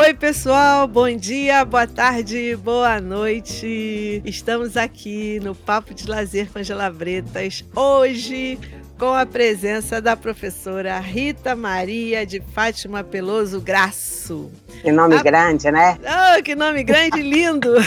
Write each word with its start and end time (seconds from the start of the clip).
Oi, 0.00 0.14
pessoal, 0.14 0.88
bom 0.88 1.14
dia, 1.14 1.62
boa 1.62 1.86
tarde, 1.86 2.56
boa 2.56 2.98
noite. 3.02 4.22
Estamos 4.24 4.74
aqui 4.74 5.38
no 5.40 5.54
Papo 5.54 5.92
de 5.92 6.08
Lazer 6.08 6.50
com 6.50 6.58
Angela 6.58 6.88
Bretas, 6.88 7.62
hoje 7.76 8.58
com 8.98 9.12
a 9.12 9.26
presença 9.26 10.00
da 10.00 10.16
professora 10.16 10.98
Rita 10.98 11.54
Maria 11.54 12.24
de 12.24 12.40
Fátima 12.40 13.04
Peloso 13.04 13.60
Graço. 13.60 14.50
Que 14.80 14.90
nome 14.90 15.16
a... 15.16 15.22
grande, 15.22 15.70
né? 15.70 15.98
Oh, 16.02 16.42
que 16.42 16.54
nome 16.54 16.82
grande, 16.82 17.20
lindo! 17.20 17.74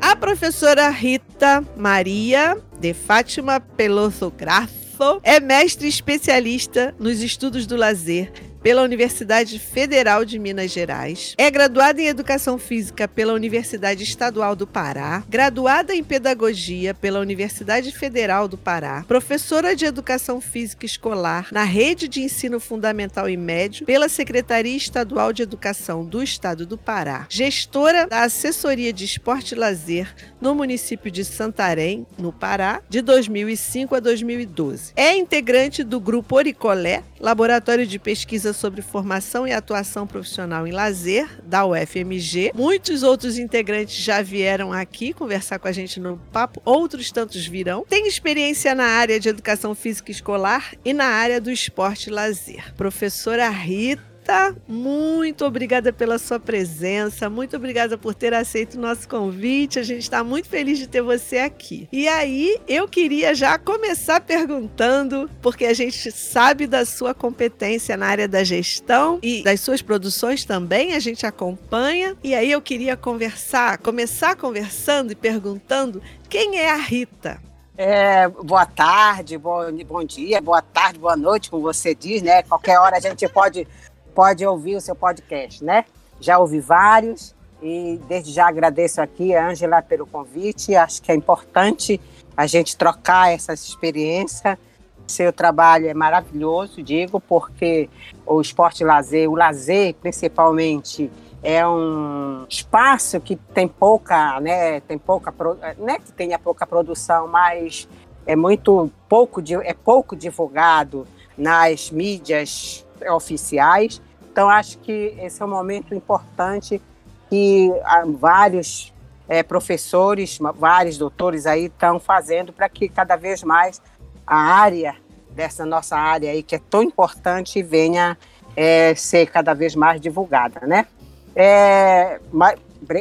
a 0.00 0.16
professora 0.16 0.88
Rita 0.88 1.62
Maria 1.76 2.56
de 2.80 2.94
Fátima 2.94 3.60
Peloso 3.60 4.30
Graço 4.30 5.20
é 5.22 5.38
mestre 5.38 5.86
especialista 5.86 6.94
nos 6.98 7.20
estudos 7.20 7.66
do 7.66 7.76
lazer 7.76 8.32
pela 8.62 8.82
Universidade 8.82 9.58
Federal 9.58 10.24
de 10.24 10.38
Minas 10.38 10.70
Gerais. 10.70 11.34
É 11.38 11.50
graduada 11.50 12.00
em 12.00 12.06
Educação 12.06 12.58
Física 12.58 13.06
pela 13.06 13.32
Universidade 13.32 14.02
Estadual 14.02 14.56
do 14.56 14.66
Pará, 14.66 15.22
graduada 15.28 15.94
em 15.94 16.02
Pedagogia 16.02 16.94
pela 16.94 17.20
Universidade 17.20 17.92
Federal 17.92 18.48
do 18.48 18.58
Pará, 18.58 19.04
professora 19.06 19.74
de 19.76 19.84
Educação 19.84 20.40
Física 20.40 20.84
Escolar 20.84 21.48
na 21.52 21.64
Rede 21.64 22.08
de 22.08 22.22
Ensino 22.22 22.60
Fundamental 22.60 23.28
e 23.28 23.36
Médio 23.36 23.86
pela 23.86 24.08
Secretaria 24.08 24.76
Estadual 24.76 25.32
de 25.32 25.42
Educação 25.42 26.04
do 26.04 26.22
Estado 26.22 26.66
do 26.66 26.76
Pará, 26.76 27.26
gestora 27.28 28.06
da 28.06 28.22
Assessoria 28.22 28.92
de 28.92 29.04
Esporte 29.04 29.52
e 29.52 29.58
Lazer 29.58 30.14
no 30.40 30.54
município 30.54 31.10
de 31.10 31.24
Santarém, 31.24 32.06
no 32.18 32.32
Pará, 32.32 32.80
de 32.88 33.00
2005 33.02 33.94
a 33.94 34.00
2012. 34.00 34.92
É 34.96 35.16
integrante 35.16 35.82
do 35.82 36.00
Grupo 36.00 36.36
Oricolé, 36.36 37.02
Laboratório 37.20 37.86
de 37.86 37.98
Pesquisa 37.98 38.47
sobre 38.52 38.82
Formação 38.82 39.46
e 39.46 39.52
Atuação 39.52 40.06
Profissional 40.06 40.66
em 40.66 40.72
Lazer, 40.72 41.28
da 41.44 41.64
UFMG. 41.64 42.52
Muitos 42.54 43.02
outros 43.02 43.38
integrantes 43.38 43.96
já 43.96 44.22
vieram 44.22 44.72
aqui 44.72 45.12
conversar 45.12 45.58
com 45.58 45.68
a 45.68 45.72
gente 45.72 46.00
no 46.00 46.18
papo, 46.32 46.60
outros 46.64 47.10
tantos 47.10 47.46
virão. 47.46 47.84
Tem 47.88 48.06
experiência 48.06 48.74
na 48.74 48.84
área 48.84 49.18
de 49.18 49.28
educação 49.28 49.74
física 49.74 50.10
escolar 50.10 50.74
e 50.84 50.92
na 50.92 51.06
área 51.06 51.40
do 51.40 51.50
esporte 51.50 52.08
e 52.08 52.12
lazer. 52.12 52.74
Professora 52.74 53.48
Rita 53.48 54.17
Rita, 54.28 54.54
muito 54.68 55.46
obrigada 55.46 55.90
pela 55.90 56.18
sua 56.18 56.38
presença, 56.38 57.30
muito 57.30 57.56
obrigada 57.56 57.96
por 57.96 58.14
ter 58.14 58.34
aceito 58.34 58.74
o 58.74 58.80
nosso 58.80 59.08
convite. 59.08 59.78
A 59.78 59.82
gente 59.82 60.02
está 60.02 60.22
muito 60.22 60.48
feliz 60.48 60.78
de 60.78 60.86
ter 60.86 61.00
você 61.00 61.38
aqui. 61.38 61.88
E 61.90 62.06
aí, 62.06 62.60
eu 62.68 62.86
queria 62.86 63.34
já 63.34 63.58
começar 63.58 64.20
perguntando, 64.20 65.30
porque 65.40 65.64
a 65.64 65.72
gente 65.72 66.12
sabe 66.12 66.66
da 66.66 66.84
sua 66.84 67.14
competência 67.14 67.96
na 67.96 68.06
área 68.06 68.28
da 68.28 68.44
gestão 68.44 69.18
e 69.22 69.42
das 69.42 69.60
suas 69.60 69.80
produções 69.80 70.44
também, 70.44 70.92
a 70.92 71.00
gente 71.00 71.24
acompanha. 71.24 72.14
E 72.22 72.34
aí 72.34 72.50
eu 72.50 72.60
queria 72.60 72.98
conversar, 72.98 73.78
começar 73.78 74.36
conversando 74.36 75.10
e 75.10 75.14
perguntando 75.14 76.02
quem 76.28 76.58
é 76.58 76.70
a 76.70 76.76
Rita. 76.76 77.48
É, 77.80 78.26
boa 78.28 78.66
tarde, 78.66 79.38
bom, 79.38 79.60
bom 79.86 80.02
dia, 80.02 80.40
boa 80.40 80.60
tarde, 80.60 80.98
boa 80.98 81.16
noite, 81.16 81.48
como 81.48 81.62
você 81.62 81.94
diz, 81.94 82.20
né? 82.22 82.42
Qualquer 82.42 82.76
hora 82.80 82.96
a 82.96 83.00
gente 83.00 83.28
pode 83.28 83.68
pode 84.14 84.44
ouvir 84.46 84.76
o 84.76 84.80
seu 84.80 84.94
podcast, 84.94 85.64
né? 85.64 85.84
Já 86.20 86.38
ouvi 86.38 86.60
vários 86.60 87.34
e 87.62 88.00
desde 88.08 88.32
já 88.32 88.48
agradeço 88.48 89.00
aqui 89.00 89.34
a 89.34 89.48
Ângela 89.48 89.82
pelo 89.82 90.06
convite. 90.06 90.74
Acho 90.74 91.02
que 91.02 91.10
é 91.10 91.14
importante 91.14 92.00
a 92.36 92.46
gente 92.46 92.76
trocar 92.76 93.32
essa 93.32 93.52
experiência. 93.52 94.58
Seu 95.06 95.32
trabalho 95.32 95.88
é 95.88 95.94
maravilhoso, 95.94 96.82
digo, 96.82 97.18
porque 97.20 97.88
o 98.26 98.40
esporte 98.40 98.84
lazer, 98.84 99.30
o 99.30 99.34
lazer 99.34 99.94
principalmente, 99.94 101.10
é 101.42 101.66
um 101.66 102.44
espaço 102.48 103.20
que 103.20 103.36
tem 103.36 103.66
pouca, 103.66 104.38
né, 104.40 104.80
tem 104.80 104.98
pouca, 104.98 105.32
não 105.78 105.88
é 105.88 105.98
que 105.98 106.12
tenha 106.12 106.38
pouca 106.38 106.66
produção, 106.66 107.26
mas 107.26 107.88
é 108.26 108.36
muito 108.36 108.90
pouco, 109.08 109.42
é 109.62 109.72
pouco 109.72 110.14
divulgado 110.14 111.06
nas 111.36 111.90
mídias 111.90 112.84
oficiais 113.10 114.02
então, 114.38 114.48
acho 114.48 114.78
que 114.78 115.16
esse 115.18 115.42
é 115.42 115.44
um 115.44 115.48
momento 115.48 115.92
importante 115.92 116.80
que 117.28 117.72
ah, 117.82 118.04
vários 118.06 118.94
é, 119.28 119.42
professores, 119.42 120.38
vários 120.54 120.96
doutores 120.96 121.44
aí 121.44 121.64
estão 121.64 121.98
fazendo 121.98 122.52
para 122.52 122.68
que 122.68 122.88
cada 122.88 123.16
vez 123.16 123.42
mais 123.42 123.82
a 124.24 124.36
área 124.36 124.94
dessa 125.32 125.66
nossa 125.66 125.96
área 125.96 126.30
aí 126.30 126.44
que 126.44 126.54
é 126.54 126.60
tão 126.70 126.84
importante 126.84 127.60
venha 127.64 128.16
é, 128.54 128.94
ser 128.94 129.28
cada 129.28 129.54
vez 129.54 129.74
mais 129.74 130.00
divulgada, 130.00 130.64
né? 130.68 130.86
É, 131.34 132.20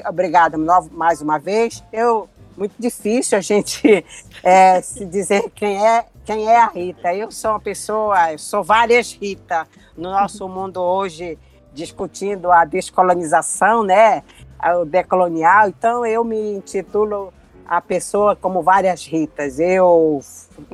obrigada 0.10 0.58
mais 0.90 1.22
uma 1.22 1.38
vez. 1.38 1.84
Eu 1.94 2.28
muito 2.58 2.74
difícil 2.80 3.38
a 3.38 3.42
gente 3.42 4.04
é, 4.42 4.82
se 4.82 5.06
dizer 5.06 5.52
quem 5.54 5.86
é 5.86 6.04
quem 6.28 6.46
é 6.46 6.58
a 6.58 6.68
Rita. 6.68 7.16
Eu 7.16 7.32
sou 7.32 7.52
uma 7.52 7.60
pessoa, 7.60 8.34
eu 8.34 8.38
sou 8.38 8.62
várias 8.62 9.14
Rita 9.14 9.66
no 9.96 10.12
nosso 10.12 10.48
mundo 10.50 10.82
hoje 10.82 11.40
discutindo 11.74 12.52
a 12.52 12.66
descolonização, 12.66 13.82
né, 13.82 14.24
o 14.82 14.84
decolonial. 14.84 15.70
Então 15.70 16.06
eu 16.06 16.26
me 16.26 16.56
intitulo 16.56 17.34
a 17.66 17.80
pessoa 17.80 18.36
como 18.36 18.62
várias 18.62 19.06
Ritas. 19.06 19.58
Eu 19.58 20.20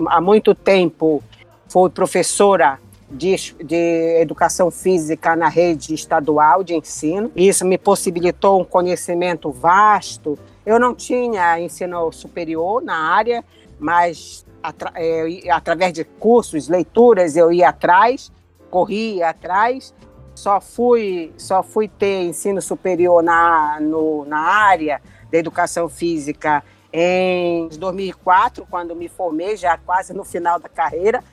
há 0.07 0.19
muito 0.19 0.55
tempo 0.55 1.23
fui 1.67 1.87
professora 1.91 2.79
de, 3.11 3.35
de, 3.63 4.21
educação 4.21 4.71
física 4.71 5.35
na 5.35 5.49
rede 5.49 5.93
estadual 5.93 6.63
de 6.63 6.73
ensino. 6.73 7.31
Isso 7.35 7.63
me 7.63 7.77
possibilitou 7.77 8.59
um 8.59 8.65
conhecimento 8.65 9.51
vasto 9.51 10.39
eu 10.65 10.79
não 10.79 10.95
tinha 10.95 11.59
ensino 11.59 12.11
superior 12.11 12.81
na 12.81 12.95
área, 12.95 13.43
mas 13.79 14.42
atra 14.63 14.91
é, 14.95 15.49
através 15.51 15.93
de 15.93 16.03
cursos, 16.03 16.69
leituras, 16.69 17.35
eu 17.35 17.51
ia 17.51 17.69
atrás, 17.69 18.31
corria 18.71 19.29
atrás. 19.29 19.93
Só 20.33 20.59
fui, 20.59 21.31
só 21.37 21.61
fui 21.61 21.87
ter 21.87 22.23
ensino 22.23 22.59
superior 22.59 23.21
na, 23.21 23.77
no, 23.79 24.25
na 24.25 24.39
área 24.39 24.99
da 25.31 25.37
educação 25.37 25.87
física 25.87 26.63
em 26.91 27.67
2004, 27.69 28.67
quando 28.69 28.95
me 28.95 29.09
formei, 29.09 29.57
já 29.57 29.77
quase 29.77 30.13
no 30.13 30.23
final 30.23 30.59
da 30.59 30.69
carreira. 30.69 31.23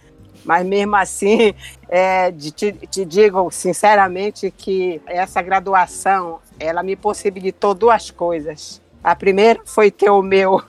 Mas 0.44 0.66
mesmo 0.66 0.97
assim, 0.97 1.54
é, 1.88 2.32
te, 2.32 2.72
te 2.72 3.04
digo 3.04 3.50
sinceramente 3.50 4.50
que 4.50 5.00
essa 5.06 5.42
graduação 5.42 6.41
ela 6.58 6.82
me 6.82 6.97
possibilitou 6.97 7.74
duas 7.74 8.10
coisas. 8.10 8.80
A 9.02 9.16
primeira 9.16 9.60
foi 9.64 9.91
ter 9.91 10.10
o 10.10 10.22
meu, 10.22 10.62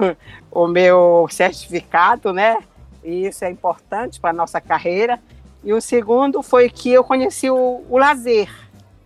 o 0.51 0.67
meu 0.67 1.27
certificado, 1.29 2.33
né? 2.33 2.57
E 3.03 3.25
isso 3.25 3.43
é 3.45 3.49
importante 3.49 4.19
para 4.19 4.31
a 4.31 4.33
nossa 4.33 4.59
carreira. 4.59 5.19
E 5.63 5.73
o 5.73 5.81
segundo 5.81 6.43
foi 6.43 6.69
que 6.69 6.91
eu 6.91 7.03
conheci 7.03 7.49
o, 7.49 7.83
o 7.89 7.97
lazer, 7.97 8.49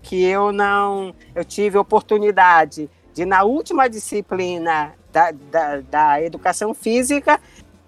que 0.01 0.23
eu 0.23 0.51
não. 0.51 1.13
Eu 1.33 1.45
tive 1.45 1.77
oportunidade 1.77 2.89
de, 3.13 3.25
na 3.25 3.43
última 3.43 3.87
disciplina 3.87 4.93
da, 5.11 5.31
da, 5.31 5.81
da 5.81 6.21
educação 6.21 6.73
física, 6.73 7.39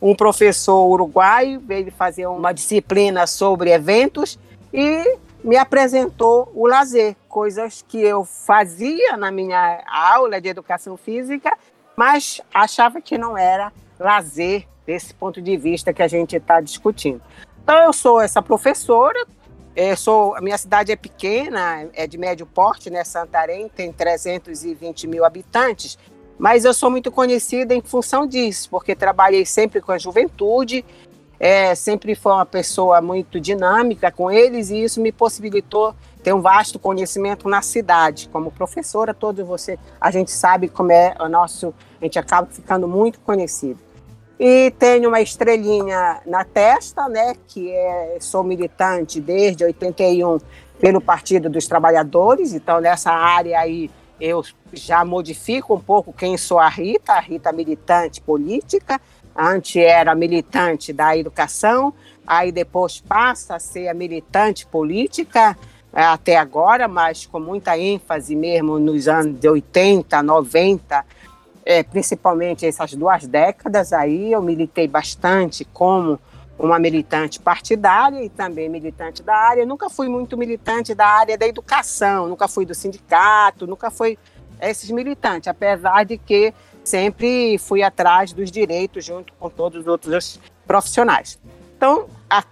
um 0.02 0.16
professor 0.16 0.86
uruguaio 0.88 1.60
veio 1.60 1.92
fazer 1.92 2.28
uma 2.28 2.54
disciplina 2.54 3.28
sobre 3.28 3.72
eventos 3.72 4.40
e 4.72 5.18
me 5.44 5.58
apresentou 5.58 6.52
o 6.54 6.68
lazer, 6.68 7.16
coisas 7.28 7.84
que 7.88 8.00
eu 8.00 8.24
fazia 8.24 9.18
na 9.18 9.32
minha 9.32 9.84
aula 9.88 10.40
de 10.40 10.48
educação 10.48 10.96
física, 10.96 11.58
mas 11.98 12.40
achava 12.54 13.02
que 13.02 13.18
não 13.18 13.36
era 13.36 13.74
lazer 14.00 14.68
desse 14.86 15.14
ponto 15.16 15.42
de 15.42 15.58
vista 15.58 15.92
que 15.92 16.04
a 16.04 16.08
gente 16.08 16.36
está 16.36 16.62
discutindo. 16.62 17.22
Então 17.64 17.76
eu 17.84 17.92
sou 17.92 18.22
essa 18.22 18.40
professora, 18.40 19.26
eu 19.76 19.98
sou, 19.98 20.36
a 20.36 20.42
minha 20.42 20.58
cidade 20.58 20.92
é 20.92 20.96
pequena, 20.96 21.90
é 21.94 22.06
de 22.06 22.18
médio 22.18 22.46
porte, 22.46 22.90
né? 22.92 23.04
Santarém 23.04 23.68
tem 23.68 23.92
320 23.92 25.08
mil 25.08 25.26
habitantes, 25.26 25.98
mas 26.38 26.66
eu 26.66 26.74
sou 26.74 26.92
muito 26.92 27.12
conhecida 27.12 27.74
em 27.74 27.82
função 27.82 28.28
disso, 28.28 28.70
porque 28.70 28.96
trabalhei 28.96 29.46
sempre 29.46 29.82
com 29.82 29.92
a 29.92 29.98
juventude, 29.98 30.86
é, 31.40 31.74
sempre 31.74 32.14
foi 32.14 32.32
uma 32.32 32.46
pessoa 32.46 33.02
muito 33.02 33.40
dinâmica 33.40 34.12
com 34.12 34.30
eles 34.32 34.70
e 34.70 34.84
isso 34.84 35.02
me 35.02 35.12
possibilitou 35.12 35.96
ter 36.28 36.34
um 36.34 36.42
vasto 36.42 36.78
conhecimento 36.78 37.48
na 37.48 37.62
cidade. 37.62 38.28
Como 38.28 38.52
professora, 38.52 39.14
todo 39.14 39.46
você, 39.46 39.80
a 40.00 40.12
gente 40.12 40.30
sabe 40.30 40.68
como 40.68 40.92
é 40.92 41.16
o 41.22 41.30
nosso, 41.30 41.74
a 42.02 42.04
gente 42.04 42.20
acaba 42.20 42.50
ficando 42.52 42.86
muito 42.86 43.18
conhecido. 43.22 43.80
E 44.38 44.74
tenho 44.78 45.08
uma 45.08 45.22
estrelinha 45.22 46.20
na 46.26 46.44
testa, 46.44 47.08
né, 47.08 47.34
que 47.48 47.72
é 47.72 48.18
sou 48.20 48.44
militante 48.44 49.22
desde 49.22 49.64
81 49.64 50.40
pelo 50.82 51.00
Partido 51.00 51.50
dos 51.50 51.66
Trabalhadores, 51.66 52.52
então 52.52 52.82
nessa 52.82 53.10
área 53.10 53.58
aí 53.58 53.90
eu 54.20 54.44
já 54.74 55.06
modifico 55.06 55.76
um 55.76 55.80
pouco 55.80 56.12
quem 56.12 56.38
sou 56.38 56.60
a 56.60 56.68
Rita, 56.68 57.14
a 57.14 57.22
Rita 57.22 57.54
militante 57.54 58.20
política, 58.20 59.00
Antes 59.40 59.76
era 59.76 60.16
militante 60.16 60.92
da 60.92 61.16
educação, 61.16 61.94
aí 62.26 62.52
depois 62.52 63.00
passa 63.00 63.56
a 63.56 63.60
ser 63.60 63.88
a 63.88 63.94
militante 63.94 64.66
política, 64.66 65.56
até 65.94 66.38
agora, 66.38 66.88
mas 66.88 67.26
com 67.26 67.40
muita 67.40 67.78
ênfase 67.78 68.36
mesmo 68.36 68.78
nos 68.78 69.08
anos 69.08 69.40
de 69.40 69.50
80, 69.50 70.22
90, 70.22 71.06
é, 71.66 71.84
principalmente 71.84 72.66
essas 72.66 72.94
duas 72.94 73.26
décadas 73.28 73.92
aí, 73.92 74.32
eu 74.32 74.42
militei 74.42 74.88
bastante 74.88 75.66
como 75.66 76.20
uma 76.58 76.80
militante 76.80 77.40
partidária 77.40 78.24
e 78.24 78.30
também 78.30 78.70
militante 78.70 79.22
da 79.22 79.36
área. 79.36 79.62
Eu 79.62 79.68
nunca 79.68 79.90
fui 79.90 80.08
muito 80.08 80.38
militante 80.38 80.96
da 80.96 81.06
área 81.06 81.38
da 81.38 81.48
educação, 81.48 82.28
nunca 82.28 82.48
fui 82.48 82.66
do 82.66 82.74
sindicato, 82.74 83.68
nunca 83.68 83.92
fui 83.92 84.18
esses 84.62 84.90
militantes, 84.90 85.48
apesar 85.48 86.04
de 86.04 86.18
que 86.18 86.54
sempre 86.84 87.58
fui 87.60 87.84
atrás 87.84 88.34
dos 88.34 88.50
direitos 88.50 89.04
junto 89.06 89.34
com 89.34 89.50
todos 89.50 89.82
os 89.82 89.88
outros 89.88 90.40
profissionais. 90.66 91.38
Então, 91.78 92.08
a, 92.28 92.44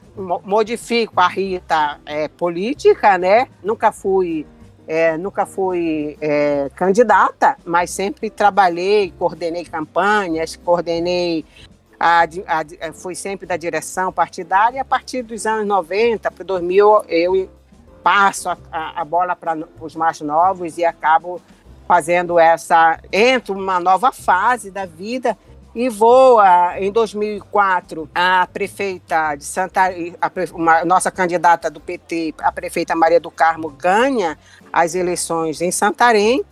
modifico 0.44 1.19
a 1.19 1.27
Rita 1.27 2.00
é, 2.06 2.27
política, 2.27 3.18
né? 3.18 3.48
Nunca 3.63 3.92
fui, 3.92 4.45
é, 4.88 5.18
nunca 5.18 5.48
fui 5.48 6.16
é, 6.22 6.69
candidata, 6.75 7.57
mas 7.66 7.89
sempre 7.89 8.30
trabalhei, 8.30 9.12
coordenei 9.18 9.66
campanhas, 9.66 10.56
coordenei, 10.56 11.44
a, 12.00 12.22
a, 12.22 12.94
fui 12.94 13.16
sempre 13.16 13.48
da 13.48 13.57
direção 13.57 14.13
partidária. 14.13 14.80
A 14.80 14.86
partir 14.86 15.24
dos 15.24 15.48
anos 15.48 15.66
90 15.66 16.30
para 16.30 16.45
2000, 16.45 17.06
eu 17.07 17.50
passo 18.04 18.50
a, 18.50 18.57
a 18.72 19.04
bola 19.04 19.36
para 19.36 19.57
os 19.81 19.95
mais 19.95 20.22
novos 20.22 20.77
e 20.77 20.86
acabo 20.86 21.42
fazendo 21.88 22.38
essa, 22.38 23.00
entro 23.12 23.56
uma 23.56 23.80
nova 23.80 24.12
fase 24.12 24.69
da 24.69 24.86
vida 24.86 25.36
e 25.75 25.89
vou, 25.89 26.39
em 26.77 26.89
2004, 26.89 28.10
a 28.16 28.48
prefeita 28.48 29.36
de 29.36 29.44
Santa, 29.44 29.81
a, 30.22 30.31
uma, 30.54 30.86
nossa 30.86 31.12
candidata 31.12 31.69
do 31.69 31.81
PT, 31.81 32.33
a 32.39 32.50
prefeita 32.50 32.95
Maria 32.95 33.19
do 33.19 33.30
Carmo, 33.30 33.69
ganha 33.69 34.38
as 34.72 34.95
eleições 34.95 35.60
em 35.60 35.72
Santarém. 35.72 36.45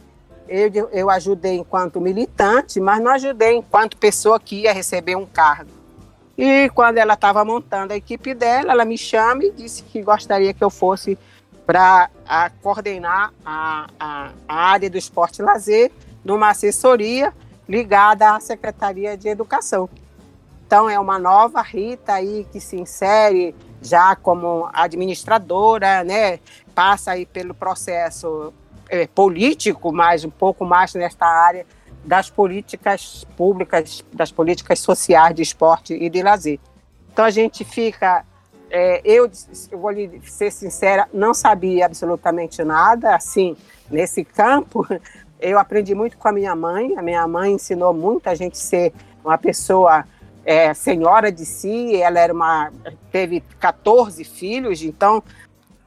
Eu, 0.46 0.90
eu 0.92 1.10
ajudei 1.10 1.56
enquanto 1.56 2.02
militante, 2.02 2.82
mas 2.82 3.02
não 3.02 3.14
ajudei 3.14 3.56
enquanto 3.56 3.96
pessoa 3.96 4.38
que 4.38 4.64
ia 4.64 4.74
receber 4.74 5.16
um 5.16 5.26
cargo. 5.26 5.72
E 6.38 6.70
quando 6.72 6.98
ela 6.98 7.14
estava 7.14 7.46
montando 7.46 7.94
a 7.94 7.96
equipe 7.96 8.34
dela, 8.34 8.74
ela 8.74 8.84
me 8.84 8.98
chama 8.98 9.46
e 9.46 9.52
disse 9.52 9.84
que 9.84 10.02
gostaria 10.02 10.54
que 10.54 10.64
eu 10.64 10.70
fosse 10.70 11.18
para 11.66 12.10
coordenar 12.62 13.32
a, 13.46 13.88
a, 13.98 14.32
a 14.50 14.56
área 14.56 14.90
do 14.90 14.98
esporte 14.98 15.40
e 15.40 15.46
lazer 15.46 15.94
numa 16.26 16.50
assessoria 16.50 17.34
ligada 17.68 18.36
à 18.36 18.40
Secretaria 18.40 19.18
de 19.18 19.28
Educação. 19.28 19.90
Então, 20.66 20.90
é 20.90 21.00
uma 21.00 21.20
nova 21.20 21.62
Rita 21.62 22.14
aí 22.14 22.48
que 22.52 22.60
se 22.60 22.76
insere 22.76 23.56
já 23.82 24.16
como 24.16 24.70
administradora, 24.74 26.04
né? 26.04 26.40
passa 26.74 27.12
aí 27.12 27.26
pelo 27.26 27.54
processo 27.54 28.54
é, 28.90 29.06
político, 29.08 29.92
mas 29.92 30.26
um 30.26 30.30
pouco 30.30 30.66
mais 30.66 30.94
nesta 30.94 31.26
área 31.26 31.66
das 32.04 32.30
políticas 32.30 33.26
públicas, 33.38 34.04
das 34.12 34.32
políticas 34.32 34.80
sociais 34.80 35.36
de 35.36 35.42
esporte 35.42 35.94
e 35.94 36.10
de 36.10 36.22
lazer. 36.22 36.60
Então, 37.12 37.24
a 37.24 37.30
gente 37.30 37.64
fica 37.64 38.26
é, 38.76 39.02
eu, 39.06 39.30
eu 39.72 39.78
vou 39.78 39.92
lhe 39.92 40.20
ser 40.26 40.52
sincera, 40.52 41.08
não 41.14 41.32
sabia 41.32 41.86
absolutamente 41.86 42.64
nada, 42.64 43.14
assim, 43.14 43.56
nesse 43.88 44.26
campo, 44.26 44.84
eu 45.44 45.60
aprendi 45.60 45.94
muito 45.94 46.18
com 46.18 46.28
a 46.28 46.32
minha 46.32 46.56
mãe. 46.56 46.98
A 46.98 47.02
minha 47.02 47.28
mãe 47.28 47.52
ensinou 47.52 47.94
muito 47.94 48.28
a 48.28 48.36
gente 48.36 48.58
ser 48.58 48.94
uma 49.24 49.38
pessoa 49.38 50.06
é, 50.46 50.74
senhora 50.74 51.32
de 51.32 51.46
si. 51.46 51.96
Ela 52.02 52.20
era 52.20 52.34
uma 52.34 52.72
teve 53.12 53.42
14 53.60 54.24
filhos, 54.24 54.82
então 54.82 55.22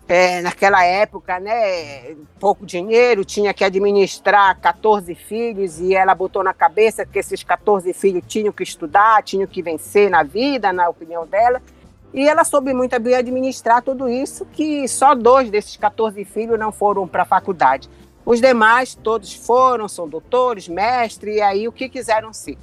é, 0.06 0.40
naquela 0.40 0.84
época, 0.84 1.40
né, 1.40 2.14
pouco 2.38 2.64
dinheiro, 2.64 3.24
tinha 3.24 3.52
que 3.52 3.64
administrar 3.64 4.56
14 4.60 5.14
filhos 5.14 5.80
e 5.80 5.94
ela 5.94 6.14
botou 6.14 6.44
na 6.44 6.54
cabeça 6.54 7.04
que 7.04 7.18
esses 7.18 7.42
14 7.42 7.92
filhos 7.92 8.22
tinham 8.26 8.52
que 8.52 8.62
estudar, 8.62 9.22
tinham 9.24 9.46
que 9.48 9.62
vencer 9.62 10.08
na 10.08 10.22
vida, 10.22 10.72
na 10.72 10.88
opinião 10.88 11.26
dela. 11.26 11.60
E 12.14 12.28
ela 12.28 12.44
soube 12.44 12.72
muito 12.72 12.98
bem 13.00 13.14
administrar 13.14 13.82
tudo 13.82 14.08
isso, 14.08 14.46
que 14.46 14.86
só 14.86 15.14
dois 15.14 15.50
desses 15.50 15.76
14 15.76 16.24
filhos 16.24 16.58
não 16.58 16.70
foram 16.70 17.06
para 17.08 17.22
a 17.22 17.26
faculdade. 17.26 17.90
Os 18.26 18.40
demais, 18.40 18.96
todos 18.96 19.32
foram, 19.32 19.86
são 19.86 20.08
doutores, 20.08 20.66
mestres, 20.66 21.36
e 21.36 21.40
aí 21.40 21.68
o 21.68 21.72
que 21.72 21.88
quiseram 21.88 22.32
ser. 22.32 22.58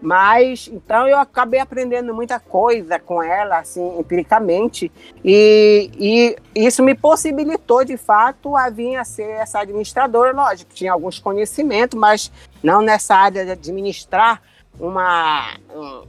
Mas, 0.00 0.70
então, 0.72 1.06
eu 1.08 1.18
acabei 1.18 1.58
aprendendo 1.58 2.14
muita 2.14 2.38
coisa 2.38 2.98
com 2.98 3.20
ela, 3.20 3.58
assim, 3.58 3.98
empiricamente, 3.98 4.90
e, 5.22 5.90
e 5.98 6.36
isso 6.66 6.82
me 6.82 6.94
possibilitou, 6.94 7.84
de 7.84 7.96
fato, 7.96 8.56
a 8.56 8.70
vir 8.70 8.96
a 8.96 9.04
ser 9.04 9.28
essa 9.28 9.60
administradora. 9.60 10.32
Lógico, 10.32 10.72
tinha 10.72 10.92
alguns 10.92 11.18
conhecimentos, 11.18 11.98
mas 11.98 12.32
não 12.62 12.80
nessa 12.80 13.14
área 13.14 13.44
de 13.44 13.50
administrar 13.50 14.40
uma, 14.78 15.56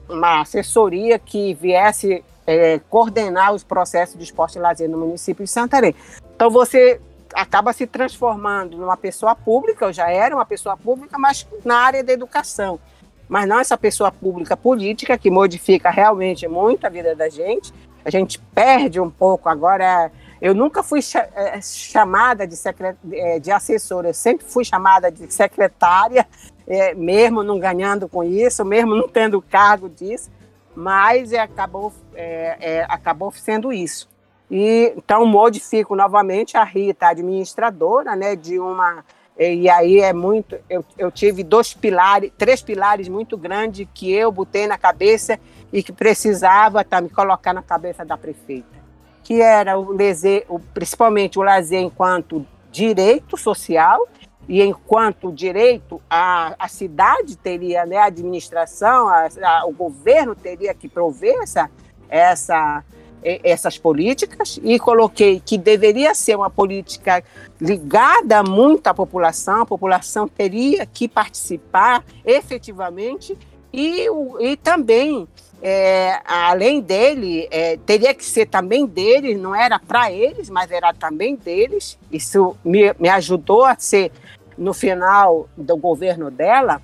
uma 0.08 0.42
assessoria 0.42 1.20
que 1.20 1.54
viesse 1.56 2.24
é, 2.48 2.80
coordenar 2.90 3.52
os 3.54 3.64
processos 3.64 4.18
de 4.18 4.24
esporte 4.24 4.58
e 4.58 4.62
lazer 4.62 4.88
no 4.88 5.00
município 5.00 5.44
de 5.44 5.52
Santarém. 5.52 5.96
Então, 6.34 6.50
você 6.50 7.02
acaba 7.34 7.74
se 7.74 7.88
transformando 7.88 8.78
numa 8.78 8.98
pessoa 8.98 9.36
pública, 9.36 9.86
eu 9.86 9.94
já 9.94 10.10
era 10.10 10.36
uma 10.36 10.46
pessoa 10.46 10.76
pública, 10.78 11.18
mas 11.18 11.48
na 11.64 11.78
área 11.78 12.04
da 12.04 12.14
educação. 12.14 12.80
Mas 13.28 13.48
não 13.48 13.60
essa 13.60 13.78
pessoa 13.78 14.12
pública 14.12 14.58
política 14.58 15.18
que 15.18 15.32
modifica 15.32 15.90
realmente 15.90 16.48
muito 16.48 16.86
a 16.86 16.90
vida 16.90 17.16
da 17.16 17.30
gente. 17.30 17.74
A 18.04 18.10
gente 18.10 18.38
perde 18.54 19.00
um 19.00 19.10
pouco 19.10 19.48
agora. 19.48 20.12
Eu 20.42 20.54
nunca 20.54 20.84
fui 20.84 21.00
é, 21.36 21.62
chamada 21.62 22.46
de, 22.46 22.58
secret... 22.58 22.98
É, 23.12 23.40
de 23.40 23.50
assessora, 23.50 24.10
eu 24.10 24.14
sempre 24.14 24.46
fui 24.46 24.66
chamada 24.66 25.10
de 25.10 25.32
secretária, 25.32 26.28
é, 26.68 26.94
mesmo 26.94 27.42
não 27.42 27.58
ganhando 27.58 28.10
com 28.10 28.22
isso, 28.22 28.66
mesmo 28.66 28.96
não 28.96 29.08
tendo 29.08 29.42
cargo 29.42 29.88
disso, 29.88 30.30
mas 30.76 31.32
acabou, 31.34 31.94
é, 32.14 32.58
é, 32.60 32.86
acabou 32.90 33.32
sendo 33.32 33.72
isso. 33.72 34.11
E 34.52 34.94
então 34.98 35.26
modifico 35.26 35.96
novamente 35.96 36.58
a 36.58 36.64
Rita, 36.66 37.08
administradora, 37.08 38.18
né, 38.18 38.36
de 38.36 38.60
uma 38.60 39.02
e 39.40 39.70
aí 39.70 40.02
é 40.02 40.12
muito, 40.12 40.58
eu, 40.70 40.86
eu 40.98 41.10
tive 41.10 41.42
dois 41.42 41.74
pilares, 41.74 42.32
três 42.38 42.62
pilares 42.62 43.08
muito 43.08 43.38
grandes 43.38 43.88
que 43.94 44.12
eu 44.12 44.30
botei 44.32 44.68
na 44.68 44.78
cabeça 44.78 45.40
e 45.72 45.82
que 45.82 45.92
precisava 45.92 46.84
tá, 46.84 47.00
me 47.00 47.10
colocar 47.10 47.54
na 47.54 47.64
cabeça 47.64 48.04
da 48.06 48.18
prefeita, 48.18 48.78
que 49.24 49.42
era 49.42 49.80
o 49.80 49.98
lazer, 49.98 50.46
o, 50.50 50.60
principalmente 50.60 51.40
o 51.40 51.42
lazer 51.42 51.82
enquanto 51.82 52.46
direito 52.70 53.38
social 53.38 54.06
e 54.50 54.62
enquanto 54.62 55.32
direito 55.32 56.02
a, 56.10 56.54
a 56.60 56.68
cidade 56.68 57.38
teria, 57.38 57.86
né, 57.86 57.98
a 57.98 58.06
administração, 58.06 59.08
a, 59.08 59.28
a, 59.44 59.66
o 59.66 59.72
governo 59.72 60.36
teria 60.36 60.74
que 60.74 60.90
prover 60.90 61.38
essa, 61.42 61.72
essa 62.10 62.84
essas 63.24 63.78
políticas 63.78 64.60
e 64.64 64.80
coloquei 64.80 65.42
que 65.44 65.58
deveria 65.58 66.16
ser 66.16 66.36
uma 66.36 66.50
política 66.50 67.24
ligada 67.60 68.42
muito 68.44 68.88
à 68.88 68.94
população, 68.94 69.62
a 69.62 69.66
população 69.66 70.28
teria 70.28 70.86
que 70.86 71.08
participar 71.08 72.04
efetivamente 72.26 73.38
e, 73.74 74.08
e 74.40 74.58
também, 74.58 75.28
é, 75.62 76.20
além 76.26 76.82
dele, 76.82 77.48
é, 77.52 77.78
teria 77.78 78.14
que 78.14 78.26
ser 78.26 78.48
também 78.48 78.86
deles, 78.86 79.40
não 79.40 79.56
era 79.56 79.80
para 79.80 80.12
eles, 80.12 80.50
mas 80.50 80.72
era 80.72 80.94
também 80.94 81.36
deles. 81.36 81.98
Isso 82.12 82.58
me, 82.64 82.94
me 83.00 83.08
ajudou 83.10 83.64
a 83.64 83.76
ser, 83.78 84.12
no 84.58 84.74
final 84.74 85.48
do 85.56 85.78
governo 85.78 86.30
dela, 86.30 86.82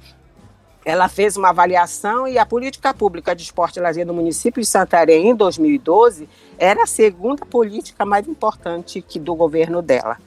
ela 0.88 1.10
fez 1.10 1.36
uma 1.36 1.50
avaliação 1.50 2.26
e 2.26 2.38
a 2.38 2.46
política 2.46 2.94
pública 2.94 3.36
de 3.36 3.44
esporte 3.44 3.76
e 3.76 3.82
lazer 3.82 4.08
no 4.08 4.14
município 4.14 4.62
de 4.62 4.66
Santarém, 4.66 5.32
em 5.32 5.36
2012, 5.36 6.30
era 6.58 6.84
a 6.84 6.88
segunda 6.88 7.46
política 7.46 8.06
mais 8.06 8.26
importante 8.26 9.02
que 9.02 9.20
do 9.20 9.36
governo 9.36 9.82
dela, 9.82 10.18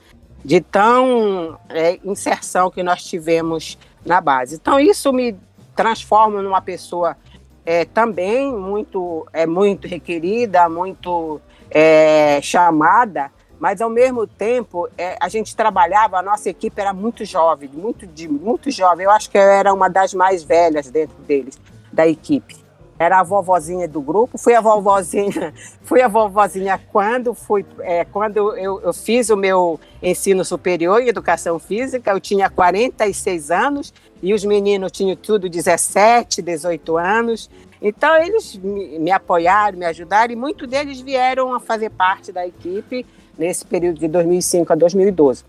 de 0.45 0.61
tão 0.61 1.59
é, 1.71 1.99
inserção 2.05 2.71
que 2.71 2.83
nós 2.83 3.03
tivemos 3.03 3.79
na 4.05 4.21
base. 4.21 4.57
Então, 4.57 4.79
isso 4.79 5.11
me 5.15 5.35
transforma 5.75 6.43
numa 6.43 6.61
pessoa 6.61 7.17
é, 7.65 7.87
também 7.87 8.55
muito, 8.55 9.27
é, 9.33 9.47
muito 9.47 9.89
requerida, 9.89 10.69
muito 10.69 11.41
é, 11.71 12.39
chamada, 12.43 13.33
mas 13.61 13.83
ao 13.83 13.91
mesmo 13.91 14.27
tempo 14.27 14.89
é, 14.97 15.19
a 15.21 15.29
gente 15.29 15.55
trabalhava, 15.55 16.19
a 16.19 16.23
nossa 16.23 16.49
equipe 16.49 16.81
era 16.81 16.95
muito 16.95 17.27
jovem, 17.27 17.69
muito, 17.69 18.09
muito 18.31 18.71
jovem. 18.71 19.05
Eu 19.05 19.11
acho 19.11 19.31
que 19.31 19.37
eu 19.37 19.43
era 19.43 19.73
uma 19.73 19.89
das 19.89 20.15
mais 20.15 20.43
velhas 20.43 20.91
dentro 20.91 21.17
deles, 21.19 21.61
da 21.93 22.09
equipe. 22.09 22.57
Era 22.99 23.21
a 23.21 23.23
vovozinha 23.23 23.87
do 23.87 24.01
grupo, 24.01 24.39
fui 24.39 24.55
a 24.55 24.61
vovozinha, 24.63 25.53
fui 25.85 26.01
a 26.01 26.09
vovozinha 26.09 26.81
quando 26.91 27.35
fui, 27.35 27.65
é, 27.81 28.05
quando 28.05 28.57
eu, 28.57 28.81
eu 28.81 28.93
fiz 28.95 29.29
o 29.29 29.37
meu 29.37 29.79
ensino 30.03 30.45
superior 30.45 31.03
em 31.03 31.09
educação 31.09 31.59
física, 31.59 32.11
eu 32.11 32.21
tinha 32.21 32.49
46 32.49 33.51
anos 33.51 33.93
e 34.23 34.33
os 34.33 34.45
meninos 34.45 34.91
tinham 34.91 35.17
tudo 35.17 35.49
17, 35.49 36.41
18 36.41 36.97
anos. 36.97 37.51
Então, 37.81 38.15
eles 38.17 38.57
me, 38.57 38.99
me 38.99 39.11
apoiaram, 39.11 39.79
me 39.79 39.87
ajudaram, 39.87 40.33
e 40.33 40.37
muitos 40.37 40.69
deles 40.69 41.01
vieram 41.01 41.55
a 41.55 41.61
fazer 41.61 41.89
parte 41.89 42.31
da 42.31 42.47
equipe 42.47 43.07
nesse 43.41 43.65
período 43.65 43.99
de 43.99 44.07
2005 44.07 44.71
a 44.71 44.77
2012. 44.77 45.45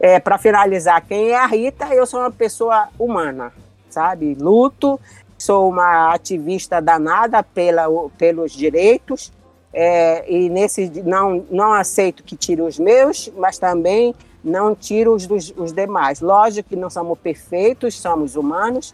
É, 0.00 0.18
Para 0.18 0.36
finalizar, 0.36 1.00
quem 1.06 1.30
é 1.30 1.36
a 1.36 1.46
Rita? 1.46 1.86
Eu 1.94 2.04
sou 2.04 2.18
uma 2.18 2.30
pessoa 2.30 2.88
humana, 2.98 3.52
sabe? 3.88 4.34
Luto, 4.34 4.98
sou 5.38 5.68
uma 5.68 6.12
ativista 6.12 6.82
danada 6.82 7.44
pela, 7.44 7.86
pelos 8.18 8.50
direitos, 8.50 9.32
é, 9.72 10.28
e 10.28 10.48
nesse 10.50 10.90
não, 11.04 11.44
não 11.48 11.72
aceito 11.72 12.24
que 12.24 12.34
tire 12.34 12.62
os 12.62 12.80
meus, 12.80 13.30
mas 13.36 13.58
também 13.58 14.12
não 14.42 14.74
tiro 14.74 15.14
os 15.14 15.26
dos 15.26 15.54
os 15.56 15.72
demais. 15.72 16.20
Lógico 16.20 16.70
que 16.70 16.76
não 16.76 16.90
somos 16.90 17.16
perfeitos, 17.18 17.94
somos 17.94 18.34
humanos, 18.34 18.92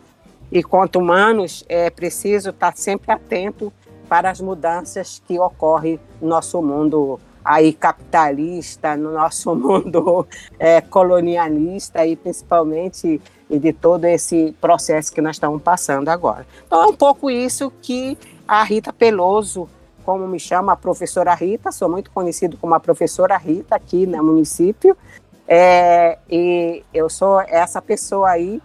e 0.50 0.62
quanto 0.62 0.98
humanos, 0.98 1.64
é 1.70 1.88
preciso 1.88 2.50
estar 2.50 2.76
sempre 2.76 3.10
atento 3.10 3.72
para 4.08 4.28
as 4.30 4.42
mudanças 4.42 5.22
que 5.26 5.38
ocorrem 5.38 5.98
no 6.20 6.28
nosso 6.28 6.60
mundo 6.60 7.18
aí 7.44 7.72
capitalista, 7.72 8.96
no 8.96 9.12
nosso 9.12 9.54
mundo 9.56 10.26
é, 10.58 10.80
colonialista 10.80 12.06
e 12.06 12.16
principalmente 12.16 13.20
de 13.50 13.72
todo 13.72 14.06
esse 14.06 14.54
processo 14.60 15.12
que 15.12 15.20
nós 15.20 15.36
estamos 15.36 15.60
passando 15.60 16.08
agora. 16.08 16.46
Então 16.66 16.82
é 16.82 16.86
um 16.86 16.94
pouco 16.94 17.30
isso 17.30 17.72
que 17.82 18.16
a 18.48 18.62
Rita 18.62 18.92
Peloso, 18.92 19.68
como 20.04 20.26
me 20.26 20.40
chama 20.40 20.72
a 20.72 20.76
professora 20.76 21.34
Rita, 21.34 21.70
sou 21.70 21.88
muito 21.88 22.10
conhecido 22.10 22.56
como 22.56 22.74
a 22.74 22.80
professora 22.80 23.36
Rita 23.36 23.76
aqui 23.76 24.06
no 24.06 24.22
município, 24.24 24.96
é, 25.46 26.18
e 26.30 26.82
eu 26.94 27.10
sou 27.10 27.40
essa 27.42 27.82
pessoa 27.82 28.30
aí 28.30 28.60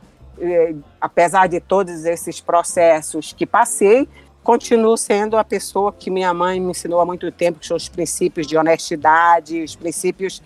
apesar 1.00 1.48
de 1.48 1.60
todos 1.60 2.06
esses 2.06 2.40
processos 2.40 3.34
que 3.34 3.46
passei, 3.46 4.08
continuo 4.48 4.96
sendo 4.96 5.36
a 5.38 5.44
pessoa 5.44 5.92
que 5.92 6.10
minha 6.10 6.34
mãe 6.34 6.58
me 6.58 6.72
ensinou 6.72 7.02
há 7.02 7.06
muito 7.06 7.30
tempo, 7.34 7.60
que 7.60 7.68
são 7.68 7.76
os 7.76 7.90
princípios 7.90 8.48
de 8.48 8.56
honestidade, 8.56 9.62
os 9.62 9.76
princípios 9.76 10.42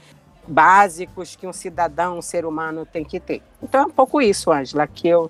básicos 0.48 1.36
que 1.36 1.46
um 1.46 1.54
cidadão, 1.54 2.18
um 2.18 2.22
ser 2.22 2.44
humano 2.44 2.84
tem 2.84 3.06
que 3.06 3.20
ter. 3.20 3.44
Então 3.62 3.84
é 3.84 3.86
um 3.86 3.92
pouco 3.92 4.20
isso, 4.20 4.52
Ângela, 4.52 4.88
que 4.88 5.08
eu 5.08 5.30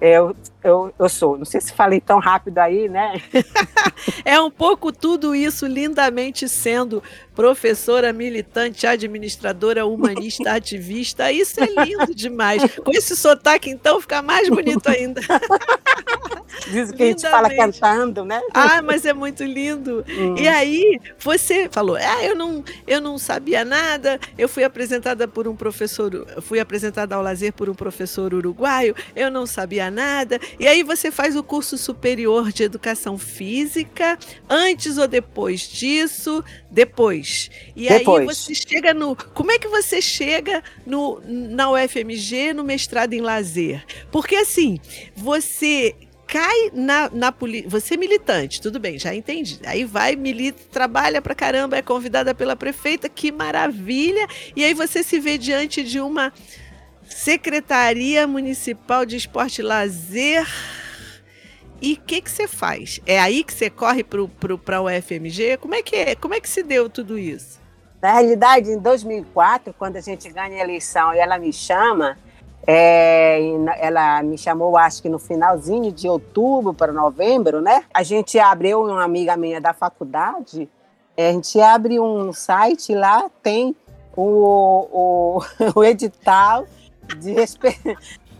eu, 0.00 0.36
eu, 0.62 0.92
eu 0.98 1.08
sou. 1.08 1.36
Não 1.36 1.44
sei 1.44 1.60
se 1.60 1.72
falei 1.72 2.00
tão 2.00 2.18
rápido 2.18 2.58
aí, 2.58 2.88
né? 2.88 3.20
é 4.24 4.40
um 4.40 4.50
pouco 4.50 4.92
tudo 4.92 5.34
isso, 5.34 5.66
lindamente 5.66 6.48
sendo 6.48 7.02
professora, 7.34 8.12
militante, 8.12 8.86
administradora, 8.86 9.86
humanista, 9.86 10.52
ativista. 10.54 11.32
Isso 11.32 11.60
é 11.60 11.84
lindo 11.84 12.14
demais. 12.14 12.62
Com 12.76 12.90
esse 12.92 13.16
sotaque, 13.16 13.70
então, 13.70 14.00
fica 14.00 14.22
mais 14.22 14.48
bonito 14.48 14.88
ainda. 14.88 15.20
Diz 16.70 16.92
que 16.92 17.02
a 17.02 17.06
gente 17.06 17.22
fala 17.22 17.50
cantando, 17.50 18.24
né? 18.24 18.40
Ah, 18.52 18.82
mas 18.82 19.04
é 19.06 19.12
muito 19.12 19.42
lindo. 19.42 20.04
Hum. 20.08 20.36
E 20.36 20.46
aí, 20.46 21.00
você 21.18 21.68
falou, 21.70 21.96
ah, 21.96 22.24
eu 22.24 22.36
não, 22.36 22.62
eu 22.86 23.00
não 23.00 23.18
sabia 23.18 23.64
nada, 23.64 24.20
eu 24.36 24.48
fui 24.48 24.62
apresentada 24.62 25.26
por 25.26 25.48
um 25.48 25.56
professor, 25.56 26.26
fui 26.42 26.60
apresentada 26.60 27.14
ao 27.14 27.22
lazer 27.22 27.52
por 27.52 27.68
um 27.68 27.74
professor 27.74 28.34
uruguaio, 28.34 28.94
eu 29.16 29.30
não 29.30 29.46
sabia 29.46 29.90
nada. 29.90 30.38
E 30.58 30.66
aí 30.66 30.82
você 30.82 31.10
faz 31.10 31.36
o 31.36 31.42
curso 31.42 31.76
superior 31.78 32.52
de 32.52 32.62
educação 32.62 33.18
física, 33.18 34.18
antes 34.48 34.98
ou 34.98 35.08
depois 35.08 35.60
disso? 35.60 36.44
Depois. 36.70 37.50
E 37.74 37.88
depois. 37.88 38.28
aí 38.28 38.34
você 38.34 38.54
chega 38.54 38.94
no. 38.94 39.16
Como 39.16 39.50
é 39.50 39.58
que 39.58 39.68
você 39.68 40.00
chega 40.00 40.62
no, 40.86 41.20
na 41.26 41.70
UFMG 41.70 42.52
no 42.52 42.64
mestrado 42.64 43.12
em 43.12 43.20
lazer? 43.20 43.84
Porque 44.10 44.36
assim, 44.36 44.78
você 45.16 45.94
cai 46.32 46.70
na, 46.72 47.10
na 47.12 47.30
política. 47.30 47.68
Você 47.68 47.92
é 47.92 47.96
militante, 47.98 48.58
tudo 48.58 48.80
bem, 48.80 48.98
já 48.98 49.14
entendi. 49.14 49.60
Aí 49.66 49.84
vai, 49.84 50.16
milita, 50.16 50.62
trabalha 50.70 51.20
pra 51.20 51.34
caramba, 51.34 51.76
é 51.76 51.82
convidada 51.82 52.34
pela 52.34 52.56
prefeita, 52.56 53.06
que 53.06 53.30
maravilha. 53.30 54.26
E 54.56 54.64
aí 54.64 54.72
você 54.72 55.02
se 55.02 55.20
vê 55.20 55.36
diante 55.36 55.84
de 55.84 56.00
uma 56.00 56.32
Secretaria 57.14 58.26
Municipal 58.26 59.04
de 59.04 59.16
Esporte 59.16 59.60
e 59.60 59.64
Lazer. 59.64 60.46
E 61.80 61.94
o 61.94 62.00
que, 62.00 62.22
você 62.28 62.48
faz? 62.48 63.00
É 63.06 63.20
aí 63.20 63.44
que 63.44 63.52
você 63.52 63.68
corre 63.68 64.02
para 64.04 64.76
a 64.76 64.82
UFMG? 64.82 65.58
Como 65.58 65.74
é, 65.74 65.82
que 65.82 65.94
é? 65.94 66.14
Como 66.14 66.34
é 66.34 66.40
que 66.40 66.48
se 66.48 66.62
deu 66.62 66.88
tudo 66.88 67.18
isso? 67.18 67.60
Na 68.00 68.14
realidade, 68.14 68.70
em 68.70 68.78
2004, 68.78 69.74
quando 69.78 69.96
a 69.96 70.00
gente 70.00 70.28
ganha 70.30 70.56
a 70.56 70.64
eleição 70.64 71.14
e 71.14 71.18
ela 71.18 71.38
me 71.38 71.52
chama, 71.52 72.18
é, 72.66 73.40
ela 73.78 74.22
me 74.22 74.38
chamou, 74.38 74.76
acho 74.76 75.02
que 75.02 75.08
no 75.08 75.18
finalzinho 75.18 75.92
de 75.92 76.08
outubro 76.08 76.72
para 76.72 76.92
novembro, 76.92 77.60
né? 77.60 77.84
A 77.92 78.02
gente 78.02 78.38
abriu, 78.38 78.84
uma 78.84 79.04
amiga 79.04 79.36
minha 79.36 79.60
da 79.60 79.72
faculdade, 79.72 80.68
é, 81.16 81.28
a 81.28 81.32
gente 81.32 81.60
abre 81.60 82.00
um 82.00 82.32
site 82.32 82.94
lá, 82.94 83.30
tem 83.42 83.76
o, 84.16 84.88
o, 84.92 85.42
o 85.78 85.84
edital 85.84 86.66
de, 87.18 87.32
espe, 87.32 87.78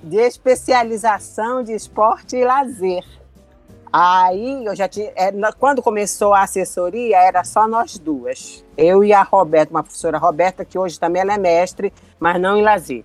de 0.02 0.16
especialização 0.16 1.62
de 1.62 1.72
esporte 1.72 2.36
e 2.36 2.44
lazer. 2.44 3.04
Aí 3.92 4.64
eu 4.64 4.74
já 4.74 4.88
tinha. 4.88 5.12
É, 5.14 5.30
quando 5.58 5.82
começou 5.82 6.32
a 6.32 6.42
assessoria, 6.42 7.18
era 7.18 7.44
só 7.44 7.68
nós 7.68 7.98
duas. 7.98 8.64
Eu 8.76 9.04
e 9.04 9.12
a 9.12 9.22
Roberta, 9.22 9.70
uma 9.70 9.82
professora 9.82 10.16
Roberta, 10.16 10.64
que 10.64 10.78
hoje 10.78 10.98
também 10.98 11.20
ela 11.20 11.34
é 11.34 11.38
mestre, 11.38 11.92
mas 12.18 12.40
não 12.40 12.56
em 12.56 12.62
lazer. 12.62 13.04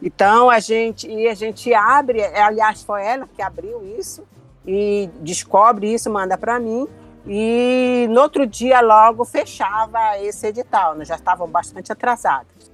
Então 0.00 0.48
a 0.48 0.60
gente 0.60 1.08
e 1.08 1.28
a 1.28 1.34
gente 1.34 1.74
abre, 1.74 2.24
aliás 2.24 2.82
foi 2.82 3.04
ela 3.04 3.28
que 3.34 3.42
abriu 3.42 3.84
isso 3.98 4.24
e 4.64 5.10
descobre 5.20 5.92
isso, 5.92 6.08
manda 6.08 6.38
para 6.38 6.60
mim 6.60 6.86
e 7.26 8.06
no 8.08 8.20
outro 8.20 8.46
dia 8.46 8.80
logo 8.80 9.24
fechava 9.24 10.18
esse 10.20 10.46
edital, 10.46 10.94
nós 10.94 11.08
já 11.08 11.16
estavam 11.16 11.48
bastante 11.48 11.90
atrasados. 11.90 12.67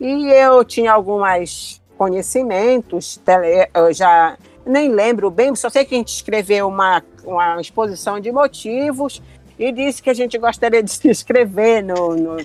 E 0.00 0.28
eu 0.30 0.64
tinha 0.64 0.92
alguns 0.92 1.80
conhecimentos, 1.96 3.20
eu 3.74 3.92
já 3.92 4.36
nem 4.64 4.90
lembro 4.90 5.30
bem, 5.30 5.54
só 5.56 5.68
sei 5.68 5.84
que 5.84 5.94
a 5.94 5.98
gente 5.98 6.14
escreveu 6.14 6.68
uma, 6.68 7.02
uma 7.24 7.60
exposição 7.60 8.20
de 8.20 8.30
motivos 8.30 9.20
e 9.58 9.72
disse 9.72 10.00
que 10.00 10.10
a 10.10 10.14
gente 10.14 10.38
gostaria 10.38 10.82
de 10.82 10.90
se 10.92 11.08
inscrever 11.08 11.82
no, 11.82 12.14
no, 12.14 12.36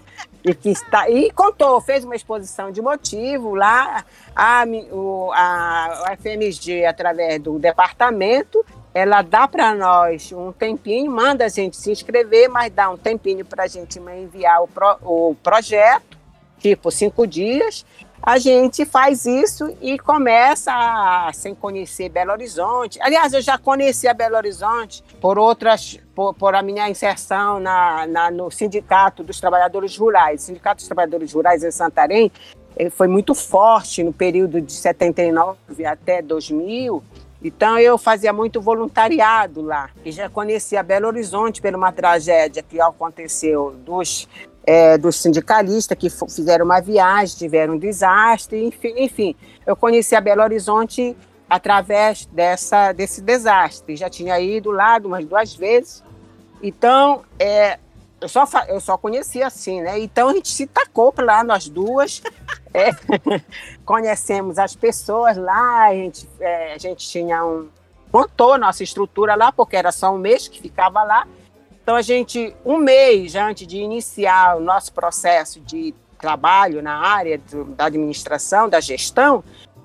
e 0.44 0.54
que 0.54 0.70
está 0.70 1.10
e 1.10 1.30
contou, 1.32 1.80
fez 1.80 2.04
uma 2.04 2.16
exposição 2.16 2.72
de 2.72 2.82
motivo 2.82 3.54
lá, 3.54 4.04
a, 4.36 4.64
o, 4.92 5.32
a 5.34 6.16
FMG, 6.20 6.86
através 6.86 7.40
do 7.42 7.60
departamento, 7.60 8.66
ela 8.94 9.22
dá 9.22 9.48
para 9.48 9.74
nós 9.74 10.32
um 10.32 10.52
tempinho, 10.52 11.12
manda 11.12 11.46
a 11.46 11.50
gente 11.50 11.78
se 11.78 11.92
inscrever, 11.92 12.50
mas 12.50 12.72
dá 12.72 12.90
um 12.90 12.98
tempinho 12.98 13.46
para 13.46 13.64
a 13.64 13.68
gente 13.68 14.00
enviar 14.00 14.62
o, 14.64 14.68
pro, 14.68 14.98
o 15.02 15.36
projeto, 15.42 16.23
tipo 16.64 16.90
cinco 16.90 17.28
dias, 17.28 17.86
a 18.22 18.38
gente 18.38 18.86
faz 18.86 19.26
isso 19.26 19.76
e 19.82 20.00
começa 20.00 20.72
a, 20.72 21.30
sem 21.34 21.54
conhecer 21.54 22.08
Belo 22.08 22.32
Horizonte. 22.32 22.98
Aliás, 23.02 23.34
eu 23.34 23.42
já 23.42 23.58
conhecia 23.58 24.14
Belo 24.14 24.38
Horizonte 24.38 25.04
por 25.20 25.38
outras, 25.38 26.00
por, 26.16 26.34
por 26.34 26.56
a 26.56 26.62
minha 26.62 26.90
inserção 26.90 27.60
na, 27.60 28.08
na, 28.08 28.32
no 28.32 28.50
Sindicato 28.50 29.26
dos 29.26 29.42
Trabalhadores 29.42 29.98
Rurais. 29.98 30.42
O 30.42 30.46
Sindicato 30.46 30.78
dos 30.78 30.88
Trabalhadores 30.88 31.34
Rurais 31.34 31.66
em 31.66 31.72
Santarém 31.72 32.32
foi 32.92 33.10
muito 33.10 33.36
forte 33.36 34.02
no 34.02 34.14
período 34.14 34.62
de 34.62 34.72
79 34.72 35.86
até 35.86 36.22
2000. 36.22 37.04
Então 37.44 37.78
eu 37.78 37.98
fazia 37.98 38.32
muito 38.32 38.62
voluntariado 38.62 39.62
lá 39.62 39.90
e 40.06 40.14
já 40.14 40.30
conhecia 40.30 40.82
Belo 40.82 41.08
Horizonte 41.08 41.62
por 41.62 41.76
uma 41.76 41.92
tragédia 41.92 42.64
que 42.64 42.80
aconteceu 42.80 43.76
dos 43.86 44.30
é, 44.66 44.98
dos 44.98 45.18
sindicalistas 45.18 45.98
que 45.98 46.10
fizeram 46.10 46.66
uma 46.66 46.80
viagem, 46.80 47.38
tiveram 47.38 47.74
um 47.76 47.78
desastre, 47.78 48.64
enfim, 48.64 48.94
enfim. 48.98 49.36
Eu 49.66 49.76
conheci 49.76 50.16
a 50.16 50.22
Belo 50.22 50.42
Horizonte 50.42 51.16
através 51.50 52.26
dessa, 52.28 52.92
desse 52.94 53.22
desastre. 53.22 53.96
Já 53.96 54.10
tinha 54.10 54.40
ido 54.40 54.72
lá 54.72 55.00
umas 55.04 55.26
duas 55.26 55.54
vezes. 55.54 56.04
Então, 56.62 57.24
é, 57.38 57.78
eu, 58.22 58.30
só, 58.30 58.46
eu 58.70 58.80
só 58.80 58.98
conhecia 58.98 59.48
assim, 59.48 59.82
né? 59.82 60.00
Então 60.00 60.30
a 60.30 60.34
gente 60.34 60.50
se 60.50 60.66
tacou 60.66 61.12
para 61.12 61.26
lá, 61.26 61.44
nós 61.44 61.68
duas. 61.68 62.22
É, 62.76 62.90
conhecemos 63.86 64.58
as 64.58 64.76
pessoas 64.76 65.38
lá, 65.38 65.90
a 65.90 65.94
gente, 65.94 66.28
é, 66.40 66.74
a 66.74 66.78
gente 66.80 67.08
tinha 67.08 67.46
um. 67.46 67.70
montou 68.12 68.58
nossa 68.58 68.82
estrutura 68.82 69.36
lá, 69.36 69.52
porque 69.52 69.76
era 69.76 69.92
só 69.92 70.12
um 70.12 70.18
mês 70.18 70.48
que 70.48 70.60
ficava 70.60 71.04
lá. 71.04 71.28
Então, 71.84 71.98
a 71.98 72.02
gente, 72.02 72.56
um 72.66 72.78
mês 72.78 73.36
antes 73.36 73.68
de 73.68 73.78
iniciar 73.78 74.56
o 74.58 74.62
nosso 74.62 74.94
processo 74.94 75.60
de 75.60 75.94
trabalho 76.18 76.82
na 76.82 76.96
área 76.96 77.38
do, 77.38 77.66
da 77.66 77.86
administração, 77.86 78.70
da 78.70 78.80
gestão, 78.80 79.44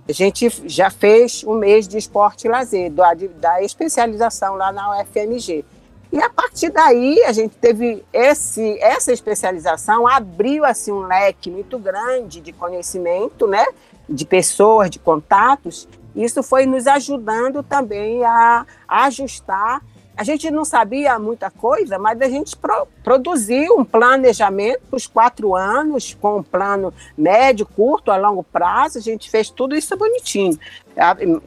a 0.08 0.12
gente 0.12 0.48
já 0.64 0.90
fez 0.90 1.42
um 1.44 1.54
mês 1.54 1.88
de 1.88 1.98
esporte 1.98 2.46
e 2.46 2.50
lazer, 2.50 2.90
da, 2.92 3.12
da 3.14 3.62
especialização 3.62 4.54
lá 4.54 4.70
na 4.70 5.00
UFMG. 5.00 5.64
E 6.12 6.22
a 6.22 6.30
partir 6.30 6.70
daí, 6.70 7.22
a 7.24 7.32
gente 7.32 7.56
teve 7.56 8.04
esse, 8.12 8.78
essa 8.80 9.12
especialização, 9.12 10.06
abriu 10.06 10.64
assim, 10.64 10.92
um 10.92 11.00
leque 11.00 11.50
muito 11.50 11.78
grande 11.78 12.40
de 12.40 12.52
conhecimento, 12.52 13.46
né? 13.46 13.66
de 14.08 14.24
pessoas, 14.24 14.88
de 14.88 14.98
contatos. 14.98 15.86
Isso 16.16 16.42
foi 16.42 16.64
nos 16.64 16.86
ajudando 16.86 17.62
também 17.62 18.24
a 18.24 18.64
ajustar 18.88 19.82
a 20.18 20.24
gente 20.24 20.50
não 20.50 20.64
sabia 20.64 21.16
muita 21.16 21.48
coisa, 21.48 21.96
mas 21.96 22.20
a 22.20 22.28
gente 22.28 22.56
pro, 22.56 22.88
produziu 23.04 23.78
um 23.78 23.84
planejamento 23.84 24.80
para 24.90 24.96
os 24.96 25.06
quatro 25.06 25.54
anos, 25.54 26.12
com 26.20 26.38
um 26.38 26.42
plano 26.42 26.92
médio, 27.16 27.64
curto, 27.64 28.10
a 28.10 28.16
longo 28.16 28.42
prazo. 28.42 28.98
A 28.98 29.00
gente 29.00 29.30
fez 29.30 29.48
tudo 29.48 29.76
isso 29.76 29.96
bonitinho. 29.96 30.58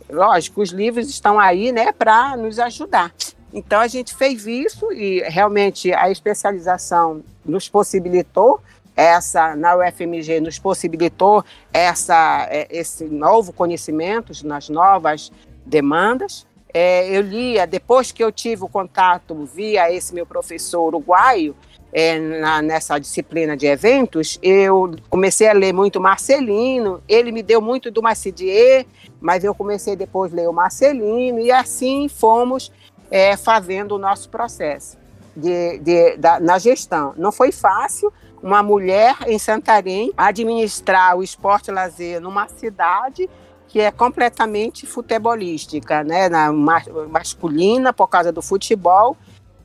Lógico, 0.09 0.61
os 0.61 0.69
livros 0.69 1.09
estão 1.09 1.37
aí 1.37 1.73
né, 1.73 1.91
para 1.91 2.37
nos 2.37 2.59
ajudar. 2.59 3.13
Então 3.53 3.81
a 3.81 3.87
gente 3.87 4.15
fez 4.15 4.47
isso 4.47 4.89
e 4.93 5.19
realmente 5.27 5.93
a 5.93 6.09
especialização 6.09 7.21
nos 7.45 7.67
possibilitou 7.67 8.61
essa 8.95 9.55
na 9.55 9.75
UFMG 9.75 10.41
nos 10.41 10.59
possibilitou 10.59 11.43
essa 11.73 12.45
é, 12.49 12.67
esse 12.69 13.05
novo 13.05 13.51
conhecimento 13.51 14.31
nas 14.45 14.69
novas 14.69 15.31
demandas 15.65 16.45
é, 16.73 17.07
eu 17.09 17.21
lia, 17.21 17.65
depois 17.65 18.11
que 18.11 18.23
eu 18.23 18.31
tive 18.31 18.63
o 18.63 18.67
contato 18.67 19.35
via 19.45 19.91
esse 19.91 20.13
meu 20.13 20.25
professor 20.25 20.87
uruguaio, 20.87 21.55
é, 21.93 22.17
na, 22.17 22.61
nessa 22.61 22.97
disciplina 22.97 23.57
de 23.57 23.65
eventos, 23.67 24.39
eu 24.41 24.95
comecei 25.09 25.47
a 25.49 25.53
ler 25.53 25.73
muito 25.73 25.99
Marcelino, 25.99 27.03
ele 27.07 27.31
me 27.31 27.43
deu 27.43 27.61
muito 27.61 27.91
do 27.91 28.01
Macidier, 28.01 28.85
mas 29.19 29.43
eu 29.43 29.53
comecei 29.53 29.95
depois 29.95 30.31
a 30.31 30.35
ler 30.35 30.49
o 30.49 30.53
Marcelino, 30.53 31.39
e 31.39 31.51
assim 31.51 32.07
fomos 32.07 32.71
é, 33.09 33.35
fazendo 33.35 33.95
o 33.95 33.97
nosso 33.97 34.29
processo 34.29 34.97
de, 35.35 35.79
de, 35.79 36.17
da, 36.17 36.39
na 36.39 36.57
gestão. 36.57 37.13
Não 37.17 37.31
foi 37.31 37.51
fácil, 37.51 38.11
uma 38.41 38.63
mulher 38.63 39.15
em 39.27 39.37
Santarém 39.37 40.11
administrar 40.17 41.15
o 41.15 41.21
esporte 41.21 41.69
lazer 41.71 42.19
numa 42.19 42.47
cidade 42.47 43.29
que 43.71 43.79
é 43.79 43.89
completamente 43.89 44.85
futebolística, 44.85 46.03
né, 46.03 46.27
na 46.27 46.51
masculina 46.51 47.93
por 47.93 48.09
causa 48.09 48.29
do 48.29 48.41
futebol. 48.41 49.15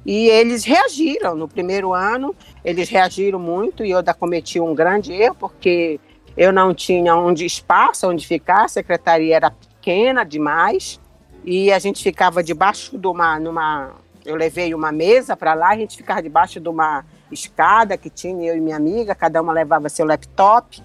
E 0.05 0.29
eles 0.29 0.63
reagiram 0.63 1.35
no 1.35 1.49
primeiro 1.49 1.93
ano, 1.93 2.33
eles 2.65 2.89
reagiram 2.89 3.41
muito 3.41 3.85
e 3.85 3.91
eu 3.91 3.99
ainda 3.99 4.15
cometi 4.15 4.61
um 4.61 4.73
grande 4.77 5.13
erro 5.13 5.35
porque 5.35 5.99
eu 6.37 6.53
não 6.53 6.73
tinha 6.73 7.17
onde 7.17 7.45
espaço 7.45 8.09
onde 8.09 8.25
ficar, 8.25 8.67
a 8.67 8.69
secretaria 8.69 9.35
era 9.35 9.51
pequena 9.51 10.23
demais 10.23 11.01
e 11.45 11.73
a 11.73 11.79
gente 11.81 12.01
ficava 12.01 12.45
debaixo 12.45 12.97
de 12.97 13.09
uma 13.09 13.41
numa 13.41 13.91
eu 14.25 14.37
levei 14.37 14.73
uma 14.73 14.93
mesa 14.93 15.37
para 15.37 15.55
lá, 15.55 15.71
a 15.71 15.77
gente 15.77 15.97
ficava 15.97 16.23
debaixo 16.23 16.61
de 16.61 16.69
uma 16.69 17.05
escada 17.33 17.97
que 17.97 18.09
tinha 18.09 18.49
eu 18.49 18.57
e 18.57 18.61
minha 18.61 18.77
amiga, 18.77 19.17
cada 19.17 19.43
uma 19.43 19.53
levava 19.53 19.89
seu 19.89 20.07
laptop 20.07 20.81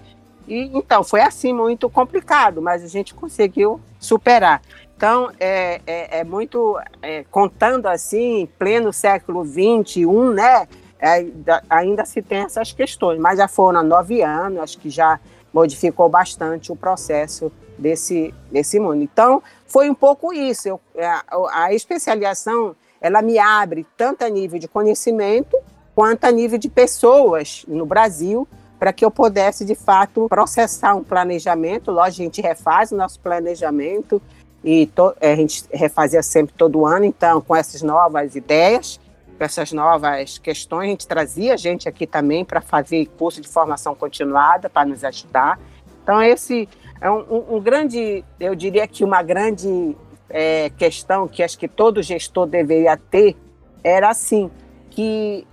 e, 0.52 0.70
então, 0.74 1.02
foi 1.02 1.22
assim 1.22 1.50
muito 1.50 1.88
complicado, 1.88 2.60
mas 2.60 2.84
a 2.84 2.86
gente 2.86 3.14
conseguiu 3.14 3.80
superar. 3.98 4.60
Então, 4.94 5.30
é, 5.40 5.80
é, 5.86 6.18
é 6.18 6.24
muito, 6.24 6.78
é, 7.00 7.24
contando 7.30 7.86
assim, 7.86 8.46
pleno 8.58 8.92
século 8.92 9.46
XXI, 9.46 10.04
né, 10.34 10.68
é, 11.00 11.26
ainda 11.70 12.04
se 12.04 12.20
tem 12.20 12.40
essas 12.40 12.70
questões, 12.70 13.18
mas 13.18 13.38
já 13.38 13.48
foram 13.48 13.82
nove 13.82 14.22
anos, 14.22 14.60
acho 14.60 14.78
que 14.78 14.90
já 14.90 15.18
modificou 15.54 16.06
bastante 16.10 16.70
o 16.70 16.76
processo 16.76 17.50
desse, 17.78 18.34
desse 18.50 18.78
mundo. 18.78 19.02
Então, 19.02 19.42
foi 19.66 19.88
um 19.88 19.94
pouco 19.94 20.34
isso. 20.34 20.68
Eu, 20.68 20.80
a, 20.98 21.00
é, 21.00 21.22
a 21.50 21.74
especialização, 21.74 22.76
ela 23.00 23.22
me 23.22 23.38
abre 23.38 23.86
tanto 23.96 24.22
a 24.22 24.28
nível 24.28 24.58
de 24.58 24.68
conhecimento, 24.68 25.56
quanto 25.94 26.26
a 26.26 26.30
nível 26.30 26.58
de 26.58 26.68
pessoas 26.68 27.64
no 27.66 27.86
Brasil, 27.86 28.46
para 28.82 28.92
que 28.92 29.04
eu 29.04 29.12
pudesse, 29.12 29.64
de 29.64 29.76
fato, 29.76 30.26
processar 30.28 30.96
um 30.96 31.04
planejamento. 31.04 31.92
Lógico, 31.92 32.22
a 32.22 32.24
gente 32.24 32.42
refaz 32.42 32.90
o 32.90 32.96
nosso 32.96 33.20
planejamento 33.20 34.20
e 34.64 34.90
a 35.20 35.36
gente 35.36 35.64
refazia 35.72 36.20
sempre 36.20 36.52
todo 36.58 36.84
ano, 36.84 37.04
então, 37.04 37.40
com 37.40 37.54
essas 37.54 37.80
novas 37.80 38.34
ideias, 38.34 38.98
com 39.38 39.44
essas 39.44 39.70
novas 39.70 40.36
questões, 40.38 40.88
a 40.88 40.90
gente 40.90 41.06
trazia 41.06 41.56
gente 41.56 41.88
aqui 41.88 42.08
também 42.08 42.44
para 42.44 42.60
fazer 42.60 43.06
curso 43.16 43.40
de 43.40 43.46
formação 43.46 43.94
continuada, 43.94 44.68
para 44.68 44.84
nos 44.84 45.04
ajudar. 45.04 45.60
Então, 46.02 46.20
esse 46.20 46.68
é 47.00 47.08
um, 47.08 47.54
um 47.54 47.60
grande, 47.60 48.24
eu 48.40 48.52
diria 48.56 48.88
que 48.88 49.04
uma 49.04 49.22
grande 49.22 49.96
é, 50.28 50.70
questão 50.70 51.28
que 51.28 51.44
acho 51.44 51.56
que 51.56 51.68
todo 51.68 52.02
gestor 52.02 52.48
deveria 52.48 52.96
ter 52.96 53.36
era 53.84 54.10
assim, 54.10 54.50
que 54.90 55.46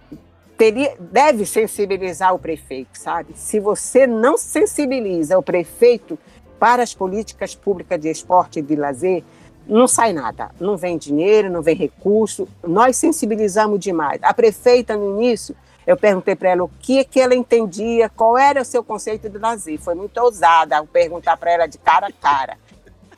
teria, 0.59 0.93
deve 0.99 1.45
sensibilizar 1.45 2.35
o 2.35 2.37
prefeito, 2.37 2.89
sabe? 2.99 3.31
Se 3.33 3.61
você 3.61 4.05
não 4.05 4.37
sensibiliza 4.37 5.39
o 5.39 5.41
prefeito 5.41 6.19
para 6.59 6.83
as 6.83 6.93
políticas 6.93 7.55
públicas 7.55 7.97
de 7.97 8.09
esporte 8.09 8.59
e 8.59 8.61
de 8.61 8.75
lazer, 8.75 9.23
não 9.65 9.87
sai 9.87 10.11
nada, 10.11 10.51
não 10.59 10.75
vem 10.75 10.97
dinheiro, 10.97 11.49
não 11.49 11.61
vem 11.61 11.75
recurso. 11.75 12.45
Nós 12.61 12.97
sensibilizamos 12.97 13.79
demais. 13.79 14.19
A 14.21 14.33
prefeita, 14.33 14.97
no 14.97 15.17
início, 15.17 15.55
eu 15.87 15.95
perguntei 15.95 16.35
para 16.35 16.49
ela 16.49 16.65
o 16.65 16.71
que, 16.81 17.05
que 17.05 17.21
ela 17.21 17.33
entendia, 17.33 18.09
qual 18.09 18.37
era 18.37 18.61
o 18.61 18.65
seu 18.65 18.83
conceito 18.83 19.29
de 19.29 19.37
lazer. 19.37 19.79
Foi 19.79 19.95
muito 19.95 20.17
ousada 20.17 20.75
eu 20.75 20.85
perguntar 20.85 21.37
para 21.37 21.53
ela 21.53 21.67
de 21.67 21.77
cara 21.77 22.07
a 22.07 22.11
cara. 22.11 22.57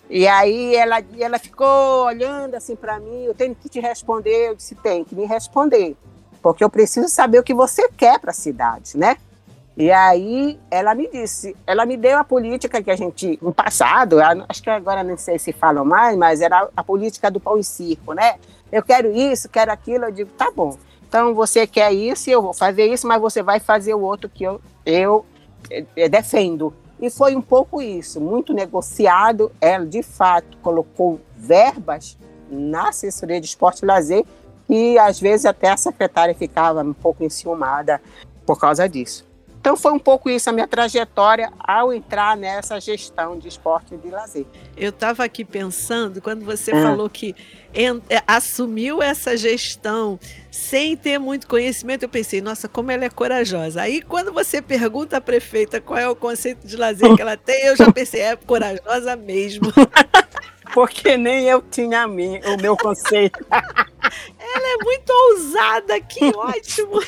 E 0.08 0.28
aí 0.28 0.76
ela, 0.76 1.02
ela 1.18 1.40
ficou 1.40 2.06
olhando 2.06 2.54
assim 2.54 2.76
para 2.76 3.00
mim, 3.00 3.24
eu 3.24 3.34
tenho 3.34 3.56
que 3.56 3.68
te 3.68 3.80
responder, 3.80 4.50
eu 4.50 4.56
disse, 4.56 4.76
tem 4.76 5.04
que 5.04 5.16
me 5.16 5.26
responder 5.26 5.96
porque 6.42 6.64
eu 6.64 6.70
preciso 6.70 7.08
saber 7.08 7.40
o 7.40 7.44
que 7.44 7.54
você 7.54 7.90
quer 7.90 8.20
para 8.20 8.32
a 8.32 8.34
cidade, 8.34 8.98
né? 8.98 9.18
E 9.78 9.92
aí 9.92 10.60
ela 10.70 10.94
me 10.94 11.10
disse, 11.10 11.56
ela 11.66 11.86
me 11.86 11.96
deu 11.96 12.18
a 12.18 12.24
política 12.24 12.84
que 12.84 12.92
a 12.92 12.96
gente, 12.96 13.40
no 13.42 13.54
passado, 13.54 14.18
acho 14.50 14.62
que 14.62 14.70
agora 14.70 15.04
não 15.04 15.18
sei 15.18 15.40
se 15.40 15.54
falam 15.54 15.86
mais, 15.86 16.18
mas 16.18 16.42
era 16.42 16.70
a 16.76 16.84
política 16.84 17.32
do 17.32 17.40
pão 17.40 17.58
e 17.58 17.64
circo, 17.64 18.14
né? 18.14 18.36
Eu 18.72 18.84
quero 18.84 19.12
isso, 19.12 19.50
quero 19.50 19.72
aquilo, 19.72 20.06
eu 20.06 20.12
digo, 20.12 20.30
tá 20.32 20.52
bom. 20.54 20.78
Então 21.08 21.34
você 21.34 21.66
quer 21.66 21.92
isso, 21.94 22.30
eu 22.30 22.42
vou 22.42 22.54
fazer 22.54 22.86
isso, 22.86 23.08
mas 23.08 23.20
você 23.22 23.42
vai 23.42 23.60
fazer 23.60 23.94
o 23.94 24.02
outro 24.02 24.30
que 24.30 24.44
eu, 24.44 24.62
eu, 24.86 25.26
eu 25.70 25.86
eh, 25.96 26.10
defendo. 26.10 26.74
E 27.02 27.10
foi 27.10 27.36
um 27.36 27.42
pouco 27.42 27.82
isso, 27.82 28.22
muito 28.22 28.54
negociado. 28.54 29.52
Ela, 29.60 29.86
de 29.86 30.04
fato, 30.04 30.58
colocou 30.62 31.20
verbas 31.36 32.18
na 32.50 32.90
assessoria 32.90 33.42
de 33.42 33.48
esporte 33.48 33.84
e 33.84 33.86
lazer 33.86 34.24
e 34.72 34.98
às 34.98 35.20
vezes 35.20 35.46
até 35.46 35.70
a 35.70 35.76
secretária 35.76 36.34
ficava 36.34 36.82
um 36.82 36.94
pouco 36.94 37.26
enciumada 37.26 38.02
por 38.46 38.58
causa 38.58 38.88
disso. 38.88 39.30
Então 39.60 39.78
foi 39.78 39.92
um 39.92 40.00
pouco 40.00 40.28
isso 40.28 40.50
a 40.50 40.54
minha 40.54 40.68
trajetória 40.68 41.52
ao 41.60 41.94
entrar 41.94 42.36
nessa 42.36 42.80
gestão 42.80 43.38
de 43.38 43.48
esporte 43.48 43.94
e 43.94 43.98
de 43.98 44.10
lazer. 44.10 44.46
Eu 44.76 44.90
estava 44.90 45.24
aqui 45.24 45.46
pensando, 45.46 46.20
quando 46.20 46.44
você 46.44 46.74
hum. 46.74 46.82
falou 46.82 47.08
que 47.08 47.36
é, 47.72 48.24
assumiu 48.26 49.04
essa 49.04 49.38
gestão 49.38 50.20
sem 50.50 50.98
ter 50.98 51.20
muito 51.20 51.48
conhecimento, 51.48 52.04
eu 52.04 52.10
pensei, 52.10 52.42
nossa, 52.42 52.68
como 52.68 52.90
ela 52.90 53.06
é 53.06 53.10
corajosa. 53.10 53.84
Aí 53.84 54.02
quando 54.02 54.34
você 54.34 54.64
pergunta 54.64 55.18
à 55.18 55.22
prefeita 55.22 55.80
qual 55.80 56.00
é 56.00 56.10
o 56.10 56.16
conceito 56.16 56.66
de 56.66 56.76
lazer 56.76 57.14
que 57.16 57.22
ela 57.22 57.38
tem, 57.38 57.66
eu 57.66 57.76
já 57.76 57.92
pensei, 57.92 58.22
é 58.22 58.36
corajosa 58.36 59.16
mesmo. 59.16 59.72
porque 60.74 61.18
nem 61.18 61.44
eu 61.44 61.62
tinha 61.62 62.04
a 62.04 62.08
mim, 62.08 62.40
o 62.46 62.60
meu 62.60 62.76
conceito. 62.76 63.46
Ela 64.39 64.74
é 64.74 64.84
muito 64.84 65.10
ousada, 65.10 66.00
que 66.02 66.26
ótimo! 66.36 67.00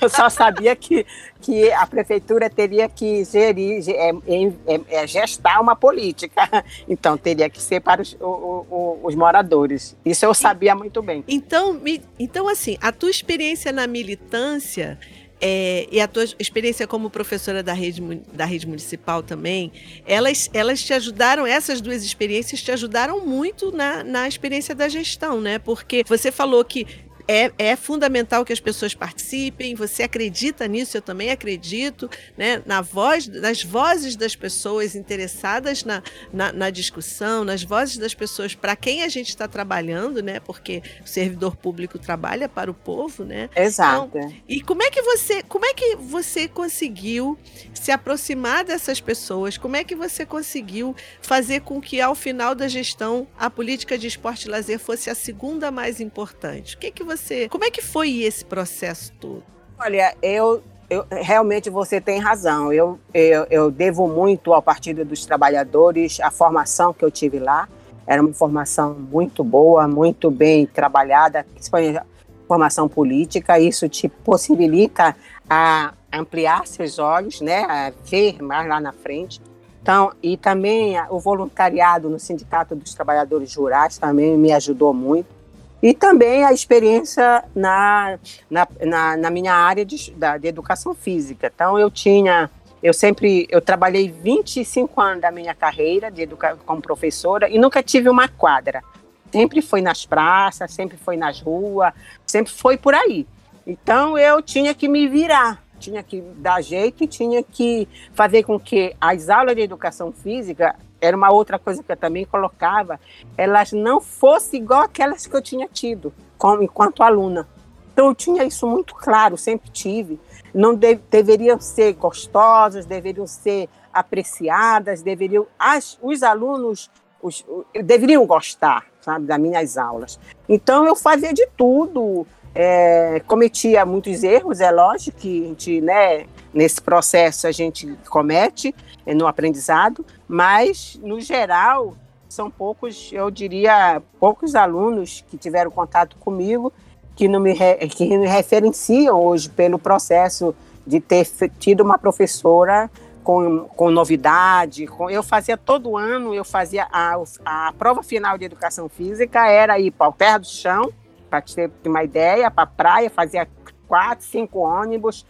eu 0.00 0.08
só 0.08 0.28
sabia 0.28 0.74
que, 0.74 1.06
que 1.40 1.72
a 1.72 1.86
prefeitura 1.86 2.48
teria 2.48 2.88
que 2.88 3.24
gerir, 3.24 3.82
é, 3.88 4.10
é, 4.10 4.80
é, 5.02 5.06
gestar 5.06 5.60
uma 5.60 5.76
política. 5.76 6.48
Então, 6.88 7.16
teria 7.16 7.48
que 7.50 7.60
ser 7.60 7.80
para 7.80 8.02
os, 8.02 8.16
o, 8.20 8.66
o, 8.70 9.00
os 9.02 9.14
moradores. 9.14 9.96
Isso 10.04 10.24
eu 10.24 10.34
sabia 10.34 10.74
muito 10.74 11.02
bem. 11.02 11.24
Então, 11.28 11.74
me, 11.74 12.02
então, 12.18 12.48
assim, 12.48 12.76
a 12.80 12.92
tua 12.92 13.10
experiência 13.10 13.72
na 13.72 13.86
militância 13.86 14.98
é, 15.40 15.86
e 15.90 16.00
a 16.00 16.08
tua 16.08 16.24
experiência 16.38 16.86
como 16.86 17.10
professora 17.10 17.62
da 17.62 17.72
rede, 17.72 18.02
da 18.32 18.44
rede 18.44 18.66
municipal 18.66 19.22
também, 19.22 19.72
elas, 20.06 20.50
elas 20.52 20.82
te 20.82 20.92
ajudaram, 20.92 21.46
essas 21.46 21.80
duas 21.80 22.02
experiências 22.04 22.62
te 22.62 22.72
ajudaram 22.72 23.24
muito 23.24 23.70
na, 23.70 24.02
na 24.02 24.28
experiência 24.28 24.74
da 24.74 24.88
gestão, 24.88 25.40
né? 25.40 25.58
Porque 25.58 26.04
você 26.06 26.32
falou 26.32 26.64
que 26.64 26.86
é, 27.28 27.52
é 27.58 27.76
fundamental 27.76 28.42
que 28.42 28.52
as 28.54 28.58
pessoas 28.58 28.94
participem. 28.94 29.74
Você 29.74 30.02
acredita 30.02 30.66
nisso? 30.66 30.96
Eu 30.96 31.02
também 31.02 31.30
acredito, 31.30 32.08
né? 32.38 32.62
Na 32.64 32.80
voz, 32.80 33.28
nas 33.28 33.62
vozes 33.62 34.16
das 34.16 34.34
pessoas 34.34 34.96
interessadas 34.96 35.84
na, 35.84 36.02
na, 36.32 36.50
na 36.50 36.70
discussão, 36.70 37.44
nas 37.44 37.62
vozes 37.62 37.98
das 37.98 38.14
pessoas 38.14 38.54
para 38.54 38.74
quem 38.74 39.02
a 39.02 39.08
gente 39.08 39.28
está 39.28 39.46
trabalhando, 39.46 40.22
né? 40.22 40.40
Porque 40.40 40.82
o 41.04 41.06
servidor 41.06 41.54
público 41.54 41.98
trabalha 41.98 42.48
para 42.48 42.70
o 42.70 42.74
povo, 42.74 43.24
né? 43.24 43.50
Exato. 43.54 44.16
Então, 44.16 44.34
e 44.48 44.62
como 44.62 44.82
é 44.82 44.90
que 44.90 45.02
você, 45.02 45.42
como 45.42 45.66
é 45.66 45.74
que 45.74 45.96
você 45.96 46.48
conseguiu 46.48 47.38
se 47.74 47.92
aproximar 47.92 48.64
dessas 48.64 49.02
pessoas? 49.02 49.58
Como 49.58 49.76
é 49.76 49.84
que 49.84 49.94
você 49.94 50.24
conseguiu 50.24 50.96
fazer 51.20 51.60
com 51.60 51.78
que 51.78 52.00
ao 52.00 52.14
final 52.14 52.54
da 52.54 52.68
gestão 52.68 53.28
a 53.38 53.50
política 53.50 53.98
de 53.98 54.06
esporte 54.06 54.44
e 54.44 54.50
lazer 54.50 54.78
fosse 54.78 55.10
a 55.10 55.14
segunda 55.14 55.70
mais 55.70 56.00
importante? 56.00 56.74
O 56.74 56.78
que 56.78 56.90
que 56.90 57.04
você 57.04 57.17
você. 57.18 57.48
Como 57.48 57.64
é 57.64 57.70
que 57.70 57.82
foi 57.82 58.22
esse 58.22 58.44
processo 58.44 59.12
todo? 59.20 59.42
Olha, 59.78 60.16
eu, 60.22 60.62
eu 60.88 61.06
realmente 61.10 61.68
você 61.68 62.00
tem 62.00 62.18
razão. 62.18 62.72
Eu, 62.72 62.98
eu, 63.12 63.46
eu 63.50 63.70
devo 63.70 64.08
muito 64.08 64.52
ao 64.52 64.62
Partido 64.62 65.04
dos 65.04 65.26
Trabalhadores, 65.26 66.20
a 66.20 66.30
formação 66.30 66.92
que 66.92 67.04
eu 67.04 67.10
tive 67.10 67.38
lá. 67.38 67.68
era 68.06 68.22
uma 68.22 68.32
formação 68.32 68.94
muito 68.94 69.44
boa, 69.44 69.86
muito 69.86 70.30
bem 70.30 70.66
trabalhada, 70.66 71.44
principalmente 71.52 72.00
formação 72.46 72.88
política, 72.88 73.60
isso 73.60 73.86
te 73.90 74.08
possibilita 74.08 75.14
a 75.48 75.92
ampliar 76.10 76.66
seus 76.66 76.98
olhos, 76.98 77.42
né, 77.42 77.62
a 77.64 77.92
ver 78.10 78.42
mais 78.42 78.66
lá 78.66 78.80
na 78.80 78.90
frente. 78.90 79.38
Então, 79.82 80.12
e 80.22 80.36
também 80.36 80.96
o 81.10 81.20
voluntariado 81.20 82.08
no 82.08 82.18
Sindicato 82.18 82.74
dos 82.74 82.94
Trabalhadores 82.94 83.54
Rurais 83.54 83.98
também 83.98 84.36
me 84.36 84.50
ajudou 84.52 84.94
muito. 84.94 85.37
E 85.82 85.94
também 85.94 86.44
a 86.44 86.52
experiência 86.52 87.44
na, 87.54 88.18
na, 88.50 88.68
na, 88.80 89.16
na 89.16 89.30
minha 89.30 89.54
área 89.54 89.84
de, 89.84 90.10
da, 90.12 90.36
de 90.36 90.48
educação 90.48 90.94
física. 90.94 91.50
Então, 91.54 91.78
eu 91.78 91.90
tinha, 91.90 92.50
eu 92.82 92.92
sempre, 92.92 93.46
eu 93.48 93.60
trabalhei 93.60 94.10
25 94.10 95.00
anos 95.00 95.22
da 95.22 95.30
minha 95.30 95.54
carreira 95.54 96.10
de 96.10 96.22
educa 96.22 96.58
como 96.66 96.82
professora 96.82 97.48
e 97.48 97.58
nunca 97.58 97.82
tive 97.82 98.08
uma 98.08 98.28
quadra. 98.28 98.82
Sempre 99.30 99.62
foi 99.62 99.80
nas 99.80 100.04
praças, 100.04 100.72
sempre 100.72 100.96
foi 100.96 101.16
nas 101.16 101.40
ruas, 101.40 101.92
sempre 102.26 102.52
foi 102.52 102.76
por 102.76 102.94
aí. 102.94 103.26
Então, 103.64 104.18
eu 104.18 104.42
tinha 104.42 104.74
que 104.74 104.88
me 104.88 105.06
virar 105.06 105.62
tinha 105.78 106.02
que 106.02 106.20
dar 106.36 106.60
jeito 106.60 107.04
e 107.04 107.06
tinha 107.06 107.42
que 107.42 107.88
fazer 108.12 108.42
com 108.42 108.58
que 108.58 108.94
as 109.00 109.28
aulas 109.28 109.54
de 109.54 109.62
educação 109.62 110.12
física 110.12 110.74
era 111.00 111.16
uma 111.16 111.32
outra 111.32 111.58
coisa 111.58 111.82
que 111.82 111.90
eu 111.90 111.96
também 111.96 112.24
colocava, 112.24 113.00
elas 113.36 113.72
não 113.72 114.00
fossem 114.00 114.60
igual 114.60 114.82
aquelas 114.82 115.26
que 115.26 115.34
eu 115.34 115.42
tinha 115.42 115.68
tido 115.68 116.12
como 116.36 116.62
enquanto 116.62 117.02
aluna. 117.02 117.48
Então 117.92 118.08
eu 118.08 118.14
tinha 118.14 118.44
isso 118.44 118.66
muito 118.66 118.94
claro, 118.94 119.36
sempre 119.36 119.70
tive. 119.70 120.20
Não 120.54 120.74
de, 120.74 120.94
deveriam 121.10 121.60
ser 121.60 121.94
gostosas, 121.94 122.86
deveriam 122.86 123.26
ser 123.26 123.68
apreciadas, 123.92 125.02
deveriam 125.02 125.46
as, 125.58 125.98
os 126.00 126.22
alunos 126.22 126.90
os, 127.20 127.44
deveriam 127.84 128.24
gostar, 128.26 128.86
sabe, 129.00 129.26
das 129.26 129.38
minhas 129.38 129.76
aulas. 129.76 130.18
Então 130.48 130.86
eu 130.86 130.94
fazia 130.94 131.32
de 131.32 131.46
tudo, 131.56 132.26
é, 132.54 133.20
cometia 133.26 133.84
muitos 133.84 134.22
erros, 134.22 134.60
é 134.60 134.70
lógico 134.70 135.18
que 135.18 135.44
a 135.44 135.48
gente, 135.48 135.80
né, 135.80 136.26
nesse 136.58 136.82
processo 136.82 137.46
a 137.46 137.52
gente 137.52 137.86
comete 138.10 138.74
é, 139.06 139.14
no 139.14 139.28
aprendizado, 139.28 140.04
mas 140.26 140.98
no 141.00 141.20
geral 141.20 141.94
são 142.28 142.50
poucos, 142.50 143.10
eu 143.12 143.30
diria, 143.30 144.02
poucos 144.18 144.56
alunos 144.56 145.24
que 145.30 145.38
tiveram 145.38 145.70
contato 145.70 146.16
comigo 146.16 146.72
que 147.14 147.28
não 147.28 147.38
me, 147.38 147.54
que 147.88 148.18
me 148.18 148.26
referenciam 148.26 149.22
hoje 149.22 149.48
pelo 149.48 149.78
processo 149.78 150.54
de 150.84 151.00
ter 151.00 151.26
tido 151.58 151.82
uma 151.82 151.96
professora 151.96 152.90
com, 153.22 153.60
com 153.68 153.90
novidade. 153.90 154.86
Com, 154.88 155.08
eu 155.08 155.22
fazia 155.22 155.56
todo 155.56 155.96
ano, 155.96 156.34
eu 156.34 156.44
fazia 156.44 156.88
a, 156.90 157.16
a 157.44 157.72
prova 157.78 158.02
final 158.02 158.36
de 158.36 158.44
educação 158.44 158.88
física, 158.88 159.46
era 159.46 159.78
ir 159.78 159.92
para 159.92 160.08
o 160.08 160.12
pé 160.12 160.38
do 160.38 160.46
chão, 160.46 160.92
para 161.30 161.40
ter 161.40 161.70
uma 161.86 162.02
ideia, 162.02 162.50
para 162.50 162.64
a 162.64 162.66
praia, 162.66 163.10
fazia 163.10 163.48
quatro, 163.86 164.24
cinco 164.24 164.58
ônibus 164.58 165.24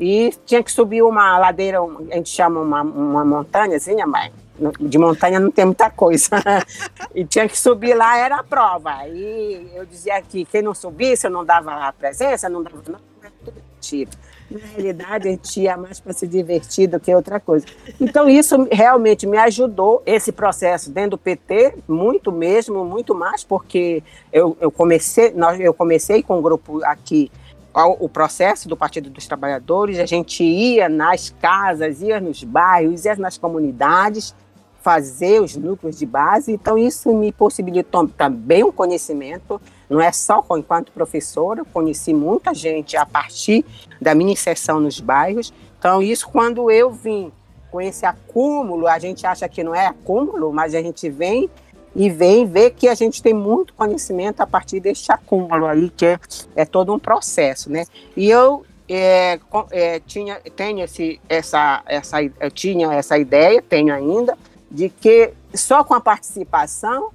e 0.00 0.32
tinha 0.46 0.62
que 0.62 0.72
subir 0.72 1.02
uma 1.02 1.36
ladeira, 1.38 1.78
a 2.10 2.14
gente 2.14 2.30
chama 2.30 2.60
uma, 2.60 2.80
uma 2.80 3.24
montanhazinha, 3.24 4.06
mas 4.06 4.32
de 4.80 4.98
montanha 4.98 5.38
não 5.38 5.50
tem 5.50 5.66
muita 5.66 5.90
coisa. 5.90 6.30
e 7.14 7.24
tinha 7.24 7.46
que 7.46 7.58
subir 7.58 7.94
lá, 7.94 8.16
era 8.16 8.36
a 8.36 8.44
prova. 8.44 9.06
E 9.08 9.70
eu 9.74 9.84
dizia 9.84 10.20
que 10.22 10.44
quem 10.46 10.62
não 10.62 10.74
subisse, 10.74 11.26
eu 11.26 11.30
não 11.30 11.44
dava 11.44 11.72
a 11.72 11.92
presença, 11.92 12.48
não 12.48 12.62
dava. 12.62 12.82
Não, 12.88 12.98
era 13.22 13.32
tudo 13.44 13.62
mentira. 13.74 14.10
Na 14.50 14.66
realidade, 14.74 15.28
a 15.28 15.30
gente 15.30 15.60
ia 15.60 15.76
mais 15.76 16.00
para 16.00 16.12
se 16.12 16.26
divertir 16.26 16.88
do 16.88 16.98
que 16.98 17.14
outra 17.14 17.38
coisa. 17.38 17.66
Então, 18.00 18.28
isso 18.28 18.66
realmente 18.72 19.24
me 19.26 19.38
ajudou, 19.38 20.02
esse 20.04 20.32
processo 20.32 20.90
dentro 20.90 21.10
do 21.10 21.18
PT, 21.18 21.76
muito 21.86 22.32
mesmo, 22.32 22.84
muito 22.84 23.14
mais, 23.14 23.44
porque 23.44 24.02
eu, 24.32 24.56
eu, 24.60 24.70
comecei, 24.70 25.32
nós, 25.32 25.60
eu 25.60 25.72
comecei 25.72 26.20
com 26.20 26.38
um 26.38 26.42
grupo 26.42 26.84
aqui, 26.84 27.30
o 27.74 28.08
processo 28.08 28.68
do 28.68 28.76
Partido 28.76 29.10
dos 29.10 29.26
Trabalhadores, 29.26 29.98
a 29.98 30.06
gente 30.06 30.42
ia 30.42 30.88
nas 30.88 31.30
casas, 31.40 32.02
ia 32.02 32.20
nos 32.20 32.42
bairros, 32.42 33.04
ia 33.04 33.14
nas 33.16 33.38
comunidades, 33.38 34.34
fazer 34.82 35.40
os 35.40 35.56
núcleos 35.56 35.98
de 35.98 36.06
base. 36.06 36.52
Então, 36.52 36.76
isso 36.76 37.14
me 37.14 37.30
possibilitou 37.30 38.08
também 38.08 38.64
um 38.64 38.72
conhecimento 38.72 39.60
não 39.90 40.00
é 40.00 40.12
só 40.12 40.44
enquanto 40.56 40.92
professora, 40.92 41.64
conheci 41.64 42.14
muita 42.14 42.54
gente 42.54 42.96
a 42.96 43.04
partir 43.04 43.64
da 44.00 44.14
minha 44.14 44.32
inserção 44.32 44.78
nos 44.78 45.00
bairros. 45.00 45.52
Então, 45.76 46.00
isso 46.00 46.28
quando 46.28 46.70
eu 46.70 46.92
vim 46.92 47.32
com 47.72 47.80
esse 47.80 48.06
acúmulo, 48.06 48.86
a 48.86 49.00
gente 49.00 49.26
acha 49.26 49.48
que 49.48 49.64
não 49.64 49.74
é 49.74 49.86
acúmulo, 49.86 50.52
mas 50.52 50.76
a 50.76 50.80
gente 50.80 51.10
vem 51.10 51.50
e 51.94 52.08
vem 52.08 52.46
ver 52.46 52.70
que 52.70 52.88
a 52.88 52.94
gente 52.94 53.22
tem 53.22 53.34
muito 53.34 53.74
conhecimento 53.74 54.40
a 54.40 54.46
partir 54.46 54.80
deste 54.80 55.10
acúmulo 55.10 55.66
aí, 55.66 55.90
que 55.90 56.06
é, 56.06 56.20
é 56.54 56.64
todo 56.64 56.94
um 56.94 56.98
processo, 56.98 57.70
né? 57.70 57.84
E 58.16 58.30
eu 58.30 58.64
é, 58.88 59.38
é, 59.70 60.00
tinha, 60.00 60.40
tenho 60.56 60.84
esse, 60.84 61.20
essa, 61.28 61.82
essa, 61.86 62.22
eu 62.22 62.50
tinha 62.50 62.92
essa 62.92 63.18
ideia, 63.18 63.62
tenho 63.62 63.94
ainda, 63.94 64.36
de 64.70 64.88
que 64.88 65.32
só 65.54 65.84
com 65.84 65.94
a 65.94 66.00
participação 66.00 67.10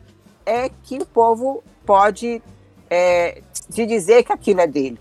é 0.46 0.70
que 0.84 0.98
o 1.00 1.06
povo 1.06 1.64
pode 1.86 2.42
é, 2.90 3.42
de 3.70 3.86
dizer 3.86 4.24
que 4.24 4.32
aquilo 4.32 4.62
é 4.62 4.68
dele. 4.68 5.00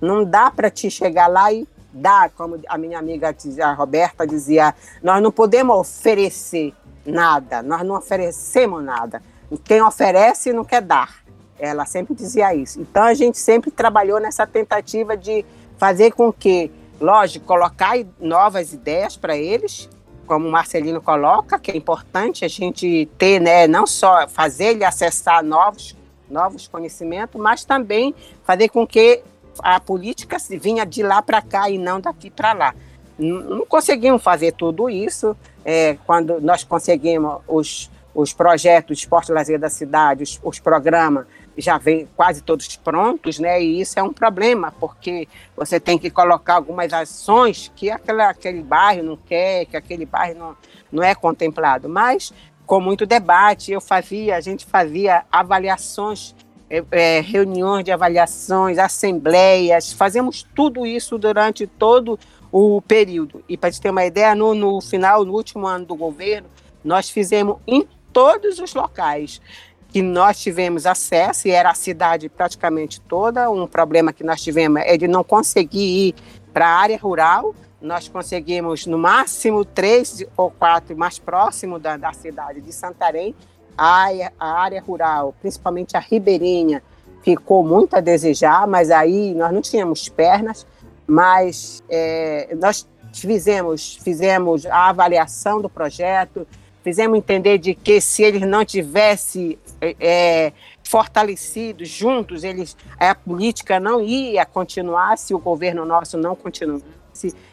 Não 0.00 0.24
dá 0.24 0.50
para 0.50 0.70
te 0.70 0.90
chegar 0.90 1.28
lá 1.28 1.52
e 1.52 1.68
dar, 1.92 2.30
como 2.30 2.58
a 2.66 2.78
minha 2.78 2.98
amiga 2.98 3.34
a 3.62 3.72
Roberta 3.72 4.26
dizia, 4.26 4.74
nós 5.02 5.22
não 5.22 5.30
podemos 5.30 5.76
oferecer 5.76 6.72
nada, 7.04 7.62
nós 7.62 7.82
não 7.82 7.96
oferecemos 7.96 8.82
nada. 8.82 9.22
Quem 9.64 9.82
oferece 9.82 10.52
não 10.52 10.64
quer 10.64 10.80
dar. 10.80 11.22
Ela 11.58 11.84
sempre 11.84 12.14
dizia 12.14 12.54
isso. 12.54 12.80
Então 12.80 13.02
a 13.04 13.14
gente 13.14 13.38
sempre 13.38 13.70
trabalhou 13.70 14.18
nessa 14.18 14.46
tentativa 14.46 15.16
de 15.16 15.44
fazer 15.76 16.12
com 16.12 16.32
que, 16.32 16.70
lógico, 17.00 17.44
colocar 17.46 17.92
novas 18.18 18.72
ideias 18.72 19.16
para 19.16 19.36
eles, 19.36 19.88
como 20.26 20.48
o 20.48 20.50
Marcelino 20.50 21.00
coloca, 21.02 21.58
que 21.58 21.70
é 21.70 21.76
importante 21.76 22.44
a 22.44 22.48
gente 22.48 23.08
ter, 23.18 23.40
né, 23.40 23.66
não 23.66 23.86
só 23.86 24.26
fazer 24.28 24.66
ele 24.66 24.84
acessar 24.84 25.44
novos 25.44 25.94
novos 26.32 26.66
conhecimentos, 26.66 27.40
mas 27.40 27.64
também 27.64 28.14
fazer 28.42 28.70
com 28.70 28.86
que 28.86 29.22
a 29.58 29.78
política 29.78 30.38
se 30.38 30.56
vinha 30.58 30.84
de 30.84 31.02
lá 31.02 31.20
para 31.20 31.42
cá 31.42 31.68
e 31.68 31.76
não 31.76 32.00
daqui 32.00 32.30
para 32.30 32.54
lá. 32.54 32.74
Não 33.22 33.66
conseguimos 33.66 34.22
fazer 34.22 34.52
tudo 34.52 34.90
isso. 34.90 35.36
É, 35.64 35.96
quando 36.06 36.40
nós 36.40 36.64
conseguimos 36.64 37.40
os, 37.46 37.90
os 38.14 38.32
projetos 38.32 38.96
de 38.96 39.04
esporte 39.04 39.30
e 39.30 39.34
lazer 39.34 39.58
da 39.58 39.70
cidade, 39.70 40.22
os, 40.22 40.40
os 40.42 40.58
programas, 40.58 41.26
já 41.56 41.76
vem 41.76 42.08
quase 42.16 42.42
todos 42.42 42.76
prontos, 42.76 43.38
né? 43.38 43.62
E 43.62 43.80
isso 43.80 43.98
é 43.98 44.02
um 44.02 44.12
problema, 44.12 44.72
porque 44.80 45.28
você 45.54 45.78
tem 45.78 45.98
que 45.98 46.10
colocar 46.10 46.54
algumas 46.54 46.92
ações 46.92 47.70
que 47.76 47.90
aquela, 47.90 48.30
aquele 48.30 48.62
bairro 48.62 49.02
não 49.02 49.16
quer, 49.16 49.66
que 49.66 49.76
aquele 49.76 50.06
bairro 50.06 50.38
não, 50.38 50.56
não 50.90 51.02
é 51.02 51.14
contemplado. 51.14 51.88
Mas 51.88 52.32
com 52.72 52.80
muito 52.80 53.04
debate. 53.04 53.72
Eu 53.72 53.80
fazia, 53.80 54.36
a 54.36 54.40
gente 54.40 54.64
fazia 54.64 55.24
avaliações, 55.30 56.34
é, 56.70 56.82
é, 56.90 57.20
reuniões 57.20 57.84
de 57.84 57.92
avaliações, 57.92 58.78
assembleias, 58.78 59.92
fazemos 59.92 60.42
tudo 60.54 60.86
isso 60.86 61.18
durante 61.18 61.66
todo 61.66 62.18
o 62.52 62.82
período. 62.82 63.42
E 63.48 63.56
para 63.56 63.72
te 63.72 63.80
ter 63.80 63.90
uma 63.90 64.04
ideia, 64.04 64.34
no, 64.34 64.54
no 64.54 64.80
final, 64.80 65.24
no 65.24 65.32
último 65.32 65.66
ano 65.66 65.86
do 65.86 65.96
governo, 65.96 66.48
nós 66.84 67.08
fizemos 67.08 67.56
em 67.66 67.88
todos 68.12 68.58
os 68.58 68.74
locais 68.74 69.40
que 69.88 70.02
nós 70.02 70.40
tivemos 70.40 70.86
acesso, 70.86 71.48
e 71.48 71.50
era 71.50 71.70
a 71.70 71.74
cidade 71.74 72.28
praticamente 72.28 73.00
toda. 73.00 73.50
Um 73.50 73.66
problema 73.66 74.12
que 74.12 74.24
nós 74.24 74.40
tivemos 74.40 74.82
é 74.84 74.96
de 74.96 75.08
não 75.08 75.24
conseguir 75.24 76.08
ir 76.08 76.14
para 76.52 76.66
a 76.66 76.76
área 76.76 76.98
rural, 76.98 77.54
nós 77.80 78.08
conseguimos 78.08 78.86
no 78.86 78.96
máximo 78.96 79.64
três 79.64 80.24
ou 80.36 80.50
quatro 80.50 80.96
mais 80.96 81.18
próximo 81.18 81.78
da, 81.78 81.96
da 81.96 82.12
cidade 82.12 82.60
de 82.60 82.72
Santarém. 82.72 83.34
A 83.76 84.08
a 84.38 84.52
área 84.52 84.80
rural, 84.80 85.34
principalmente 85.40 85.96
a 85.96 86.00
ribeirinha, 86.00 86.82
ficou 87.22 87.64
muito 87.64 87.94
a 87.94 88.00
desejar, 88.00 88.66
mas 88.66 88.90
aí 88.90 89.34
nós 89.34 89.52
não 89.52 89.60
tínhamos 89.60 90.08
pernas, 90.08 90.66
mas 91.06 91.82
é, 91.88 92.54
nós 92.60 92.88
fizemos, 93.12 93.96
fizemos 94.02 94.66
a 94.66 94.88
avaliação 94.88 95.60
do 95.60 95.68
projeto, 95.68 96.46
fizemos 96.82 97.18
entender 97.18 97.58
de 97.58 97.74
que 97.74 98.00
se 98.00 98.22
eles 98.22 98.42
não 98.42 98.64
tivessem 98.64 99.58
é, 99.80 99.96
é 100.00 100.52
fortalecidos 100.84 101.88
juntos, 101.88 102.44
eles, 102.44 102.76
a 102.98 103.14
política 103.14 103.80
não 103.80 104.00
ia 104.00 104.44
continuar 104.44 105.16
se 105.16 105.34
o 105.34 105.38
governo 105.38 105.84
nosso 105.84 106.18
não 106.18 106.34
continuasse 106.34 106.84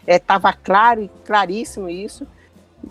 estava 0.07 0.49
é, 0.49 0.53
claro 0.53 1.01
e 1.01 1.09
claríssimo 1.25 1.89
isso. 1.89 2.25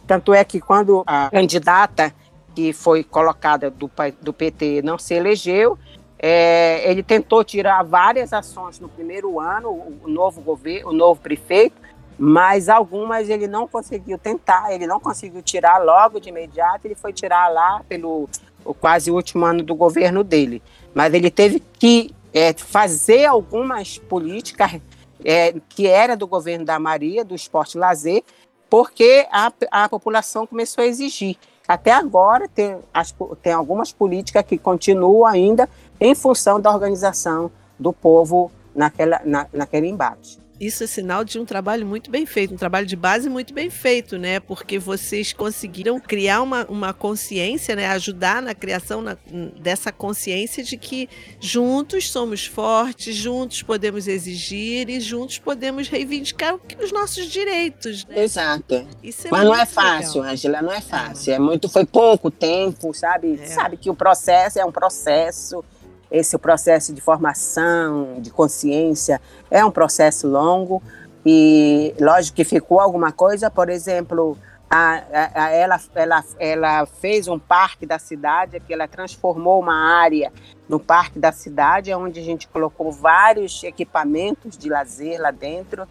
Tanto 0.06 0.34
é 0.34 0.44
que 0.44 0.60
quando 0.60 1.02
a 1.06 1.30
candidata 1.30 2.14
que 2.54 2.72
foi 2.72 3.02
colocada 3.02 3.70
do, 3.70 3.90
do 4.20 4.32
PT 4.32 4.82
não 4.82 4.98
se 4.98 5.14
elegeu, 5.14 5.78
é, 6.18 6.90
ele 6.90 7.02
tentou 7.02 7.44
tirar 7.44 7.82
várias 7.84 8.32
ações 8.32 8.80
no 8.80 8.88
primeiro 8.88 9.38
ano, 9.38 9.70
o 10.02 10.08
novo 10.08 10.40
governo, 10.40 10.90
o 10.90 10.92
novo 10.92 11.20
prefeito, 11.20 11.76
mas 12.18 12.68
algumas 12.68 13.28
ele 13.28 13.46
não 13.46 13.68
conseguiu 13.68 14.18
tentar, 14.18 14.72
ele 14.72 14.86
não 14.86 14.98
conseguiu 14.98 15.40
tirar 15.42 15.78
logo 15.78 16.18
de 16.18 16.30
imediato, 16.30 16.86
ele 16.86 16.96
foi 16.96 17.12
tirar 17.12 17.48
lá 17.48 17.82
pelo 17.88 18.28
o 18.64 18.74
quase 18.74 19.10
último 19.10 19.44
ano 19.44 19.62
do 19.62 19.74
governo 19.74 20.24
dele. 20.24 20.60
Mas 20.92 21.14
ele 21.14 21.30
teve 21.30 21.62
que 21.78 22.10
é, 22.34 22.52
fazer 22.52 23.24
algumas 23.24 23.98
políticas 23.98 24.80
é, 25.24 25.54
que 25.68 25.86
era 25.86 26.16
do 26.16 26.26
governo 26.26 26.64
da 26.64 26.78
Maria, 26.78 27.24
do 27.24 27.34
esporte 27.34 27.78
lazer, 27.78 28.22
porque 28.68 29.26
a, 29.30 29.52
a 29.70 29.88
população 29.88 30.46
começou 30.46 30.82
a 30.82 30.86
exigir. 30.86 31.36
Até 31.66 31.92
agora 31.92 32.48
tem, 32.48 32.78
as, 32.92 33.14
tem 33.42 33.52
algumas 33.52 33.92
políticas 33.92 34.44
que 34.44 34.56
continuam 34.56 35.26
ainda 35.26 35.68
em 36.00 36.14
função 36.14 36.60
da 36.60 36.70
organização 36.72 37.50
do 37.78 37.92
povo 37.92 38.50
naquela, 38.74 39.20
na, 39.24 39.46
naquele 39.52 39.88
embate 39.88 40.38
isso 40.60 40.82
é 40.82 40.86
sinal 40.86 41.24
de 41.24 41.38
um 41.38 41.44
trabalho 41.44 41.86
muito 41.86 42.10
bem 42.10 42.26
feito, 42.26 42.52
um 42.52 42.56
trabalho 42.56 42.86
de 42.86 42.96
base 42.96 43.28
muito 43.28 43.54
bem 43.54 43.70
feito, 43.70 44.18
né? 44.18 44.40
Porque 44.40 44.78
vocês 44.78 45.32
conseguiram 45.32 46.00
criar 46.00 46.42
uma, 46.42 46.64
uma 46.66 46.92
consciência, 46.92 47.76
né? 47.76 47.86
Ajudar 47.88 48.42
na 48.42 48.54
criação 48.54 49.00
na, 49.00 49.16
dessa 49.60 49.92
consciência 49.92 50.62
de 50.64 50.76
que 50.76 51.08
juntos 51.38 52.10
somos 52.10 52.46
fortes, 52.46 53.14
juntos 53.14 53.62
podemos 53.62 54.08
exigir 54.08 54.90
e 54.90 55.00
juntos 55.00 55.38
podemos 55.38 55.88
reivindicar 55.88 56.58
os 56.82 56.90
nossos 56.90 57.26
direitos. 57.26 58.04
Né? 58.06 58.24
Exato. 58.24 58.74
É 58.74 58.86
Mas 59.30 59.44
não 59.44 59.54
é 59.54 59.66
fácil, 59.66 60.22
Angela, 60.22 60.60
não 60.60 60.72
é 60.72 60.80
fácil. 60.80 61.32
É. 61.32 61.36
é 61.36 61.38
muito, 61.38 61.68
foi 61.68 61.86
pouco 61.86 62.30
tempo, 62.30 62.92
sabe? 62.92 63.38
É. 63.40 63.46
Sabe 63.46 63.76
que 63.76 63.88
o 63.88 63.94
processo 63.94 64.58
é 64.58 64.64
um 64.64 64.72
processo 64.72 65.64
esse 66.10 66.36
processo 66.38 66.92
de 66.92 67.00
formação, 67.00 68.20
de 68.20 68.30
consciência, 68.30 69.20
é 69.50 69.64
um 69.64 69.70
processo 69.70 70.26
longo 70.26 70.82
e, 71.24 71.94
lógico 72.00 72.36
que 72.36 72.44
ficou 72.44 72.80
alguma 72.80 73.12
coisa, 73.12 73.50
por 73.50 73.68
exemplo, 73.68 74.38
a, 74.70 75.02
a, 75.12 75.44
a, 75.44 75.50
ela, 75.50 75.80
ela, 75.94 76.24
ela 76.38 76.86
fez 76.86 77.28
um 77.28 77.38
parque 77.38 77.86
da 77.86 77.98
cidade, 77.98 78.60
que 78.60 78.72
ela 78.72 78.86
transformou 78.86 79.60
uma 79.60 79.74
área 79.74 80.32
no 80.68 80.78
parque 80.78 81.18
da 81.18 81.32
cidade, 81.32 81.92
onde 81.94 82.20
a 82.20 82.22
gente 82.22 82.46
colocou 82.48 82.92
vários 82.92 83.62
equipamentos 83.64 84.56
de 84.56 84.68
lazer 84.68 85.20
lá 85.20 85.30
dentro. 85.30 85.86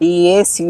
E 0.00 0.28
esse, 0.28 0.64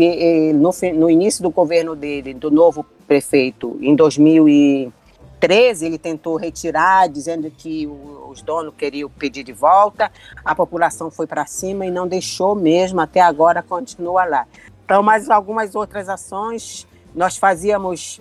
no, 0.54 0.70
no 0.94 1.10
início 1.10 1.42
do 1.42 1.50
governo 1.50 1.96
dele, 1.96 2.32
do 2.32 2.50
novo 2.50 2.86
prefeito, 3.06 3.76
em 3.80 3.94
2000 3.94 4.48
e 4.48 4.92
13 5.40 5.86
ele 5.86 5.98
tentou 5.98 6.36
retirar, 6.36 7.08
dizendo 7.08 7.50
que 7.50 7.86
os 7.86 8.42
donos 8.42 8.74
queriam 8.76 9.08
pedir 9.10 9.42
de 9.42 9.52
volta, 9.52 10.10
a 10.44 10.54
população 10.54 11.10
foi 11.10 11.26
para 11.26 11.46
cima 11.46 11.86
e 11.86 11.90
não 11.90 12.06
deixou 12.06 12.54
mesmo, 12.54 13.00
até 13.00 13.20
agora 13.20 13.62
continua 13.62 14.24
lá. 14.24 14.46
Então, 14.84 15.02
mais 15.02 15.28
algumas 15.30 15.74
outras 15.74 16.08
ações, 16.08 16.86
nós 17.14 17.36
fazíamos 17.36 18.20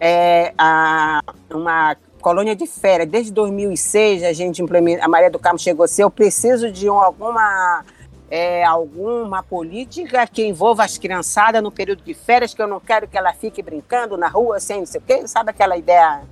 é, 0.00 0.52
a, 0.56 1.20
uma 1.50 1.96
colônia 2.20 2.56
de 2.56 2.66
férias, 2.66 3.08
desde 3.08 3.32
2006 3.32 4.22
a 4.22 4.32
gente 4.32 4.62
implementa, 4.62 5.04
a 5.04 5.08
Maria 5.08 5.30
do 5.30 5.38
Carmo 5.38 5.58
chegou 5.58 5.84
a 5.84 5.88
ser, 5.88 6.04
eu 6.04 6.10
preciso 6.10 6.70
de 6.70 6.88
um, 6.88 6.94
alguma 6.94 7.84
é, 8.30 8.64
alguma 8.64 9.42
política 9.42 10.26
que 10.26 10.44
envolva 10.44 10.84
as 10.84 10.98
criançadas 10.98 11.62
no 11.62 11.70
período 11.70 12.02
de 12.02 12.14
férias, 12.14 12.54
que 12.54 12.62
eu 12.62 12.66
não 12.66 12.80
quero 12.80 13.06
que 13.06 13.16
ela 13.16 13.32
fique 13.32 13.62
brincando 13.62 14.16
na 14.16 14.28
rua 14.28 14.58
sem 14.58 14.78
não 14.78 14.86
sei 14.86 15.00
o 15.00 15.04
quê, 15.04 15.28
sabe 15.28 15.50
aquela 15.50 15.76
ideia 15.76 16.22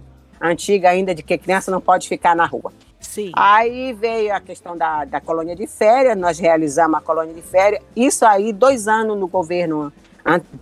antiga 0.43 0.91
ainda 0.91 1.15
de 1.15 1.23
que 1.23 1.39
criança 1.39 1.71
não 1.71 1.81
pode 1.81 2.09
ficar 2.09 2.35
na 2.35 2.45
rua. 2.45 2.73
Sim. 3.01 3.31
Aí 3.37 3.93
veio 3.93 4.35
a 4.35 4.41
questão 4.41 4.77
da, 4.77 5.05
da 5.05 5.21
colônia 5.21 5.55
de 5.55 5.67
férias, 5.67 6.17
nós 6.17 6.39
realizamos 6.39 6.99
a 6.99 7.01
colônia 7.01 7.35
de 7.35 7.43
férias. 7.43 7.83
Isso 7.95 8.25
aí, 8.25 8.53
dois 8.53 8.89
anos 8.89 9.19
no 9.19 9.29
governo 9.29 9.93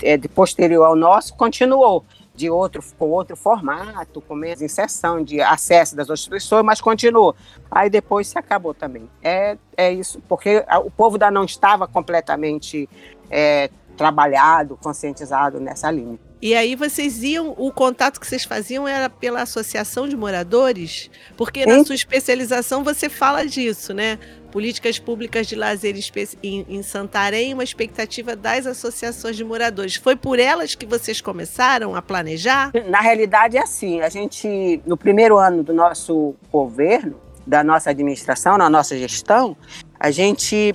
é, 0.02 0.18
posterior 0.28 0.84
ao 0.84 0.96
nosso, 0.96 1.34
continuou 1.34 2.04
de 2.34 2.48
outro, 2.48 2.82
com 2.98 3.10
outro 3.10 3.36
formato, 3.36 4.20
com 4.22 4.34
menos 4.34 4.62
inserção 4.62 5.22
de 5.22 5.42
acesso 5.42 5.94
das 5.94 6.08
outras 6.08 6.26
pessoas, 6.26 6.64
mas 6.64 6.80
continuou. 6.80 7.34
Aí 7.70 7.90
depois 7.90 8.28
se 8.28 8.38
acabou 8.38 8.72
também. 8.72 9.08
É, 9.22 9.58
é 9.76 9.92
isso, 9.92 10.22
porque 10.26 10.64
o 10.82 10.90
povo 10.90 11.16
ainda 11.16 11.30
não 11.30 11.44
estava 11.44 11.86
completamente 11.86 12.88
é, 13.30 13.68
trabalhado, 14.00 14.78
conscientizado 14.82 15.60
nessa 15.60 15.90
linha. 15.90 16.18
E 16.40 16.54
aí 16.54 16.74
vocês 16.74 17.22
iam, 17.22 17.54
o 17.58 17.70
contato 17.70 18.18
que 18.18 18.26
vocês 18.26 18.44
faziam 18.44 18.88
era 18.88 19.10
pela 19.10 19.42
associação 19.42 20.08
de 20.08 20.16
moradores? 20.16 21.10
Porque 21.36 21.66
na 21.66 21.84
sua 21.84 21.94
especialização 21.94 22.82
você 22.82 23.10
fala 23.10 23.44
disso, 23.44 23.92
né? 23.92 24.18
Políticas 24.50 24.98
públicas 24.98 25.46
de 25.46 25.54
lazer 25.54 25.94
em 26.42 26.82
Santarém, 26.82 27.52
uma 27.52 27.62
expectativa 27.62 28.34
das 28.34 28.66
associações 28.66 29.36
de 29.36 29.44
moradores. 29.44 29.96
Foi 29.96 30.16
por 30.16 30.38
elas 30.38 30.74
que 30.74 30.86
vocês 30.86 31.20
começaram 31.20 31.94
a 31.94 32.00
planejar? 32.00 32.72
Na 32.88 33.02
realidade 33.02 33.58
é 33.58 33.62
assim, 33.62 34.00
a 34.00 34.08
gente, 34.08 34.80
no 34.86 34.96
primeiro 34.96 35.36
ano 35.36 35.62
do 35.62 35.74
nosso 35.74 36.34
governo, 36.50 37.20
da 37.46 37.62
nossa 37.62 37.90
administração, 37.90 38.56
na 38.56 38.70
nossa 38.70 38.96
gestão, 38.96 39.54
a 39.98 40.10
gente 40.10 40.74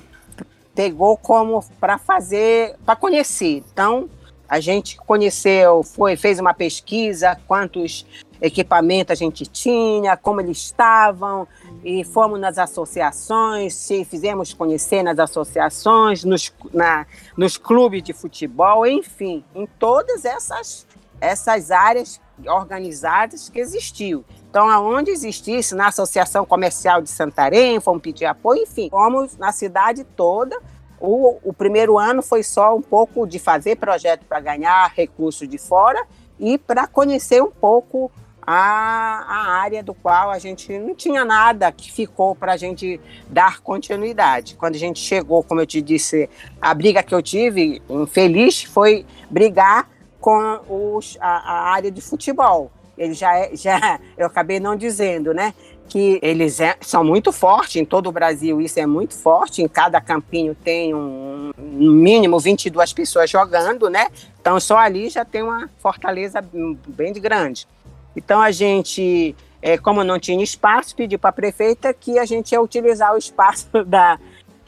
pegou 0.75 1.17
como 1.17 1.63
para 1.79 1.97
fazer, 1.97 2.75
para 2.85 2.95
conhecer. 2.95 3.63
Então, 3.71 4.09
a 4.47 4.59
gente 4.59 4.97
conheceu, 4.97 5.81
foi, 5.81 6.15
fez 6.15 6.39
uma 6.39 6.53
pesquisa, 6.53 7.39
quantos 7.47 8.05
equipamentos 8.41 9.11
a 9.11 9.15
gente 9.15 9.45
tinha, 9.45 10.15
como 10.17 10.41
eles 10.41 10.57
estavam, 10.57 11.47
e 11.83 12.03
fomos 12.03 12.39
nas 12.39 12.57
associações, 12.57 13.73
se 13.73 14.05
fizemos 14.05 14.53
conhecer 14.53 15.01
nas 15.01 15.17
associações, 15.17 16.23
nos, 16.23 16.53
na, 16.73 17.07
nos 17.37 17.57
clubes 17.57 18.03
de 18.03 18.13
futebol, 18.13 18.85
enfim, 18.85 19.43
em 19.55 19.65
todas 19.79 20.25
essas, 20.25 20.85
essas 21.19 21.71
áreas 21.71 22.19
organizadas 22.45 23.49
que 23.49 23.59
existiu. 23.59 24.23
Então, 24.55 24.69
aonde 24.69 25.11
existisse, 25.11 25.75
na 25.75 25.87
Associação 25.87 26.45
Comercial 26.45 27.01
de 27.01 27.09
Santarém, 27.09 27.77
fomos 27.81 28.01
pedir 28.01 28.23
apoio, 28.23 28.63
enfim, 28.63 28.87
fomos 28.89 29.35
na 29.35 29.51
cidade 29.51 30.05
toda, 30.05 30.57
o, 30.97 31.37
o 31.43 31.51
primeiro 31.51 31.99
ano 31.99 32.21
foi 32.21 32.41
só 32.41 32.73
um 32.73 32.81
pouco 32.81 33.27
de 33.27 33.37
fazer 33.37 33.75
projeto 33.75 34.23
para 34.23 34.39
ganhar 34.39 34.89
recursos 34.95 35.45
de 35.45 35.57
fora 35.57 36.01
e 36.39 36.57
para 36.57 36.87
conhecer 36.87 37.43
um 37.43 37.51
pouco 37.51 38.09
a, 38.41 39.25
a, 39.27 39.61
área 39.61 39.83
do 39.83 39.93
qual 39.93 40.31
a 40.31 40.39
gente 40.39 40.79
não 40.79 40.95
tinha 40.95 41.25
nada 41.25 41.69
que 41.69 41.91
ficou 41.91 42.33
para 42.33 42.53
a 42.53 42.57
gente 42.57 42.97
dar 43.27 43.59
continuidade. 43.59 44.55
Quando 44.55 44.75
a 44.75 44.79
gente 44.79 45.01
chegou, 45.01 45.43
como 45.43 45.59
eu 45.59 45.65
te 45.65 45.81
disse, 45.81 46.29
a 46.61 46.73
briga 46.73 47.03
que 47.03 47.13
eu 47.13 47.21
tive, 47.21 47.81
infeliz, 47.89 48.63
foi 48.63 49.05
brigar 49.29 49.89
com 50.21 50.61
os, 50.69 51.17
a, 51.19 51.27
a 51.27 51.73
área 51.73 51.91
de 51.91 51.99
futebol. 51.99 52.71
Ele 52.97 53.13
já, 53.13 53.37
é, 53.37 53.55
já 53.55 53.99
eu 54.17 54.27
acabei 54.27 54.59
não 54.59 54.75
dizendo, 54.75 55.33
né? 55.33 55.53
que 55.87 56.19
eles 56.21 56.59
é, 56.59 56.75
são 56.81 57.03
muito 57.03 57.31
fortes 57.31 57.75
em 57.75 57.85
todo 57.85 58.07
o 58.07 58.11
Brasil, 58.11 58.59
isso 58.59 58.79
é 58.79 58.85
muito 58.85 59.13
forte, 59.13 59.61
em 59.61 59.67
cada 59.67 60.01
campinho 60.01 60.55
tem 60.55 60.93
um, 60.93 61.51
no 61.57 61.91
mínimo 61.91 62.39
22 62.39 62.93
pessoas 62.93 63.29
jogando, 63.29 63.89
né? 63.89 64.07
Então 64.39 64.59
só 64.59 64.77
ali 64.77 65.09
já 65.09 65.23
tem 65.23 65.43
uma 65.43 65.69
fortaleza 65.79 66.43
bem 66.87 67.13
grande. 67.13 67.67
Então 68.15 68.41
a 68.41 68.51
gente, 68.51 69.35
é, 69.61 69.77
como 69.77 70.03
não 70.03 70.19
tinha 70.19 70.43
espaço, 70.43 70.95
pediu 70.95 71.19
para 71.19 71.29
a 71.29 71.33
prefeita 71.33 71.93
que 71.93 72.17
a 72.17 72.25
gente 72.25 72.53
ia 72.53 72.61
utilizar 72.61 73.13
o 73.13 73.17
espaço 73.17 73.67
da, 73.85 74.19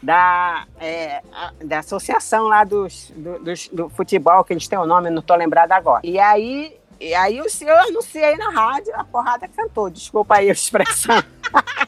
da, 0.02 0.66
é, 0.80 1.22
da 1.64 1.80
associação 1.80 2.48
lá 2.48 2.64
dos, 2.64 3.12
do, 3.16 3.40
dos, 3.40 3.70
do 3.70 3.90
futebol, 3.90 4.44
que 4.44 4.54
eles 4.54 4.68
têm 4.68 4.78
o 4.78 4.86
nome, 4.86 5.10
não 5.10 5.22
estou 5.22 5.36
lembrada 5.36 5.76
agora. 5.76 6.02
E 6.04 6.20
aí 6.20 6.78
e 7.00 7.14
aí 7.14 7.42
o 7.42 7.50
senhor 7.50 7.78
anunciei 7.78 8.36
na 8.36 8.50
rádio, 8.50 8.94
a 8.96 9.04
porrada 9.04 9.48
cantou. 9.48 9.90
Desculpa 9.90 10.36
aí 10.36 10.50
a 10.50 10.54
expressão. 10.54 11.24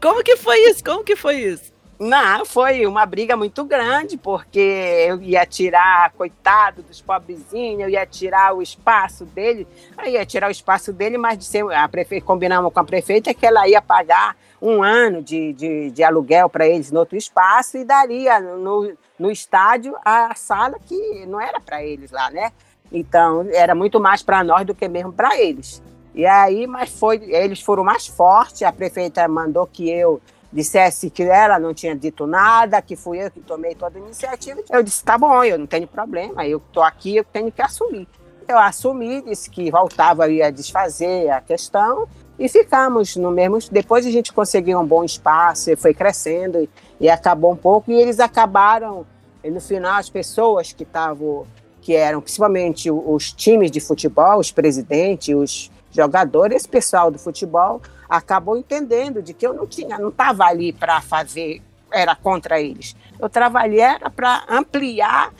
Como 0.00 0.22
que 0.22 0.36
foi 0.36 0.58
isso? 0.70 0.84
Como 0.84 1.02
que 1.02 1.16
foi 1.16 1.36
isso? 1.36 1.72
Não, 1.98 2.46
foi 2.46 2.86
uma 2.86 3.04
briga 3.04 3.36
muito 3.36 3.64
grande, 3.64 4.16
porque 4.16 5.04
eu 5.08 5.20
ia 5.20 5.44
tirar, 5.44 6.12
coitado 6.12 6.80
dos 6.80 7.00
pobrezinhos, 7.00 7.80
eu 7.80 7.88
ia 7.88 8.06
tirar 8.06 8.54
o 8.54 8.62
espaço 8.62 9.24
dele, 9.24 9.66
aí 9.96 10.12
ia 10.12 10.24
tirar 10.24 10.46
o 10.46 10.52
espaço 10.52 10.92
dele, 10.92 11.18
mas 11.18 11.36
de 11.36 11.44
ser, 11.44 11.64
a 11.72 11.88
prefeita, 11.88 12.24
combinamos 12.24 12.72
com 12.72 12.78
a 12.78 12.84
prefeita 12.84 13.34
que 13.34 13.44
ela 13.44 13.68
ia 13.68 13.82
pagar 13.82 14.36
um 14.62 14.80
ano 14.80 15.20
de, 15.20 15.52
de, 15.52 15.90
de 15.90 16.04
aluguel 16.04 16.48
para 16.48 16.68
eles 16.68 16.92
no 16.92 17.00
outro 17.00 17.16
espaço 17.16 17.76
e 17.76 17.84
daria 17.84 18.38
no, 18.38 18.96
no 19.18 19.30
estádio 19.30 19.96
a 20.04 20.32
sala 20.36 20.78
que 20.86 21.26
não 21.26 21.40
era 21.40 21.58
para 21.58 21.82
eles 21.82 22.12
lá, 22.12 22.30
né? 22.30 22.52
Então, 22.90 23.46
era 23.52 23.74
muito 23.74 24.00
mais 24.00 24.22
para 24.22 24.42
nós 24.42 24.66
do 24.66 24.74
que 24.74 24.88
mesmo 24.88 25.12
para 25.12 25.38
eles. 25.38 25.82
E 26.14 26.26
aí, 26.26 26.66
mas 26.66 26.90
foi, 26.90 27.22
eles 27.32 27.60
foram 27.60 27.84
mais 27.84 28.06
fortes, 28.06 28.62
a 28.62 28.72
prefeita 28.72 29.26
mandou 29.28 29.66
que 29.66 29.88
eu 29.88 30.20
dissesse 30.52 31.10
que 31.10 31.22
ela 31.22 31.58
não 31.58 31.74
tinha 31.74 31.94
dito 31.94 32.26
nada, 32.26 32.80
que 32.80 32.96
fui 32.96 33.22
eu 33.22 33.30
que 33.30 33.40
tomei 33.40 33.74
toda 33.74 33.98
a 33.98 34.02
iniciativa. 34.02 34.60
Eu 34.70 34.82
disse, 34.82 35.04
tá 35.04 35.18
bom, 35.18 35.44
eu 35.44 35.58
não 35.58 35.66
tenho 35.66 35.86
problema, 35.86 36.46
eu 36.46 36.58
estou 36.58 36.82
aqui, 36.82 37.16
eu 37.16 37.24
tenho 37.24 37.52
que 37.52 37.62
assumir. 37.62 38.08
Eu 38.48 38.58
assumi, 38.58 39.20
disse 39.20 39.50
que 39.50 39.70
voltava 39.70 40.24
a 40.24 40.50
desfazer 40.50 41.28
a 41.28 41.40
questão 41.40 42.08
e 42.38 42.48
ficamos 42.48 43.14
no 43.14 43.30
mesmo. 43.30 43.58
Depois 43.70 44.06
a 44.06 44.10
gente 44.10 44.32
conseguiu 44.32 44.78
um 44.80 44.86
bom 44.86 45.04
espaço, 45.04 45.76
foi 45.76 45.92
crescendo 45.92 46.62
e, 46.62 46.70
e 46.98 47.10
acabou 47.10 47.52
um 47.52 47.56
pouco. 47.56 47.90
E 47.90 48.00
eles 48.00 48.18
acabaram, 48.20 49.04
e 49.44 49.50
no 49.50 49.60
final, 49.60 49.96
as 49.96 50.08
pessoas 50.08 50.72
que 50.72 50.84
estavam 50.84 51.46
que 51.88 51.96
eram 51.96 52.20
principalmente 52.20 52.90
os 52.90 53.32
times 53.32 53.70
de 53.70 53.80
futebol, 53.80 54.38
os 54.38 54.52
presidentes, 54.52 55.34
os, 55.34 55.70
jogadores, 55.90 56.58
esse 56.58 56.68
pessoal 56.68 57.10
do 57.10 57.18
futebol 57.18 57.80
acabou 58.06 58.58
entendendo 58.58 59.22
de 59.22 59.32
que 59.32 59.46
eu 59.46 59.54
não 59.54 59.66
tinha, 59.66 59.98
não 59.98 60.10
estava 60.10 60.44
ali 60.44 60.70
para 60.70 61.00
fazer, 61.00 61.62
era 61.90 62.14
contra 62.14 62.60
eles. 62.60 62.94
Eu 63.18 63.30
trabalhei 63.30 63.80
era 63.80 64.10
para 64.10 64.44
ampliar, 64.50 65.32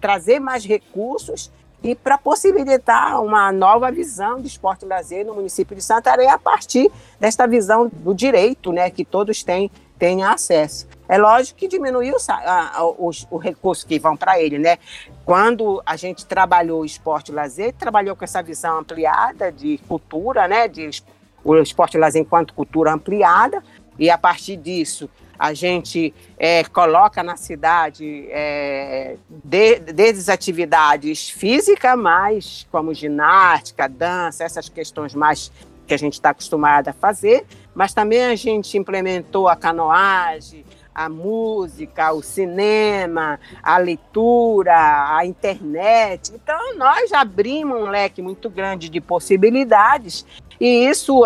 trazer 0.00 0.40
mais 0.40 0.64
recursos 0.64 1.52
e 1.82 1.94
para 1.94 2.16
possibilitar 2.16 3.22
uma 3.22 3.52
nova 3.52 3.92
visão 3.92 4.40
de 4.40 4.48
esporte 4.48 4.86
e 4.86 4.88
lazer 4.88 5.26
no 5.26 5.34
município 5.34 5.76
de 5.76 5.82
Santarém 5.82 6.30
a 6.30 6.38
partir 6.38 6.90
desta 7.20 7.46
visão 7.46 7.90
do 7.92 8.14
direito, 8.14 8.72
né, 8.72 8.88
que 8.88 9.04
todos 9.04 9.42
têm, 9.42 9.70
têm 9.98 10.24
acesso. 10.24 10.86
É 11.08 11.18
lógico 11.18 11.58
que 11.58 11.68
diminuiu 11.68 12.16
os, 12.98 13.26
os 13.30 13.42
recursos 13.42 13.84
que 13.84 13.98
vão 13.98 14.16
para 14.16 14.40
ele, 14.40 14.58
né? 14.58 14.78
Quando 15.24 15.82
a 15.84 15.96
gente 15.96 16.24
trabalhou 16.24 16.80
o 16.80 16.84
esporte 16.84 17.30
e 17.30 17.34
lazer, 17.34 17.74
trabalhou 17.74 18.16
com 18.16 18.24
essa 18.24 18.42
visão 18.42 18.78
ampliada 18.78 19.52
de 19.52 19.78
cultura, 19.86 20.48
né, 20.48 20.66
de 20.66 20.90
o 21.44 21.56
esporte 21.56 21.96
e 21.96 22.00
lazer 22.00 22.22
enquanto 22.22 22.54
cultura 22.54 22.92
ampliada, 22.92 23.62
e 23.98 24.08
a 24.10 24.16
partir 24.16 24.56
disso 24.56 25.10
a 25.38 25.52
gente 25.52 26.14
é, 26.38 26.64
coloca 26.64 27.22
na 27.22 27.36
cidade 27.36 28.26
é, 28.30 29.16
desde 29.28 30.30
atividades 30.30 31.28
físicas, 31.28 31.98
mais 31.98 32.66
como 32.70 32.94
ginástica, 32.94 33.88
dança, 33.88 34.44
essas 34.44 34.68
questões 34.68 35.14
mais 35.14 35.50
que 35.86 35.92
a 35.92 35.98
gente 35.98 36.14
está 36.14 36.30
acostumada 36.30 36.90
a 36.90 36.94
fazer, 36.94 37.44
mas 37.74 37.92
também 37.92 38.24
a 38.24 38.34
gente 38.36 38.78
implementou 38.78 39.48
a 39.48 39.56
canoagem, 39.56 40.63
a 40.94 41.08
música, 41.08 42.12
o 42.12 42.22
cinema, 42.22 43.40
a 43.62 43.78
leitura, 43.78 45.16
a 45.16 45.26
internet. 45.26 46.32
Então, 46.34 46.76
nós 46.76 47.12
abrimos 47.12 47.80
um 47.80 47.90
leque 47.90 48.22
muito 48.22 48.48
grande 48.48 48.88
de 48.88 49.00
possibilidades 49.00 50.24
e 50.60 50.86
isso 50.86 51.22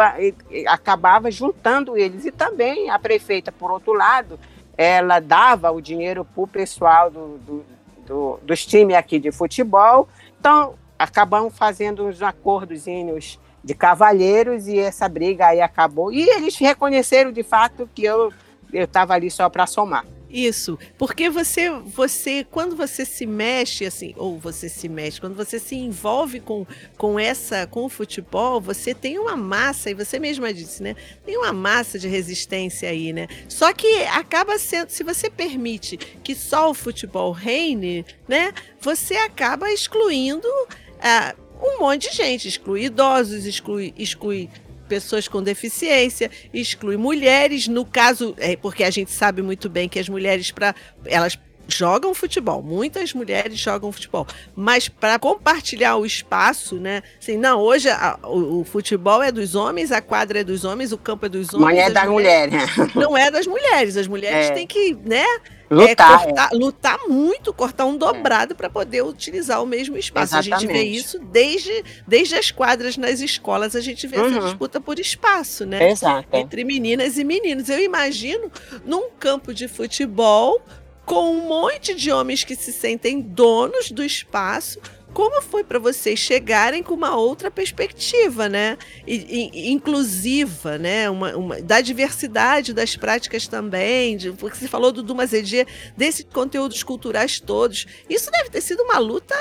acabava 0.67 1.31
juntando 1.31 1.97
eles. 1.97 2.25
E 2.25 2.33
também 2.33 2.89
a 2.89 2.99
prefeita, 2.99 3.53
por 3.53 3.71
outro 3.71 3.93
lado, 3.93 4.41
ela 4.77 5.21
dava 5.21 5.71
o 5.71 5.81
dinheiro 5.81 6.25
para 6.25 6.43
o 6.43 6.47
pessoal 6.47 7.11
do, 7.11 7.39
do, 7.39 7.65
do, 8.07 8.41
dos 8.43 8.65
times 8.65 8.97
aqui 8.97 9.19
de 9.19 9.31
futebol. 9.31 10.09
Então, 10.41 10.75
acabamos 10.99 11.57
fazendo 11.57 12.07
uns 12.07 12.23
acordozinhos 12.23 13.39
de 13.63 13.75
cavalheiros 13.75 14.67
e 14.67 14.79
essa 14.79 15.09
briga 15.09 15.49
aí 15.49 15.61
acabou. 15.61 16.13
E 16.13 16.29
eles 16.31 16.57
reconheceram 16.57 17.31
de 17.31 17.43
fato 17.43 17.89
que 17.95 18.05
eu 18.05 18.33
estava 18.73 19.15
ali 19.15 19.31
só 19.31 19.49
para 19.49 19.67
somar. 19.67 20.05
Isso, 20.31 20.79
porque 20.99 21.31
você, 21.31 21.71
você, 21.71 22.47
quando 22.51 22.77
você 22.77 23.07
se 23.07 23.25
mexe 23.25 23.87
assim, 23.87 24.13
ou 24.15 24.39
você 24.39 24.69
se 24.69 24.87
mexe, 24.87 25.19
quando 25.19 25.35
você 25.35 25.59
se 25.59 25.75
envolve 25.75 26.39
com, 26.39 26.67
com 26.99 27.19
essa, 27.19 27.67
com 27.67 27.87
o 27.87 27.89
futebol, 27.89 28.61
você 28.61 28.93
tem 28.93 29.19
uma 29.19 29.37
massa, 29.37 29.91
e 29.91 29.95
você 29.95 30.19
mesma 30.19 30.53
disse, 30.53 30.83
né? 30.83 30.95
Tem 31.25 31.35
uma 31.39 31.53
massa 31.53 31.99
de 31.99 32.07
resistência 32.09 32.91
aí, 32.91 33.11
né? 33.11 33.27
Só 33.49 33.73
que 33.73 34.03
acaba 34.05 34.59
sendo, 34.59 34.91
se 34.91 35.03
você 35.03 35.31
permite 35.31 35.97
que 35.97 36.35
só 36.35 36.71
o 36.71 36.75
futebol 36.75 37.33
reine, 37.33 38.05
né? 38.29 38.53
Você 38.83 39.15
acaba 39.15 39.73
excluindo 39.73 40.47
uh, 40.47 41.67
um 41.67 41.81
monte 41.81 42.11
de 42.11 42.17
gente, 42.17 42.49
exclui 42.49 42.85
idosos, 42.85 43.47
exclui, 43.47 43.95
exclui 43.97 44.51
pessoas 44.89 45.29
com 45.29 45.43
deficiência, 45.43 46.31
exclui 46.53 46.97
mulheres, 46.97 47.69
no 47.69 47.85
caso, 47.85 48.35
é 48.39 48.57
porque 48.57 48.83
a 48.83 48.91
gente 48.91 49.11
sabe 49.11 49.43
muito 49.43 49.69
bem 49.69 49.89
que 49.89 49.99
as 49.99 50.09
mulheres 50.09 50.51
para 50.51 50.75
elas 51.05 51.39
jogam 51.69 52.15
futebol, 52.15 52.63
muitas 52.63 53.13
mulheres 53.13 53.59
jogam 53.59 53.93
futebol, 53.93 54.27
mas 54.57 54.89
para 54.89 55.19
compartilhar 55.19 55.97
o 55.97 56.07
espaço, 56.07 56.77
né? 56.77 57.03
Assim, 57.21 57.37
não, 57.37 57.61
hoje 57.61 57.91
a, 57.91 58.19
o, 58.25 58.61
o, 58.61 58.65
futebol 58.65 59.23
é 59.23 59.31
dos 59.31 59.55
homens, 59.55 59.93
a 59.93 60.01
quadra 60.01 60.41
é 60.41 60.45
dos 60.45 60.65
homens, 60.65 60.93
o 60.93 60.99
campo 60.99 61.27
é 61.27 61.29
dos 61.29 61.53
homens. 61.53 61.77
Mas 61.77 61.79
é 61.79 61.91
da 61.91 62.07
mulher, 62.07 62.51
né? 62.51 62.67
Não 62.97 63.17
é 63.17 63.31
das 63.31 63.47
mulheres, 63.47 63.97
as 63.99 64.09
mulheres 64.09 64.49
é. 64.49 64.53
têm 64.53 64.67
que, 64.67 64.97
né? 65.05 65.25
Lutar, 65.71 66.23
é 66.23 66.25
cortar, 66.25 66.49
é. 66.51 66.57
lutar 66.57 66.99
muito, 67.07 67.53
cortar 67.53 67.85
um 67.85 67.97
dobrado 67.97 68.55
é. 68.55 68.57
para 68.57 68.71
poder 68.71 69.03
utilizar 69.03 69.63
o 69.63 69.67
mesmo 69.67 69.99
espaço. 69.99 70.35
Exatamente. 70.35 70.55
A 70.55 70.59
gente 70.61 70.73
vê 70.73 70.83
isso 70.83 71.19
desde, 71.19 71.85
desde 72.07 72.37
as 72.37 72.51
quadras 72.51 72.97
nas 72.97 73.21
escolas, 73.21 73.77
a 73.77 73.81
gente 73.83 74.07
vê 74.07 74.17
uhum. 74.17 74.31
essa 74.31 74.41
disputa 74.47 74.81
por 74.81 74.99
espaço, 74.99 75.67
né? 75.67 75.91
Exato. 75.91 76.29
Entre 76.33 76.65
meninas 76.65 77.19
e 77.19 77.25
meninos. 77.25 77.69
Eu 77.69 77.81
imagino 77.81 78.51
num 78.87 79.11
campo 79.11 79.53
de 79.53 79.69
futebol 79.69 80.63
com 81.09 81.33
um 81.33 81.49
monte 81.49 81.95
de 81.95 82.13
homens 82.13 82.45
que 82.45 82.55
se 82.55 82.71
sentem 82.71 83.19
donos 83.19 83.91
do 83.91 84.05
espaço. 84.05 84.79
Como 85.15 85.41
foi 85.41 85.65
para 85.65 85.79
vocês 85.79 86.19
chegarem 86.19 86.83
com 86.83 86.93
uma 86.93 87.17
outra 87.17 87.51
perspectiva, 87.51 88.47
né? 88.47 88.77
E, 89.07 89.51
e, 89.55 89.71
inclusiva, 89.73 90.77
né? 90.77 91.09
Uma, 91.09 91.35
uma, 91.35 91.63
da 91.63 91.81
diversidade 91.81 92.75
das 92.75 92.95
práticas 92.95 93.49
também, 93.49 94.19
de, 94.19 94.33
porque 94.33 94.59
você 94.59 94.69
falou 94.69 94.93
do 94.93 95.03
Dumazedê, 95.03 95.67
desses 95.97 96.27
conteúdos 96.31 96.83
culturais 96.83 97.41
todos. 97.41 97.87
Isso 98.09 98.31
deve 98.31 98.51
ter 98.51 98.61
sido 98.61 98.83
uma 98.83 98.99
luta 98.99 99.35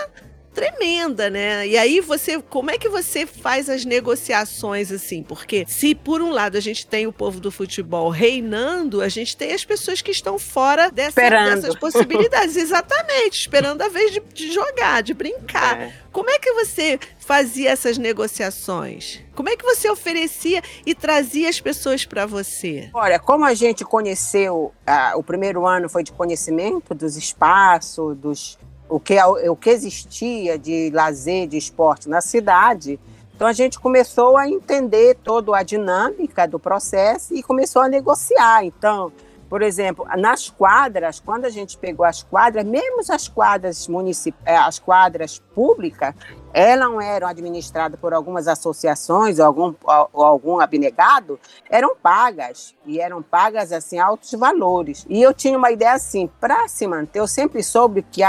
tremenda, 0.58 1.30
né? 1.30 1.68
E 1.68 1.78
aí 1.78 2.02
você, 2.02 2.42
como 2.42 2.72
é 2.72 2.80
que 2.80 2.90
você 2.90 3.28
faz 3.28 3.70
as 3.70 3.86
negociações 3.86 4.92
assim? 4.92 5.22
Porque 5.22 5.64
se 5.68 5.94
por 5.94 6.20
um 6.20 6.32
lado 6.32 6.58
a 6.58 6.60
gente 6.60 6.88
tem 6.88 7.06
o 7.06 7.14
povo 7.14 7.40
do 7.40 7.52
futebol 7.52 8.10
reinando, 8.10 9.04
a 9.04 9.08
gente 9.08 9.38
tem 9.38 9.54
as 9.54 9.64
pessoas 9.64 10.02
que 10.02 10.10
estão 10.10 10.40
fora 10.40 10.90
dessa, 10.90 11.22
dessas 11.30 11.76
possibilidades, 11.76 12.56
exatamente, 12.58 13.42
esperando 13.42 13.84
a 13.84 13.88
vez 13.90 14.12
de, 14.12 14.20
de 14.34 14.52
jogar, 14.52 15.04
de 15.04 15.14
brincar. 15.14 15.80
É. 15.80 15.94
Como 16.12 16.32
é 16.32 16.40
que 16.40 16.52
você 16.52 17.00
fazia 17.20 17.70
essas 17.70 18.00
negociações? 18.00 19.22
Como 19.36 19.50
é 19.50 19.56
que 19.56 19.64
você 19.64 19.88
oferecia 19.88 20.64
e 20.84 20.96
trazia 20.96 21.50
as 21.50 21.62
pessoas 21.62 22.04
para 22.04 22.26
você? 22.26 22.90
Olha, 22.96 23.20
como 23.20 23.46
a 23.46 23.54
gente 23.54 23.86
conheceu, 23.86 24.74
uh, 24.90 25.20
o 25.20 25.22
primeiro 25.22 25.68
ano 25.68 25.88
foi 25.88 26.02
de 26.02 26.12
conhecimento 26.12 26.96
dos 26.96 27.16
espaços, 27.16 28.18
dos 28.18 28.58
o 28.90 29.00
que, 29.00 29.22
o 29.22 29.56
que 29.56 29.70
existia 29.70 30.58
de 30.58 30.90
lazer, 30.92 31.48
de 31.48 31.58
esporte 31.58 32.08
na 32.10 32.22
cidade. 32.22 33.00
Então 33.36 33.48
a 33.48 33.54
gente 33.54 33.80
começou 33.80 34.36
a 34.36 34.50
entender 34.50 35.16
toda 35.24 35.56
a 35.56 35.62
dinâmica 35.62 36.48
do 36.48 36.58
processo 36.58 37.36
e 37.36 37.44
começou 37.44 37.82
a 37.82 37.88
negociar. 37.88 38.66
Então, 38.66 39.12
por 39.50 39.62
exemplo, 39.62 40.06
nas 40.18 40.50
quadras, 40.50 41.20
quando 41.20 41.46
a 41.46 41.50
gente 41.50 41.78
pegou 41.78 42.06
as 42.06 42.22
quadras, 42.22 42.66
mesmo 42.66 43.00
as 43.10 43.28
quadras 43.28 43.88
municipais, 43.88 44.60
as 44.60 44.78
quadras 44.78 45.40
públicas, 45.56 46.14
elas 46.54 46.90
não 46.90 47.00
eram 47.00 47.28
administradas 47.28 48.00
por 48.00 48.14
algumas 48.14 48.48
associações 48.48 49.40
ou 49.40 49.46
algum, 49.46 49.74
ou 50.12 50.24
algum 50.24 50.60
abnegado, 50.60 51.40
eram 51.70 51.96
pagas 51.96 52.76
e 52.86 53.00
eram 53.00 53.22
pagas 53.22 53.72
assim 53.72 54.00
altos 54.00 54.32
valores. 54.32 55.06
E 55.10 55.22
eu 55.22 55.34
tinha 55.34 55.58
uma 55.58 55.72
ideia 55.72 55.94
assim, 55.94 56.30
para 56.40 56.68
se 56.68 56.86
manter, 56.86 57.20
eu 57.20 57.28
sempre 57.28 57.64
soube 57.64 58.02
que 58.02 58.22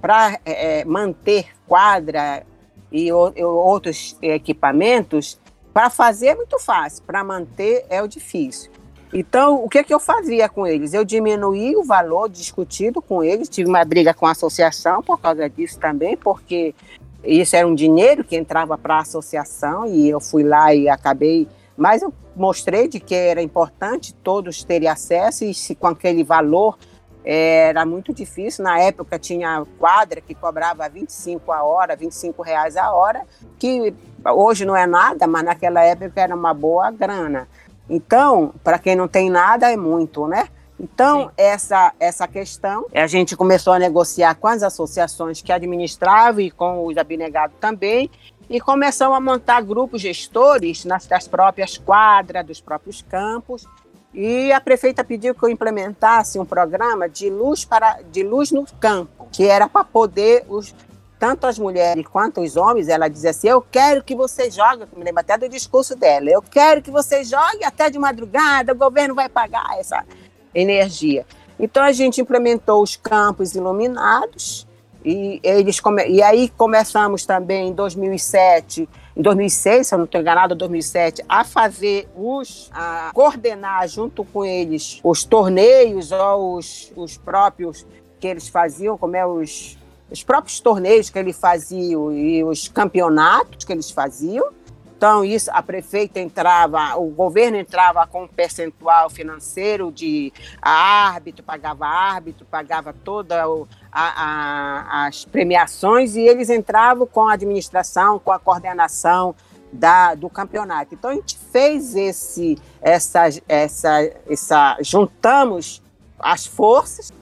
para 0.00 0.38
é, 0.44 0.80
é, 0.80 0.84
manter 0.84 1.48
quadra 1.66 2.46
e, 2.90 3.08
e 3.08 3.44
outros 3.44 4.16
equipamentos, 4.22 5.38
para 5.74 5.90
fazer 5.90 6.28
é 6.28 6.34
muito 6.34 6.58
fácil, 6.58 7.02
para 7.04 7.22
manter 7.22 7.84
é 7.88 8.02
o 8.02 8.08
difícil. 8.08 8.70
Então, 9.12 9.62
o 9.62 9.68
que, 9.68 9.78
é 9.78 9.84
que 9.84 9.92
eu 9.92 10.00
fazia 10.00 10.48
com 10.48 10.66
eles? 10.66 10.94
Eu 10.94 11.04
diminuí 11.04 11.76
o 11.76 11.84
valor 11.84 12.30
discutido 12.30 13.02
com 13.02 13.22
eles, 13.22 13.48
tive 13.48 13.68
uma 13.68 13.84
briga 13.84 14.14
com 14.14 14.26
a 14.26 14.30
associação 14.30 15.02
por 15.02 15.20
causa 15.20 15.48
disso 15.50 15.78
também, 15.78 16.16
porque 16.16 16.74
isso 17.22 17.54
era 17.54 17.68
um 17.68 17.74
dinheiro 17.74 18.24
que 18.24 18.36
entrava 18.36 18.78
para 18.78 18.96
a 18.96 19.00
associação 19.00 19.86
e 19.86 20.08
eu 20.08 20.18
fui 20.18 20.42
lá 20.42 20.74
e 20.74 20.88
acabei. 20.88 21.46
Mas 21.76 22.00
eu 22.00 22.12
mostrei 22.34 22.88
de 22.88 22.98
que 23.00 23.14
era 23.14 23.42
importante 23.42 24.14
todos 24.14 24.64
terem 24.64 24.88
acesso 24.88 25.44
e 25.44 25.52
se 25.52 25.74
com 25.74 25.88
aquele 25.88 26.24
valor 26.24 26.78
era 27.24 27.84
muito 27.84 28.12
difícil. 28.12 28.64
Na 28.64 28.78
época 28.80 29.18
tinha 29.18 29.64
quadra 29.78 30.20
que 30.20 30.34
cobrava 30.34 30.88
25 30.88 31.52
a 31.52 31.62
hora, 31.62 31.94
25 31.94 32.42
reais 32.42 32.76
a 32.76 32.92
hora, 32.92 33.22
que 33.58 33.94
hoje 34.24 34.64
não 34.64 34.76
é 34.76 34.86
nada, 34.86 35.26
mas 35.26 35.44
naquela 35.44 35.82
época 35.82 36.20
era 36.20 36.34
uma 36.34 36.52
boa 36.52 36.90
grana. 36.90 37.48
Então, 37.88 38.54
para 38.62 38.78
quem 38.78 38.96
não 38.96 39.08
tem 39.08 39.30
nada, 39.30 39.70
é 39.70 39.76
muito, 39.76 40.26
né? 40.26 40.48
Então, 40.78 41.30
essa, 41.36 41.92
essa 42.00 42.26
questão, 42.26 42.86
a 42.92 43.06
gente 43.06 43.36
começou 43.36 43.72
a 43.72 43.78
negociar 43.78 44.34
com 44.34 44.48
as 44.48 44.62
associações 44.62 45.40
que 45.40 45.52
administravam 45.52 46.40
e 46.40 46.50
com 46.50 46.84
os 46.86 46.96
abnegados 46.96 47.56
também, 47.60 48.10
e 48.50 48.60
começamos 48.60 49.16
a 49.16 49.20
montar 49.20 49.62
grupos 49.62 50.00
gestores 50.00 50.84
nas 50.84 51.06
das 51.06 51.28
próprias 51.28 51.78
quadras, 51.78 52.44
dos 52.44 52.60
próprios 52.60 53.00
campos, 53.02 53.66
e 54.12 54.52
a 54.52 54.60
prefeita 54.60 55.02
pediu 55.02 55.34
que 55.34 55.42
eu 55.44 55.48
implementasse 55.48 56.38
um 56.38 56.44
programa 56.44 57.08
de 57.08 57.30
luz 57.30 57.64
para 57.64 58.00
de 58.10 58.22
luz 58.22 58.50
no 58.50 58.66
campo, 58.78 59.26
que 59.32 59.44
era 59.44 59.68
para 59.68 59.84
poder 59.84 60.44
os 60.48 60.74
tanto 61.22 61.46
as 61.46 61.56
mulheres 61.56 62.04
quanto 62.08 62.40
os 62.40 62.56
homens, 62.56 62.88
ela 62.88 63.06
dizia 63.06 63.30
assim: 63.30 63.46
Eu 63.46 63.62
quero 63.62 64.02
que 64.02 64.12
você 64.12 64.50
jogue, 64.50 64.88
me 64.96 65.04
lembro 65.04 65.20
até 65.20 65.38
do 65.38 65.48
discurso 65.48 65.94
dela, 65.94 66.28
eu 66.28 66.42
quero 66.42 66.82
que 66.82 66.90
você 66.90 67.22
jogue 67.22 67.62
até 67.64 67.88
de 67.88 67.96
madrugada, 67.96 68.72
o 68.72 68.76
governo 68.76 69.14
vai 69.14 69.28
pagar 69.28 69.78
essa 69.78 70.04
energia. 70.52 71.24
Então 71.60 71.80
a 71.80 71.92
gente 71.92 72.20
implementou 72.20 72.82
os 72.82 72.96
campos 72.96 73.54
iluminados 73.54 74.66
e, 75.04 75.38
eles 75.44 75.78
come... 75.78 76.04
e 76.08 76.20
aí 76.20 76.48
começamos 76.48 77.24
também 77.24 77.68
em 77.68 77.72
2007 77.72 78.88
em 79.16 79.22
2006, 79.22 79.86
se 79.86 79.94
eu 79.94 79.98
não 79.98 80.06
estou 80.06 80.20
enganado, 80.20 80.56
2007, 80.56 81.22
a 81.28 81.44
fazer 81.44 82.08
os, 82.16 82.68
a 82.72 83.12
coordenar 83.14 83.86
junto 83.86 84.24
com 84.24 84.44
eles 84.44 84.98
os 85.04 85.22
torneios 85.22 86.10
ou 86.10 86.56
os, 86.56 86.90
os 86.96 87.16
próprios 87.16 87.86
que 88.18 88.26
eles 88.26 88.48
faziam, 88.48 88.96
como 88.96 89.14
é 89.14 89.26
os, 89.26 89.76
os 90.12 90.22
próprios 90.22 90.60
torneios 90.60 91.08
que 91.08 91.18
eles 91.18 91.38
faziam 91.38 92.12
e 92.12 92.44
os 92.44 92.68
campeonatos 92.68 93.64
que 93.64 93.72
eles 93.72 93.90
faziam. 93.90 94.50
Então, 94.94 95.24
isso, 95.24 95.50
a 95.52 95.60
prefeita 95.60 96.20
entrava, 96.20 96.94
o 96.96 97.08
governo 97.08 97.56
entrava 97.56 98.06
com 98.06 98.22
um 98.22 98.28
percentual 98.28 99.10
financeiro 99.10 99.90
de 99.90 100.32
árbitro, 100.60 101.42
pagava 101.42 101.86
árbitro, 101.86 102.46
pagava 102.48 102.92
todas 102.92 103.66
as 103.90 105.24
premiações 105.24 106.14
e 106.14 106.20
eles 106.20 106.48
entravam 106.50 107.04
com 107.04 107.26
a 107.26 107.32
administração, 107.32 108.20
com 108.20 108.30
a 108.30 108.38
coordenação 108.38 109.34
da, 109.72 110.14
do 110.14 110.30
campeonato. 110.30 110.94
Então, 110.94 111.10
a 111.10 111.14
gente 111.14 111.36
fez 111.50 111.96
esse, 111.96 112.56
essa, 112.80 113.22
essa, 113.48 114.12
essa, 114.28 114.78
juntamos 114.82 115.82
as 116.16 116.46
forças 116.46 117.12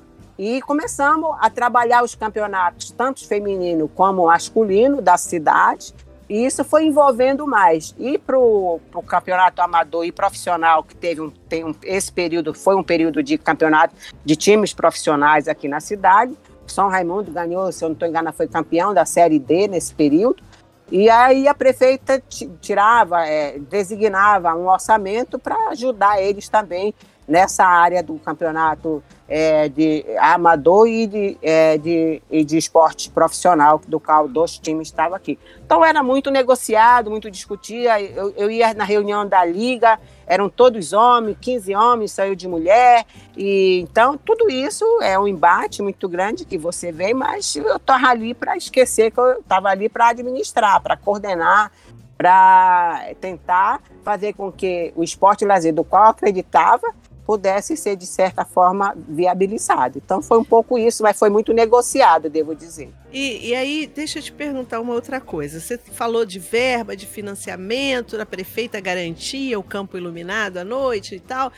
e 0.43 0.63
começamos 0.63 1.37
a 1.39 1.51
trabalhar 1.51 2.03
os 2.03 2.15
campeonatos, 2.15 2.91
tanto 2.93 3.29
feminino 3.29 3.87
como 3.87 4.25
masculino, 4.25 5.03
da 5.03 5.19
cidade, 5.19 5.95
e 6.31 6.47
isso 6.47 6.65
foi 6.65 6.87
envolvendo 6.87 7.47
mais. 7.47 7.95
E 7.99 8.17
para 8.17 8.39
o 8.39 8.81
campeonato 9.07 9.61
amador 9.61 10.03
e 10.07 10.11
profissional, 10.11 10.83
que 10.83 10.97
teve 10.97 11.21
um, 11.21 11.29
tem 11.29 11.63
um, 11.63 11.75
esse 11.83 12.11
período, 12.11 12.55
foi 12.55 12.75
um 12.75 12.83
período 12.83 13.23
de 13.23 13.37
campeonato 13.37 13.95
de 14.25 14.35
times 14.35 14.73
profissionais 14.73 15.47
aqui 15.47 15.69
na 15.69 15.79
cidade. 15.79 16.35
São 16.67 16.89
Raimundo 16.89 17.31
ganhou, 17.31 17.71
se 17.71 17.85
eu 17.85 17.91
não 17.91 17.93
estou 17.93 18.09
enganado, 18.09 18.35
foi 18.35 18.49
campeão 18.49 18.95
da 18.95 19.05
Série 19.05 19.39
D 19.39 19.69
nesse 19.69 19.95
período. 19.95 20.43
E 20.91 21.11
aí 21.11 21.49
a 21.49 21.55
prefeita 21.55 22.23
tirava, 22.63 23.27
é, 23.27 23.59
designava 23.59 24.55
um 24.55 24.71
orçamento 24.71 25.39
para 25.39 25.69
ajudar 25.69 26.23
eles 26.23 26.49
também 26.49 26.95
nessa 27.31 27.65
área 27.65 28.03
do 28.03 28.19
campeonato 28.19 29.01
é, 29.29 29.69
de 29.69 30.05
amador 30.19 30.89
e 30.89 31.07
de, 31.07 31.39
é, 31.41 31.79
de, 31.79 32.21
e 32.29 32.45
de 32.45 32.59
esporte 32.59 33.09
profissional, 33.09 33.81
do 33.87 34.01
qual 34.01 34.27
dois 34.27 34.59
times 34.59 34.89
estavam 34.89 35.15
aqui. 35.15 35.39
Então 35.65 35.85
era 35.85 36.03
muito 36.03 36.29
negociado, 36.29 37.09
muito 37.09 37.31
discutia. 37.31 38.03
Eu, 38.03 38.35
eu 38.37 38.51
ia 38.51 38.75
na 38.75 38.83
reunião 38.83 39.25
da 39.27 39.45
liga, 39.45 40.01
eram 40.27 40.51
todos 40.51 40.93
homens, 40.93 41.37
15 41.41 41.73
homens, 41.77 42.11
saiu 42.11 42.35
de 42.35 42.49
mulher. 42.49 43.07
E 43.37 43.79
então 43.81 44.19
tudo 44.19 44.51
isso 44.51 44.85
é 45.01 45.17
um 45.17 45.29
embate 45.29 45.81
muito 45.83 46.09
grande 46.09 46.45
que 46.45 46.59
você 46.59 46.91
vê, 46.91 47.15
mas 47.15 47.55
eu 47.55 47.77
estava 47.77 48.09
ali 48.09 48.35
para 48.35 48.57
esquecer 48.57 49.13
que 49.13 49.21
eu 49.21 49.39
estava 49.39 49.69
ali 49.69 49.89
para 49.89 50.09
administrar, 50.09 50.83
para 50.83 50.97
coordenar, 50.97 51.71
para 52.19 53.15
tentar 53.21 53.81
fazer 54.03 54.33
com 54.33 54.51
que 54.51 54.93
o 54.97 55.05
esporte 55.05 55.45
lazer 55.45 55.73
do 55.73 55.85
qual 55.85 56.07
eu 56.07 56.11
acreditava 56.11 56.93
pudesse 57.27 57.77
ser, 57.77 57.97
de 57.97 58.07
certa 58.07 58.45
forma, 58.45 58.95
viabilizado. 59.09 59.99
Então, 60.05 60.23
foi 60.23 60.39
um 60.39 60.45
pouco 60.45 60.79
isso, 60.79 61.03
mas 61.03 61.19
foi 61.19 61.31
muito 61.31 61.53
negociado, 61.53 62.29
devo 62.29 62.55
dizer. 62.55 62.93
E, 63.13 63.49
e, 63.49 63.55
aí, 63.55 63.91
deixa 63.93 64.21
eu 64.21 64.23
te 64.23 64.33
perguntar 64.33 64.81
uma 64.81 64.95
outra 64.95 65.21
coisa. 65.21 65.59
Você 65.59 65.77
falou 65.79 66.25
de 66.25 66.39
verba, 66.39 66.97
de 66.97 67.07
financiamento, 67.07 68.21
a 68.21 68.27
prefeita 68.27 68.81
garantia 68.81 69.59
o 69.59 69.65
campo 69.65 69.97
iluminado 69.97 70.59
à 70.59 70.65
noite 70.65 71.17
e 71.17 71.21
tal, 71.21 71.53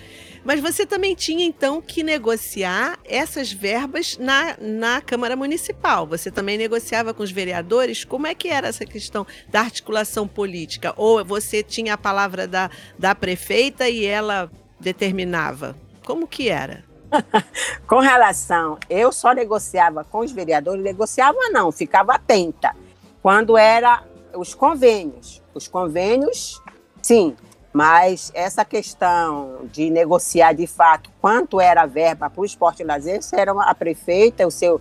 mas 0.45 0.61
você 0.61 0.87
também 0.87 1.15
tinha, 1.15 1.45
então, 1.45 1.81
que 1.81 2.03
negociar 2.03 2.99
essas 3.05 3.53
verbas 3.53 4.17
na, 4.19 4.57
na 4.59 5.01
Câmara 5.01 5.37
Municipal. 5.37 6.07
Você 6.07 6.31
também 6.31 6.57
negociava 6.57 7.13
com 7.13 7.23
os 7.23 7.31
vereadores? 7.31 8.05
Como 8.05 8.27
é 8.27 8.35
que 8.35 8.49
era 8.49 8.69
essa 8.69 8.87
questão 8.87 9.27
da 9.51 9.61
articulação 9.61 10.27
política? 10.27 10.95
Ou 10.97 11.23
você 11.25 11.63
tinha 11.63 11.95
a 11.95 11.99
palavra 11.99 12.47
da, 12.47 12.71
da 12.99 13.15
prefeita 13.15 13.89
e 13.89 14.05
ela 14.07 14.51
determinava? 14.83 15.75
Como 16.05 16.27
que 16.27 16.51
era? 16.51 16.85
com 17.87 18.01
relação, 18.01 18.79
eu 18.89 19.13
só 19.13 19.33
negociava 19.33 20.05
com 20.05 20.21
os 20.21 20.33
vereadores, 20.33 20.83
negociava 20.83 21.39
não, 21.51 21.71
ficava 21.71 22.15
atenta. 22.15 22.75
Quando 23.23 23.57
era 23.57 24.03
os 24.35 24.55
convênios, 24.55 25.43
os 25.55 25.69
convênios, 25.69 26.61
sim, 27.03 27.37
mas 27.73 28.31
essa 28.35 28.65
questão 28.65 29.67
de 29.71 29.91
negociar 29.91 30.53
de 30.53 30.67
fato 30.67 31.11
quanto 31.21 31.61
era 31.61 31.83
a 31.83 31.87
verba 31.87 32.29
para 32.29 32.41
o 32.41 32.45
esporte 32.45 32.83
e 32.83 32.87
lazer, 32.87 33.21
era 33.33 33.53
a 33.53 33.75
prefeita, 33.75 34.47
o 34.47 34.51
seu 34.51 34.81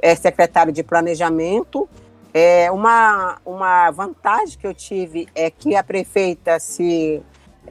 é, 0.00 0.14
secretário 0.14 0.72
de 0.72 0.82
planejamento. 0.82 1.88
É, 2.32 2.70
uma, 2.70 3.38
uma 3.44 3.90
vantagem 3.90 4.56
que 4.56 4.66
eu 4.66 4.72
tive 4.72 5.28
é 5.34 5.50
que 5.50 5.74
a 5.74 5.82
prefeita 5.82 6.60
se 6.60 7.20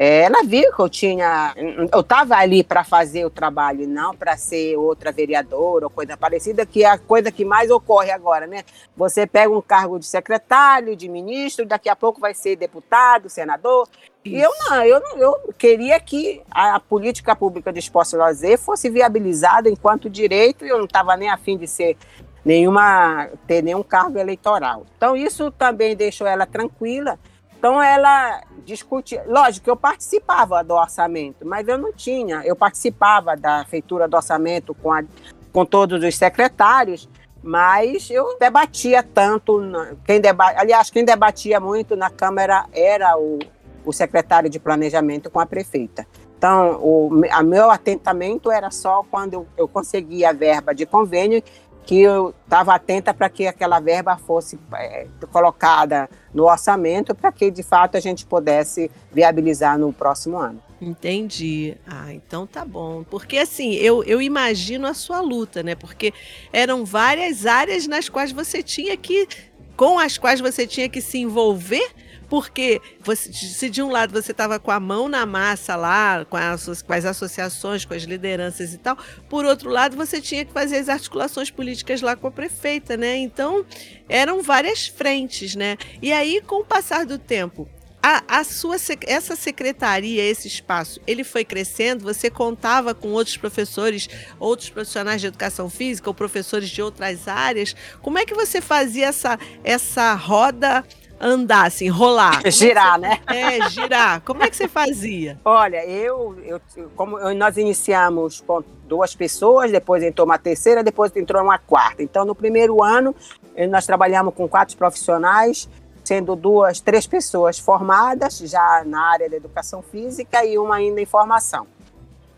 ela 0.02 0.44
viu 0.46 0.74
que 0.74 0.80
eu 0.80 0.88
tinha. 0.88 1.54
Eu 1.92 2.00
estava 2.00 2.38
ali 2.38 2.64
para 2.64 2.86
fazer 2.86 3.26
o 3.26 3.30
trabalho, 3.30 3.86
não 3.86 4.16
para 4.16 4.38
ser 4.38 4.78
outra 4.78 5.12
vereadora 5.12 5.88
ou 5.88 5.90
coisa 5.90 6.16
parecida, 6.16 6.66
que 6.66 6.86
é 6.86 6.88
a 6.88 6.98
coisa 6.98 7.30
que 7.30 7.44
mais 7.44 7.70
ocorre 7.70 8.10
agora, 8.10 8.48
né? 8.48 8.64
Você 8.96 9.28
pega 9.28 9.54
um 9.54 9.62
cargo 9.62 10.00
de 10.00 10.06
secretário, 10.06 10.96
de 10.96 11.10
ministro, 11.10 11.66
daqui 11.66 11.90
a 11.90 11.98
pouco 11.98 12.22
vai 12.22 12.34
ser 12.34 12.56
deputado, 12.56 13.30
senador. 13.30 13.90
Isso. 14.24 14.36
E 14.36 14.40
eu 14.40 14.52
não, 14.62 14.84
eu, 14.86 15.02
eu 15.18 15.54
queria 15.58 16.00
que 16.00 16.42
a, 16.50 16.80
política 16.80 17.36
pública 17.36 17.74
de 17.74 17.80
esporte 17.80 18.14
e 18.14 18.18
lazer 18.18 18.58
fosse 18.58 18.90
viabilizada 18.90 19.70
enquanto 19.70 20.10
direito, 20.10 20.66
e 20.66 20.70
eu 20.70 20.78
não 20.78 20.86
estava 20.86 21.18
nem 21.18 21.30
afim 21.30 21.58
de 21.58 21.68
ser 21.68 21.98
nenhuma, 22.46 23.28
ter 23.46 23.62
nenhum 23.62 23.84
cargo 23.84 24.18
eleitoral. 24.18 24.86
Então, 24.96 25.18
isso 25.18 25.52
também 25.52 25.94
deixou 25.94 26.26
ela 26.26 26.46
tranquila 26.46 27.20
então 27.60 27.84
ela 27.84 28.42
discutia. 28.66 29.22
Lógico 29.28 29.66
que 29.66 29.70
eu 29.70 29.76
participava 29.76 30.64
do 30.64 30.74
orçamento, 30.74 31.46
mas 31.46 31.68
eu 31.68 31.78
não 31.78 31.92
tinha. 31.92 32.42
Eu 32.46 32.56
participava 32.56 33.36
da 33.36 33.66
feitura 33.66 34.08
do 34.08 34.16
orçamento 34.16 34.74
com, 34.74 34.94
a, 34.94 35.04
com 35.52 35.66
todos 35.66 36.02
os 36.02 36.16
secretários, 36.16 37.10
mas 37.44 38.10
eu 38.10 38.38
debatia 38.40 39.04
tanto. 39.04 39.62
Quem 40.06 40.22
deba, 40.22 40.54
aliás, 40.56 40.90
quem 40.90 41.04
debatia 41.04 41.60
muito 41.60 41.98
na 41.98 42.10
Câmara 42.10 42.66
era 42.72 43.18
o, 43.18 43.40
o 43.84 43.92
secretário 43.92 44.50
de 44.50 44.58
Planejamento 44.58 45.30
com 45.30 45.42
a 45.42 45.46
prefeita. 45.46 46.08
Então, 46.38 46.80
o 46.82 47.22
a 47.30 47.44
meu 47.44 47.70
atentamento 47.70 48.50
era 48.50 48.72
só 48.72 49.04
quando 49.12 49.34
eu, 49.34 49.48
eu 49.58 49.68
conseguia 49.68 50.30
a 50.30 50.34
verba 50.34 50.74
de 50.74 50.86
convênio 50.86 51.44
que 51.90 52.02
eu 52.02 52.36
estava 52.44 52.76
atenta 52.76 53.16
para 53.16 53.28
que 53.30 53.48
aquela 53.48 53.80
verba 53.80 54.16
fosse 54.16 54.60
é, 54.76 55.08
colocada 55.32 56.08
no 56.32 56.44
orçamento 56.44 57.16
para 57.16 57.32
que 57.32 57.50
de 57.50 57.64
fato 57.64 57.98
a 57.98 58.00
gente 58.00 58.28
pudesse 58.28 58.92
viabilizar 59.12 59.76
no 59.76 59.92
próximo 59.92 60.38
ano. 60.38 60.62
Entendi. 60.80 61.76
Ah, 61.88 62.14
então 62.14 62.46
tá 62.46 62.64
bom. 62.64 63.04
Porque 63.10 63.40
assim, 63.40 63.74
eu, 63.74 64.04
eu 64.04 64.22
imagino 64.22 64.86
a 64.86 64.94
sua 64.94 65.20
luta, 65.20 65.64
né? 65.64 65.74
Porque 65.74 66.14
eram 66.54 66.86
várias 66.86 67.48
áreas 67.48 67.88
nas 67.88 68.08
quais 68.08 68.32
você 68.32 68.62
tinha 68.62 68.96
que. 68.96 69.28
com 69.76 69.98
as 69.98 70.16
quais 70.16 70.40
você 70.40 70.68
tinha 70.68 70.88
que 70.88 71.02
se 71.02 71.18
envolver 71.18 71.90
porque 72.30 72.82
você, 73.02 73.34
se 73.34 73.70
de 73.70 73.82
um 73.82 73.90
lado 73.90 74.14
você 74.14 74.32
estava 74.32 74.60
com 74.60 74.72
a 74.72 74.80
mão 74.80 75.10
na 75.10 75.26
massa 75.26 75.76
lá, 75.76 76.24
com 76.26 76.38
as, 76.38 76.82
com 76.82 76.94
as 76.94 77.06
associações, 77.06 77.84
com 77.84 77.94
as 77.94 78.04
lideranças 78.04 78.74
e 78.74 78.78
tal, 78.78 78.98
por 79.28 79.46
outro 79.46 79.70
lado 79.70 79.98
você 79.98 80.22
tinha 80.22 80.46
que 80.46 80.54
fazer 80.54 80.78
as 80.78 80.90
articulações 80.90 81.50
políticas 81.50 82.02
lá 82.02 82.16
com 82.16 82.28
a 82.28 82.32
prefeita, 82.32 82.96
né? 82.96 83.18
Então 83.18 83.66
eram 84.08 84.42
várias 84.42 84.88
frentes, 84.88 85.56
né? 85.56 85.78
E 86.02 86.14
aí, 86.14 86.42
com 86.42 86.62
o 86.62 86.66
passar 86.66 87.06
do 87.06 87.18
tempo, 87.18 87.68
a, 88.02 88.24
a, 88.40 88.44
sua 88.44 88.78
essa 89.06 89.36
secretaria, 89.36 90.24
esse 90.24 90.48
espaço, 90.48 91.02
ele 91.06 91.24
foi 91.24 91.44
crescendo. 91.44 92.04
Você 92.06 92.30
contava 92.30 92.96
com 92.96 93.10
outros 93.10 93.36
professores, 93.36 94.08
outros 94.40 94.70
profissionais 94.70 95.20
de 95.20 95.28
educação 95.28 95.70
física 95.70 96.10
ou 96.10 96.14
professores 96.14 96.70
de 96.70 96.82
outras 96.82 97.28
áreas. 97.28 97.76
Como 98.02 98.18
é 98.18 98.26
que 98.26 98.34
você 98.34 98.62
fazia 98.62 99.08
essa 99.08 99.38
essa 99.64 100.14
roda 100.14 100.84
andar, 101.20 101.68
assim, 101.68 101.90
rolar? 101.90 102.42
girar, 102.50 103.00
você... 103.00 103.08
né? 103.08 103.20
É, 103.28 103.70
girar. 103.70 104.22
Como 104.22 104.44
é 104.44 104.50
que 104.50 104.56
você 104.56 104.68
fazia? 104.68 105.40
Olha, 105.46 105.86
eu, 105.86 106.36
eu 106.44 106.62
como 106.96 107.18
nós 107.34 107.58
iniciamos 107.58 108.42
com 108.42 108.64
duas 108.88 109.16
pessoas, 109.16 109.72
depois 109.72 110.02
entrou 110.02 110.26
uma 110.26 110.38
terceira, 110.38 110.84
depois 110.84 111.16
entrou 111.16 111.44
uma 111.44 111.60
quarta. 111.60 112.02
Então, 112.02 112.26
no 112.26 112.34
primeiro 112.34 112.84
ano, 112.84 113.16
eh, 113.56 113.68
nós 113.68 113.86
trabalhamos 113.86 114.34
com 114.34 114.48
quatro 114.48 114.76
profissionais, 114.76 115.70
sendo 116.04 116.36
duas, 116.36 116.82
três 116.82 117.06
pessoas 117.06 117.60
formadas 117.60 118.40
já 118.40 118.84
na 118.86 119.00
área 119.12 119.30
da 119.30 119.38
educação 119.38 119.82
física 119.82 120.44
e 120.44 120.58
uma 120.58 120.78
ainda 120.78 121.00
em 121.00 121.06
formação. 121.06 121.68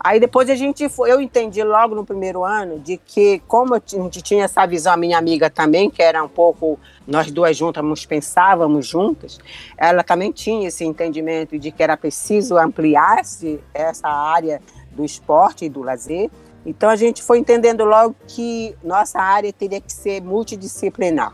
Aí 0.04 0.18
depois 0.18 0.50
a 0.50 0.56
gente 0.56 0.88
foi, 0.88 1.12
eu 1.12 1.20
entendi 1.20 1.62
logo 1.62 1.94
no 1.94 2.04
primeiro 2.04 2.42
ano 2.42 2.80
de 2.80 2.96
que 2.96 3.40
como 3.46 3.76
a 3.76 3.80
gente 3.86 4.20
tinha 4.20 4.44
essa 4.44 4.66
visão, 4.66 4.94
a 4.94 4.96
minha 4.96 5.16
amiga 5.16 5.48
também, 5.48 5.88
que 5.88 6.02
era 6.02 6.24
um 6.24 6.28
pouco, 6.28 6.76
nós 7.06 7.30
duas 7.30 7.56
juntas 7.56 8.04
pensávamos 8.04 8.84
juntas, 8.84 9.38
ela 9.78 10.02
também 10.02 10.32
tinha 10.32 10.66
esse 10.66 10.84
entendimento 10.84 11.56
de 11.56 11.70
que 11.70 11.80
era 11.80 11.96
preciso 11.96 12.58
ampliar-se 12.58 13.60
essa 13.72 14.08
área 14.08 14.60
do 14.90 15.04
esporte 15.04 15.66
e 15.66 15.68
do 15.68 15.82
lazer. 15.82 16.28
Então 16.66 16.90
a 16.90 16.96
gente 16.96 17.22
foi 17.22 17.38
entendendo 17.38 17.84
logo 17.84 18.16
que 18.26 18.74
nossa 18.82 19.20
área 19.20 19.52
teria 19.52 19.80
que 19.80 19.92
ser 19.92 20.20
multidisciplinar. 20.20 21.32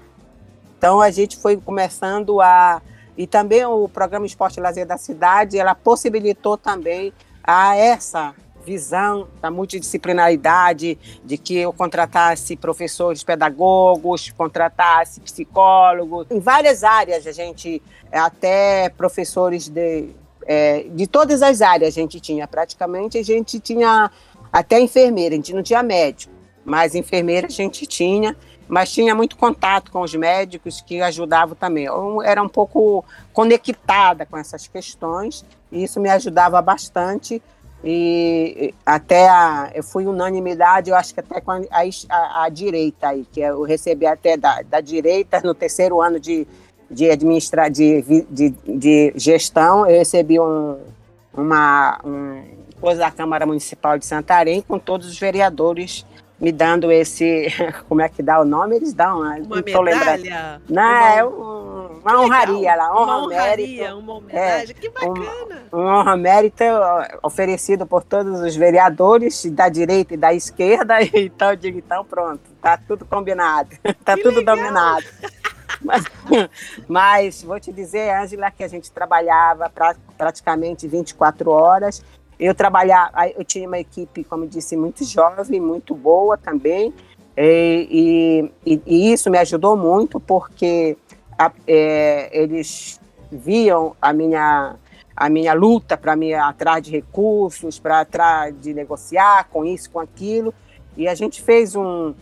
Então 0.77 1.01
a 1.01 1.11
gente 1.11 1.39
foi 1.39 1.57
começando 1.57 2.39
a 2.43 2.83
E 3.17 3.27
também 3.27 3.65
o 3.65 3.89
programa 3.89 4.27
Esporte 4.27 4.61
e 4.61 4.63
Lazer 4.63 4.87
da 4.87 4.97
cidade, 4.97 5.59
ela 5.59 5.75
possibilitou 5.75 6.57
também 6.57 7.13
a 7.43 7.75
essa 7.75 8.33
visão 8.69 9.27
da 9.41 9.51
multidisciplinaridade, 9.51 10.99
de 11.25 11.39
que 11.39 11.57
eu 11.57 11.73
contratasse 11.73 12.55
professores 12.55 13.25
pedagogos, 13.25 14.31
contratasse 14.37 15.21
psicólogos, 15.21 16.27
em 16.31 16.39
várias 16.39 16.85
áreas 16.85 17.27
a 17.27 17.33
gente, 17.33 17.83
até 18.13 18.91
professores 18.91 19.69
de, 19.69 20.11
é, 20.47 20.85
de 20.91 21.07
todas 21.07 21.43
as 21.43 21.63
áreas 21.63 21.95
a 21.95 22.01
gente 22.01 22.21
tinha, 22.21 22.47
praticamente 22.47 23.17
a 23.17 23.25
gente 23.25 23.59
tinha 23.59 24.11
até 24.53 24.79
enfermeira, 24.79 25.35
a 25.35 25.37
gente 25.37 25.55
não 25.55 25.63
tinha 25.63 25.83
médico, 25.83 26.33
mas 26.63 26.95
enfermeira 26.95 27.47
a 27.47 27.51
gente 27.51 27.87
tinha, 27.87 28.37
mas 28.69 28.93
tinha 28.93 29.15
muito 29.15 29.35
contato 29.39 29.91
com 29.91 30.03
os 30.03 30.15
médicos 30.15 30.83
que 30.83 31.01
ajudavam 31.01 31.55
também. 31.55 31.85
Eu 31.85 32.21
era 32.23 32.43
um 32.43 32.49
pouco 32.49 33.03
conectada 33.33 34.27
com 34.27 34.37
essas 34.37 34.69
questões 34.69 35.43
e 35.73 35.83
isso 35.85 35.99
me 35.99 36.11
ajudava 36.11 36.61
bastante 36.61 37.43
e 37.83 38.75
até 38.85 39.29
a, 39.29 39.71
eu 39.75 39.83
fui 39.83 40.07
unanimidade, 40.07 40.91
eu 40.91 40.97
acho 40.97 41.15
que 41.15 41.21
até 41.21 41.41
com 41.41 41.53
a, 41.53 41.61
a, 42.09 42.45
a 42.45 42.49
direita 42.49 43.09
aí, 43.09 43.25
que 43.31 43.41
eu 43.41 43.63
recebi 43.63 44.05
até 44.05 44.37
da, 44.37 44.63
da 44.63 44.81
direita 44.81 45.41
no 45.45 45.55
terceiro 45.55 46.01
ano 46.01 46.19
de, 46.19 46.47
de 46.91 47.09
administrar 47.09 47.71
de, 47.71 48.03
de, 48.31 48.51
de 48.67 49.13
gestão, 49.17 49.87
eu 49.87 49.99
recebi 49.99 50.41
um, 50.41 50.79
uma 51.33 52.01
um, 52.05 52.43
coisa 52.81 53.01
da 53.01 53.11
Câmara 53.11 53.47
Municipal 53.47 53.97
de 53.97 54.07
Santarém 54.07 54.61
com 54.61 54.79
todos 54.79 55.07
os 55.07 55.19
vereadores 55.19 56.05
me 56.41 56.53
dando 56.53 56.91
esse, 56.93 57.49
como 57.89 58.01
é 58.01 58.09
que 58.09 58.23
dá 58.23 58.41
o 58.41 58.45
nome? 58.45 58.77
Eles 58.77 58.93
dão, 58.93 59.21
uma 59.21 59.39
não 59.39 59.83
medalha? 59.83 60.17
Lembrando. 60.17 60.63
Não, 60.69 60.83
uma, 60.83 61.15
é 61.15 61.25
um, 61.25 61.58
uma 62.03 62.21
honraria 62.21 62.75
lá, 62.75 62.93
honra 62.93 63.03
uma 63.03 63.25
honraria, 63.25 63.83
mérito, 63.83 63.99
uma 63.99 64.15
homenagem, 64.15 64.77
é, 64.77 64.81
que 64.81 64.89
bacana. 64.89 65.63
Um, 65.73 65.79
um 65.79 65.87
honra 65.87 66.17
mérito 66.17 66.65
oferecido 67.23 67.87
por 67.87 68.03
todos 68.03 68.41
os 68.41 68.57
vereadores 68.57 69.45
da 69.47 69.69
direita 69.69 70.15
e 70.15 70.17
da 70.17 70.33
esquerda, 70.33 70.97
então 71.15 71.51
eu 71.51 71.57
digo, 71.57 71.79
então 71.79 72.05
pronto, 72.05 72.41
tá 72.61 72.79
tudo 72.79 73.05
combinado, 73.05 73.71
tá 74.05 74.17
que 74.17 74.23
tudo 74.23 74.39
legal. 74.39 74.57
dominado. 74.57 75.05
Mas, 75.81 76.05
mas, 76.89 77.43
vou 77.43 77.61
te 77.61 77.71
dizer, 77.71 78.11
Ângela, 78.11 78.51
que 78.51 78.65
a 78.65 78.69
gente 78.69 78.91
trabalhava 78.91 79.71
pra, 79.71 79.95
praticamente 80.17 80.89
24 80.89 81.51
horas. 81.51 82.03
Eu 82.37 82.53
trabalhar, 82.53 83.13
eu 83.37 83.45
tinha 83.45 83.69
uma 83.69 83.79
equipe, 83.79 84.25
como 84.25 84.45
disse, 84.45 84.77
muito 84.77 85.05
jovem, 85.05 85.61
muito 85.61 85.95
boa 85.95 86.37
também, 86.37 86.93
e, 87.41 88.51
e, 88.67 88.83
e 88.85 89.13
isso 89.13 89.31
me 89.31 89.39
ajudou 89.39 89.77
muito 89.77 90.19
porque 90.19 90.97
a, 91.39 91.53
é, 91.67 92.29
eles 92.33 93.01
viam 93.31 93.95
a 94.01 94.13
minha 94.13 94.77
a 95.17 95.29
minha 95.29 95.53
luta 95.53 95.97
para 95.97 96.15
me 96.15 96.33
atrás 96.33 96.81
de 96.83 96.93
recursos, 96.93 97.79
para 97.81 98.01
atrás 98.01 98.55
de 98.61 98.73
negociar 98.73 99.49
com 99.51 99.65
isso, 99.65 99.91
com 99.91 99.99
aquilo, 99.99 100.55
e 100.97 101.09
a 101.09 101.15
gente 101.15 101.43
fez 101.43 101.75
um 101.75 102.15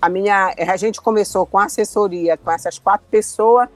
a 0.00 0.08
minha 0.08 0.54
a 0.56 0.76
gente 0.76 1.00
começou 1.00 1.46
com 1.46 1.58
assessoria 1.58 2.36
com 2.36 2.50
essas 2.50 2.78
quatro 2.78 3.06
pessoas 3.10 3.68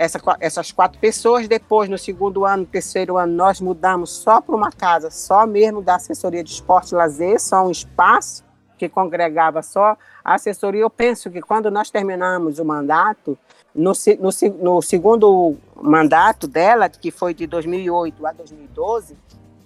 essa, 0.00 0.18
essas 0.40 0.72
quatro 0.72 0.98
pessoas. 0.98 1.46
Depois, 1.46 1.88
no 1.90 1.98
segundo 1.98 2.46
ano, 2.46 2.64
terceiro 2.64 3.18
ano, 3.18 3.34
nós 3.34 3.60
mudamos 3.60 4.10
só 4.10 4.40
para 4.40 4.56
uma 4.56 4.72
casa, 4.72 5.10
só 5.10 5.46
mesmo 5.46 5.82
da 5.82 5.96
assessoria 5.96 6.42
de 6.42 6.50
esporte 6.50 6.92
e 6.92 6.94
lazer, 6.94 7.38
só 7.38 7.66
um 7.66 7.70
espaço 7.70 8.42
que 8.78 8.88
congregava 8.88 9.60
só 9.60 9.98
a 10.24 10.34
assessoria. 10.34 10.80
Eu 10.80 10.88
penso 10.88 11.30
que 11.30 11.42
quando 11.42 11.70
nós 11.70 11.90
terminamos 11.90 12.58
o 12.58 12.64
mandato, 12.64 13.38
no, 13.74 13.92
no, 14.18 14.62
no 14.62 14.82
segundo 14.82 15.56
mandato 15.80 16.46
dela, 16.46 16.88
que 16.88 17.10
foi 17.10 17.34
de 17.34 17.46
2008 17.46 18.26
a 18.26 18.32
2012, 18.32 19.16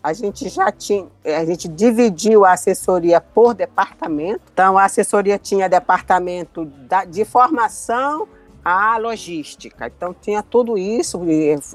a 0.02 0.12
gente 0.12 0.48
já 0.50 0.70
tinha, 0.70 1.06
a 1.24 1.44
gente 1.46 1.66
dividiu 1.66 2.44
a 2.44 2.52
assessoria 2.52 3.20
por 3.20 3.54
departamento. 3.54 4.42
Então, 4.52 4.76
a 4.76 4.84
assessoria 4.84 5.38
tinha 5.38 5.68
departamento 5.68 6.66
da, 6.66 7.04
de 7.04 7.24
formação 7.24 8.28
a 8.64 8.96
logística. 8.96 9.86
Então 9.86 10.14
tinha 10.18 10.42
tudo 10.42 10.78
isso, 10.78 11.20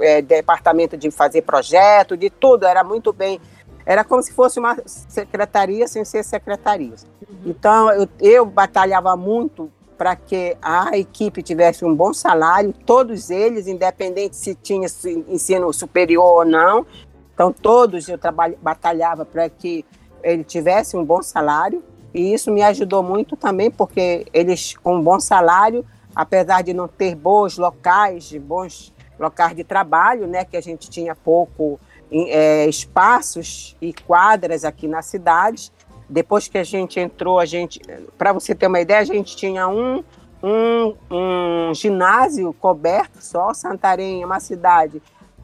é, 0.02 0.22
departamento 0.22 0.98
de 0.98 1.12
fazer 1.12 1.44
projeto, 1.44 2.18
de 2.18 2.30
tudo, 2.30 2.66
era 2.66 2.84
muito 2.84 3.14
bem. 3.14 3.40
Era 3.86 4.04
como 4.04 4.22
se 4.24 4.34
fosse 4.34 4.60
uma 4.60 4.76
secretaria 4.86 5.88
sem 5.88 6.04
ser 6.04 6.24
secretaria. 6.24 6.96
Uhum. 7.30 7.38
Então 7.46 7.92
eu, 7.92 8.10
eu 8.20 8.46
batalhava 8.46 9.16
muito 9.16 9.72
para 10.00 10.16
que 10.16 10.56
a 10.62 10.98
equipe 10.98 11.44
tivesse 11.44 11.84
um 11.84 11.94
bom 11.94 12.14
salário, 12.14 12.74
todos 12.86 13.30
eles, 13.30 13.68
independente 13.68 14.38
se 14.38 14.56
tinha 14.56 14.88
ensino 15.28 15.74
superior 15.74 16.38
ou 16.38 16.46
não. 16.46 16.86
Então 17.34 17.52
todos 17.52 18.08
eu 18.08 18.18
batalhava 18.62 19.26
para 19.26 19.50
que 19.50 19.84
ele 20.24 20.46
tivesse 20.46 20.96
um 20.96 21.04
bom 21.04 21.22
salário. 21.22 21.84
E 22.14 22.34
isso 22.34 22.50
me 22.50 22.62
ajudou 22.62 23.04
muito 23.04 23.36
também, 23.36 23.70
porque 23.70 24.26
eles, 24.34 24.74
com 24.78 24.96
um 24.96 25.04
bom 25.04 25.20
salário, 25.20 25.86
apesar 26.16 26.62
de 26.62 26.74
não 26.74 26.88
ter 26.88 27.14
bons 27.14 27.58
locais, 27.58 28.32
bons 28.38 28.94
locais 29.20 29.54
de 29.54 29.66
trabalho, 29.66 30.28
né, 30.28 30.46
que 30.46 30.56
a 30.56 30.62
gente 30.62 30.90
tinha 30.90 31.14
pouco 31.14 31.78
é, 32.10 32.66
espaços 32.68 33.76
e 33.82 33.92
quadras 33.92 34.64
aqui 34.64 34.88
na 34.88 35.02
cidade. 35.02 35.74
Depois 36.10 36.48
que 36.48 36.58
a 36.58 36.64
gente 36.64 37.00
entrou, 37.00 37.40
a 37.40 37.46
gente, 37.46 37.80
para 38.18 38.34
você 38.34 38.56
ter 38.56 38.68
uma 38.68 38.82
ideia, 38.82 39.00
a 39.00 39.06
gente 39.06 39.36
tinha 39.36 39.68
um, 39.68 40.04
um, 40.42 40.96
um 41.12 41.74
ginásio 41.74 42.52
coberto 42.54 43.22
só. 43.22 43.54
Santarém 43.54 44.24
é 44.24 44.26
uma 44.26 44.40
cidade 44.40 45.02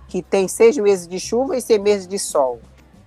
que 0.07 0.24
tem 0.24 0.47
seis 0.47 0.78
meses 0.78 1.07
de 1.07 1.20
chuva 1.20 1.55
e 1.55 1.61
seis 1.61 1.80
meses 1.80 2.07
de 2.07 2.18
sol. 2.18 2.59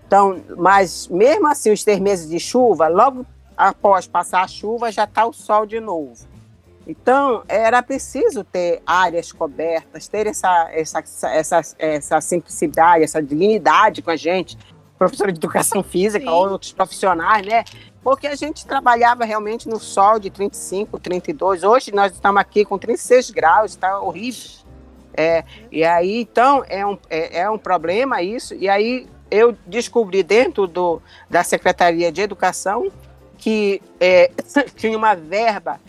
Então, 0.06 0.40
mas 0.56 1.08
mesmo 1.08 1.48
assim, 1.48 1.72
os 1.72 1.84
três 1.84 1.98
meses 1.98 2.28
de 2.28 2.38
chuva, 2.38 2.88
logo 2.88 3.26
após 3.56 4.06
passar 4.06 4.42
a 4.42 4.48
chuva, 4.48 4.90
já 4.92 5.04
está 5.04 5.26
o 5.26 5.32
sol 5.32 5.66
de 5.66 5.80
novo. 5.80 6.26
Então, 6.86 7.42
era 7.46 7.82
preciso 7.82 8.42
ter 8.42 8.80
áreas 8.86 9.30
cobertas, 9.32 10.08
ter 10.08 10.26
essa, 10.26 10.70
essa, 10.72 11.02
essa, 11.28 11.60
essa 11.78 12.20
simplicidade, 12.22 13.04
essa 13.04 13.22
dignidade 13.22 14.00
com 14.00 14.10
a 14.10 14.16
gente, 14.16 14.56
professora 14.98 15.32
de 15.32 15.38
educação 15.38 15.82
física, 15.82 16.24
Sim. 16.24 16.30
ou 16.30 16.50
outros 16.50 16.72
profissionais, 16.72 17.46
né? 17.46 17.64
Porque 18.02 18.26
a 18.26 18.34
gente 18.34 18.66
trabalhava 18.66 19.24
realmente 19.24 19.68
no 19.68 19.78
sol 19.78 20.18
de 20.18 20.30
35, 20.30 20.98
32. 20.98 21.62
Hoje 21.62 21.92
nós 21.92 22.12
estamos 22.12 22.40
aqui 22.40 22.64
com 22.64 22.76
36 22.76 23.30
graus, 23.30 23.70
está 23.72 24.00
horrível. 24.00 24.58
É, 25.14 25.44
e 25.70 25.84
aí, 25.84 26.20
então, 26.20 26.64
é 26.68 26.84
um, 26.86 26.98
é, 27.08 27.40
é 27.40 27.50
um 27.50 27.58
problema 27.58 28.22
isso. 28.22 28.54
E 28.54 28.68
aí 28.68 29.06
eu 29.30 29.56
descobri 29.66 30.22
dentro 30.22 30.66
do, 30.66 31.02
da 31.28 31.44
Secretaria 31.44 32.10
de 32.10 32.20
Educação 32.20 32.90
que 33.36 33.80
é, 34.00 34.30
tinha 34.74 34.96
uma 34.96 35.14
verba 35.14 35.80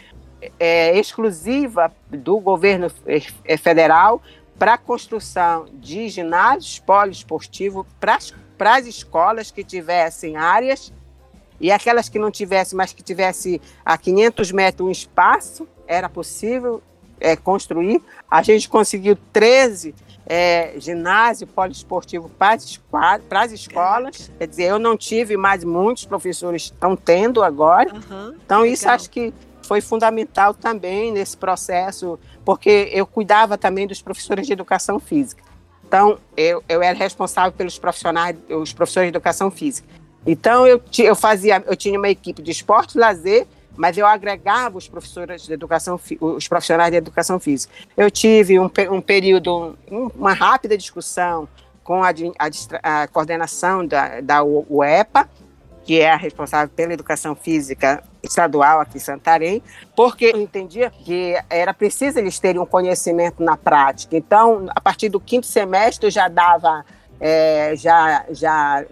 é, 0.60 0.97
exclusiva 0.97 1.91
do 2.10 2.39
governo 2.39 2.89
federal 3.62 4.22
para 4.57 4.74
a 4.74 4.78
construção 4.78 5.66
de 5.74 6.10
ginásios 6.10 6.80
poliesportivos 6.80 7.86
para 7.99 8.16
as 8.16 8.34
escolas 8.86 9.51
que 9.51 9.64
tivessem 9.64 10.36
áreas 10.36 10.91
e 11.60 11.72
aquelas 11.72 12.07
que 12.07 12.18
não 12.18 12.32
tivessem, 12.32 12.78
mas 12.78 12.93
que 12.93 13.03
tivesse 13.03 13.62
a 13.84 13.97
500 13.97 14.51
metros 14.51 14.88
um 14.88 14.91
espaço, 14.91 15.68
era 15.88 16.07
possível 16.07 16.82
é, 17.20 17.36
construir. 17.36 18.01
A 18.30 18.41
gente 18.41 18.70
conseguiu 18.70 19.18
13 19.34 19.93
é, 20.26 20.76
ginásio 20.78 21.47
poliesportivo 21.47 22.30
para 22.30 23.41
as 23.41 23.51
escolas. 23.51 24.32
Quer 24.38 24.47
dizer, 24.47 24.64
eu 24.66 24.80
não 24.80 24.95
tive, 24.95 25.36
mas 25.36 25.64
muitos 25.64 26.05
professores 26.05 26.64
estão 26.64 26.95
tendo 26.95 27.43
agora. 27.43 27.93
Uhum, 27.93 28.36
então, 28.45 28.62
legal. 28.62 28.74
isso 28.74 28.89
acho 28.89 29.10
que 29.10 29.34
foi 29.64 29.82
fundamental 29.82 30.53
também 30.53 31.12
nesse 31.12 31.36
processo, 31.36 32.18
porque 32.45 32.89
eu 32.91 33.05
cuidava 33.05 33.57
também 33.57 33.86
dos 33.86 34.01
professores 34.01 34.47
de 34.47 34.53
educação 34.53 34.99
física. 34.99 35.43
Então, 35.90 36.20
eu, 36.38 36.64
eu 36.70 36.84
era 36.84 36.96
responsável 36.96 37.52
pelos 37.52 37.80
profissionais, 37.80 38.38
os 38.48 38.72
professores 38.72 39.08
de 39.08 39.18
educação 39.18 39.50
física. 39.50 39.88
Então, 40.24 40.68
eu, 40.68 40.80
eu 41.00 41.16
fazia, 41.16 41.64
eu 41.66 41.76
tinha 41.76 41.98
uma 41.98 42.10
equipe 42.10 42.44
de 42.44 42.52
esporte 42.52 42.96
e 42.96 43.00
lazer, 43.00 43.48
mas 43.76 43.98
eu 43.98 44.06
agregava 44.06 44.78
os 44.78 44.88
professores 44.88 45.48
de 45.48 45.54
educação, 45.54 46.00
os 46.22 46.48
profissionais 46.48 46.92
de 46.92 46.98
educação 46.98 47.40
física. 47.40 47.74
Eu 47.98 48.12
tive 48.12 48.60
um, 48.60 48.70
um 48.92 49.02
período, 49.02 49.76
uma 49.90 50.34
rápida 50.34 50.78
discussão 50.78 51.50
com 51.84 52.04
a, 52.04 52.10
a, 52.38 53.02
a 53.02 53.08
coordenação 53.08 53.84
da, 53.84 54.22
da 54.22 54.44
UEPA, 54.44 55.28
que 55.90 56.00
é 56.00 56.12
a 56.12 56.16
responsável 56.16 56.70
pela 56.76 56.94
educação 56.94 57.34
física 57.34 58.04
estadual 58.22 58.80
aqui 58.80 58.98
em 58.98 59.00
Santarém, 59.00 59.64
porque 59.96 60.26
eu 60.26 60.40
entendia 60.40 60.92
que 60.92 61.36
era 61.50 61.74
preciso 61.74 62.20
eles 62.20 62.38
terem 62.38 62.62
um 62.62 62.66
conhecimento 62.68 63.42
na 63.42 63.58
prática. 63.58 64.16
Então, 64.16 64.68
a 64.70 64.80
partir 64.80 65.10
do 65.10 65.20
quinto 65.20 65.48
semestre, 65.48 66.06
eu 66.06 66.12
já 66.12 66.28
dava, 66.28 66.86
é, 67.20 67.74
já, 67.76 68.24
já 68.30 68.86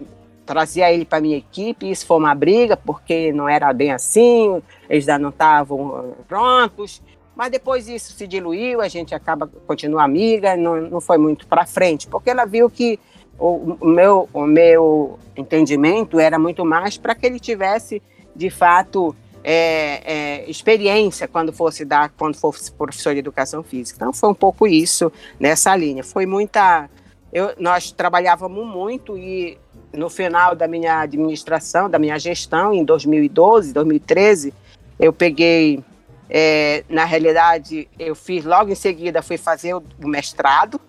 trazia 0.44 0.92
ele 0.92 1.04
para 1.04 1.20
minha 1.20 1.36
equipe. 1.36 1.88
Isso 1.88 2.04
foi 2.04 2.16
uma 2.16 2.34
briga, 2.34 2.76
porque 2.76 3.32
não 3.32 3.48
era 3.48 3.72
bem 3.72 3.92
assim, 3.92 4.60
eles 4.90 5.04
já 5.04 5.20
não 5.20 5.28
estavam 5.28 6.16
prontos. 6.26 7.00
mas 7.36 7.48
depois 7.52 7.86
isso 7.88 8.12
se 8.12 8.26
diluiu, 8.26 8.80
a 8.80 8.88
gente 8.88 9.14
acaba, 9.14 9.48
continua 9.68 10.02
amiga, 10.02 10.56
não, 10.56 10.80
não 10.80 11.00
foi 11.00 11.16
muito 11.16 11.46
para 11.46 11.64
frente, 11.64 12.08
porque 12.08 12.28
ela 12.28 12.44
viu 12.44 12.68
que 12.68 12.98
o, 13.38 13.86
meu, 13.86 14.28
o 14.32 14.46
meu 14.46 15.18
entendimento 15.36 16.18
era 16.18 16.38
muito 16.38 16.64
mais 16.64 16.98
para 16.98 17.14
que 17.14 17.24
ele 17.24 17.38
tivesse, 17.38 18.02
de 18.34 18.50
fato, 18.50 19.14
é, 19.44 20.02
é, 20.04 20.50
experiência 20.50 21.28
quando 21.28 21.52
fosse 21.52 21.84
dar, 21.84 22.10
quando 22.10 22.36
fosse 22.36 22.72
professor 22.72 23.12
de 23.12 23.20
educação 23.20 23.62
física. 23.62 23.98
Então 24.00 24.12
foi 24.12 24.28
um 24.28 24.34
pouco 24.34 24.66
isso 24.66 25.12
nessa 25.38 25.76
linha. 25.76 26.02
Foi 26.02 26.26
muita, 26.26 26.90
eu, 27.32 27.52
nós 27.58 27.92
trabalhávamos 27.92 28.66
muito 28.66 29.16
e 29.16 29.56
no 29.92 30.10
final 30.10 30.54
da 30.54 30.66
minha 30.66 31.00
administração, 31.00 31.88
da 31.88 31.98
minha 31.98 32.18
gestão, 32.18 32.74
em 32.74 32.84
2012, 32.84 33.72
2013, 33.72 34.52
eu 34.98 35.12
peguei, 35.12 35.82
é, 36.28 36.84
na 36.88 37.04
realidade, 37.04 37.88
eu 37.98 38.14
fiz 38.14 38.44
logo 38.44 38.70
em 38.70 38.74
seguida, 38.74 39.22
fui 39.22 39.38
fazer 39.38 39.74
o 39.74 39.82
mestrado, 40.00 40.80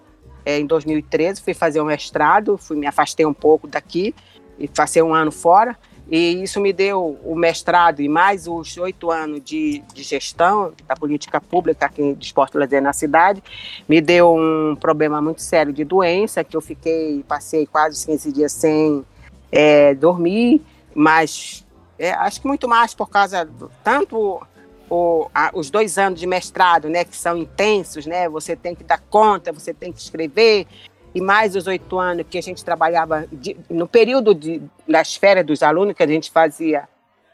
é, 0.49 0.59
em 0.59 0.65
2013, 0.65 1.41
fui 1.41 1.53
fazer 1.53 1.79
o 1.79 1.85
mestrado, 1.85 2.57
fui 2.57 2.75
me 2.75 2.87
afastei 2.87 3.25
um 3.25 3.33
pouco 3.33 3.67
daqui 3.67 4.15
e 4.57 4.67
passei 4.67 5.01
um 5.01 5.13
ano 5.13 5.31
fora. 5.31 5.77
E 6.11 6.41
isso 6.41 6.59
me 6.59 6.73
deu 6.73 7.19
o 7.23 7.35
mestrado 7.35 8.01
e 8.01 8.09
mais 8.09 8.47
os 8.47 8.75
oito 8.77 9.11
anos 9.11 9.43
de, 9.43 9.83
de, 9.93 10.01
gestão 10.01 10.73
da 10.87 10.95
política 10.95 11.39
pública 11.39 11.85
aqui 11.85 12.15
de 12.15 12.25
esporte 12.25 12.57
lazer 12.57 12.81
na 12.81 12.93
cidade. 12.93 13.43
Me 13.87 14.01
deu 14.01 14.33
um 14.33 14.75
problema 14.75 15.21
muito 15.21 15.43
sério 15.43 15.71
de 15.71 15.83
doença, 15.83 16.43
que 16.43 16.57
eu 16.57 16.61
fiquei, 16.61 17.23
passei 17.27 17.67
quase 17.67 18.03
15 18.07 18.31
dias 18.31 18.51
sem 18.51 19.05
é, 19.51 19.93
dormir, 19.93 20.63
mas 20.95 21.63
é, 21.99 22.09
acho 22.09 22.41
que 22.41 22.47
muito 22.47 22.67
mais 22.67 22.95
por 22.95 23.07
causa 23.07 23.45
do, 23.45 23.69
tanto 23.83 24.41
o, 24.89 25.29
a, 25.33 25.51
os 25.53 25.69
dois 25.69 25.97
anos 25.97 26.19
de 26.19 26.25
mestrado, 26.25 26.89
né, 26.89 27.03
que 27.03 27.15
são 27.15 27.37
intensos, 27.37 28.05
né, 28.05 28.27
você 28.27 28.55
tem 28.55 28.73
que 28.73 28.83
dar 28.83 28.99
conta, 28.99 29.51
você 29.51 29.73
tem 29.73 29.91
que 29.93 29.99
escrever, 29.99 30.65
e 31.13 31.21
mais 31.21 31.55
os 31.55 31.67
oito 31.67 31.97
anos 31.97 32.25
que 32.29 32.37
a 32.37 32.41
gente 32.41 32.63
trabalhava 32.63 33.27
de, 33.31 33.55
no 33.69 33.87
período 33.87 34.33
de, 34.33 34.61
das 34.87 35.15
férias 35.15 35.45
dos 35.45 35.63
alunos, 35.63 35.95
que 35.95 36.03
a 36.03 36.07
gente 36.07 36.31
fazia 36.31 36.87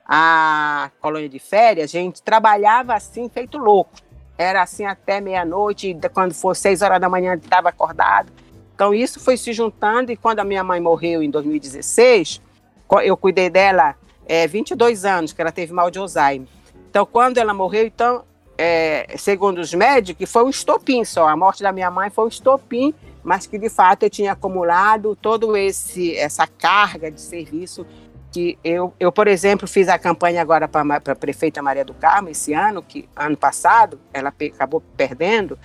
a 0.06 0.92
colônia 1.02 1.28
de 1.28 1.40
férias, 1.40 1.90
a 1.90 2.00
gente 2.00 2.22
trabalhava 2.22 2.94
assim, 2.94 3.28
feito 3.28 3.58
louco. 3.58 3.92
Era 4.38 4.62
assim 4.62 4.86
até 4.86 5.20
meia-noite, 5.22 5.98
quando 6.14 6.34
for 6.34 6.56
seis 6.56 6.82
horas 6.82 7.00
da 7.00 7.10
manhã, 7.10 7.36
estava 7.36 7.70
acordado. 7.70 8.32
Então, 8.76 8.94
isso 8.94 9.20
foi 9.20 9.38
se 9.38 9.54
juntando, 9.54 10.12
e 10.12 10.18
quando 10.18 10.40
a 10.40 10.44
minha 10.44 10.64
mãe 10.64 10.80
morreu 10.82 11.24
em 11.24 11.30
2016, 11.30 12.42
eu 13.04 13.16
cuidei 13.16 13.50
dela 13.50 13.96
é, 14.28 14.46
22 14.46 15.06
anos, 15.06 15.32
que 15.32 15.42
ela 15.42 15.52
teve 15.52 15.74
mal 15.74 15.90
de 15.90 15.98
Alzheimer. 15.98 16.48
Então, 16.96 17.06
quando 17.06 17.40
ela 17.40 17.54
morreu, 17.54 17.86
então, 17.86 18.24
é, 18.58 19.18
segundo 19.18 19.60
os 19.60 19.74
médicos, 19.74 20.32
foi 20.32 20.46
um 20.46 20.50
estopim 20.50 21.04
só. 21.04 21.28
A 21.28 21.36
morte 21.36 21.62
da 21.62 21.74
minha 21.74 21.92
mãe 21.92 22.10
foi 22.10 22.24
um 22.24 22.30
estopim 22.30 22.94
mas 23.22 23.48
que 23.48 23.58
de 23.58 23.70
fato 23.70 24.04
eu 24.04 24.10
tinha 24.10 24.34
acumulado 24.34 25.16
todo 25.16 25.58
esse 25.58 26.16
essa 26.16 26.46
carga 26.46 27.10
de 27.10 27.20
serviço 27.20 27.86
que 28.32 28.58
eu, 28.64 28.94
eu 29.00 29.12
por 29.12 29.28
exemplo, 29.28 29.68
fiz 29.68 29.90
a 29.90 29.98
campanha 29.98 30.42
agora 30.42 30.68
para 30.68 30.96
a 30.96 31.16
prefeita 31.16 31.62
Maria 31.62 31.84
do 31.84 31.94
Carmo 31.96 32.30
esse 32.30 32.54
ano, 32.54 32.84
que 32.84 33.10
ano 33.16 33.36
passado 33.36 34.00
ela 34.14 34.32
pe 34.32 34.54
acabou 34.54 34.82
perdendo, 34.96 35.58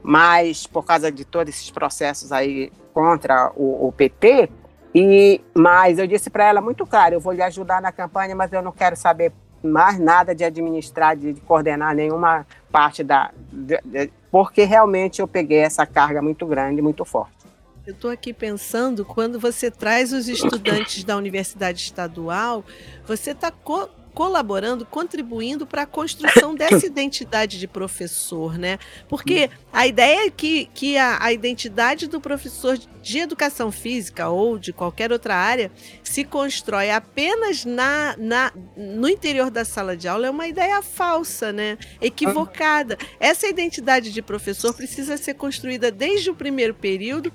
mas 0.00 0.66
por 0.66 0.84
causa 0.84 1.10
de 1.10 1.24
todos 1.24 1.52
esses 1.54 1.70
processos 1.70 2.30
aí 2.30 2.70
contra 2.94 3.50
o, 3.56 3.88
o 3.88 3.92
PT, 3.92 4.48
e 4.94 5.40
mas 5.54 5.98
eu 5.98 6.06
disse 6.06 6.30
para 6.30 6.44
ela 6.44 6.60
muito 6.60 6.86
claro, 6.86 7.16
eu 7.16 7.20
vou 7.20 7.32
lhe 7.32 7.42
ajudar 7.42 7.82
na 7.82 7.90
campanha, 7.90 8.36
mas 8.36 8.52
eu 8.52 8.62
não 8.62 8.72
quero 8.72 8.94
saber 8.94 9.32
mais 9.62 9.98
nada 9.98 10.34
de 10.34 10.44
administrar, 10.44 11.16
de, 11.16 11.32
de 11.32 11.40
coordenar 11.40 11.94
nenhuma 11.94 12.46
parte 12.70 13.02
da, 13.04 13.30
de, 13.52 13.78
de, 13.84 14.10
porque 14.30 14.64
realmente 14.64 15.20
eu 15.20 15.28
peguei 15.28 15.58
essa 15.58 15.86
carga 15.86 16.22
muito 16.22 16.46
grande, 16.46 16.80
muito 16.80 17.04
forte. 17.04 17.42
Eu 17.84 17.94
estou 17.94 18.10
aqui 18.10 18.32
pensando, 18.32 19.04
quando 19.04 19.40
você 19.40 19.70
traz 19.70 20.12
os 20.12 20.28
estudantes 20.28 21.02
da 21.02 21.16
universidade 21.16 21.80
estadual, 21.80 22.64
você 23.06 23.32
está 23.32 23.50
co 23.50 23.88
colaborando, 24.14 24.84
contribuindo 24.84 25.66
para 25.66 25.82
a 25.82 25.86
construção 25.86 26.54
dessa 26.56 26.86
identidade 26.86 27.58
de 27.58 27.66
professor, 27.66 28.58
né? 28.58 28.78
Porque 29.08 29.50
a 29.72 29.86
ideia 29.86 30.26
é 30.26 30.30
que, 30.30 30.66
que 30.74 30.96
a, 30.96 31.22
a, 31.22 31.32
identidade 31.32 32.06
do 32.06 32.20
professor 32.20 32.78
de 32.78 33.18
educação 33.18 33.72
física 33.72 34.28
ou 34.28 34.58
de 34.58 34.72
qualquer 34.72 35.10
outra 35.12 35.34
área 35.34 35.70
se 36.02 36.24
constrói 36.24 36.90
apenas 36.90 37.64
na, 37.64 38.14
na, 38.18 38.52
no 38.76 39.08
interior 39.08 39.50
da 39.50 39.64
sala 39.64 39.96
de 39.96 40.06
aula 40.06 40.26
é 40.26 40.30
uma 40.30 40.46
ideia 40.46 40.82
falsa, 40.82 41.52
né? 41.52 41.78
Equivocada. 42.00 42.98
Essa 43.18 43.48
identidade 43.48 44.12
de 44.12 44.22
professor 44.22 44.74
precisa 44.74 45.16
ser 45.16 45.34
construída 45.34 45.90
desde 45.90 46.30
o 46.30 46.34
primeiro 46.34 46.74
período 46.74 47.32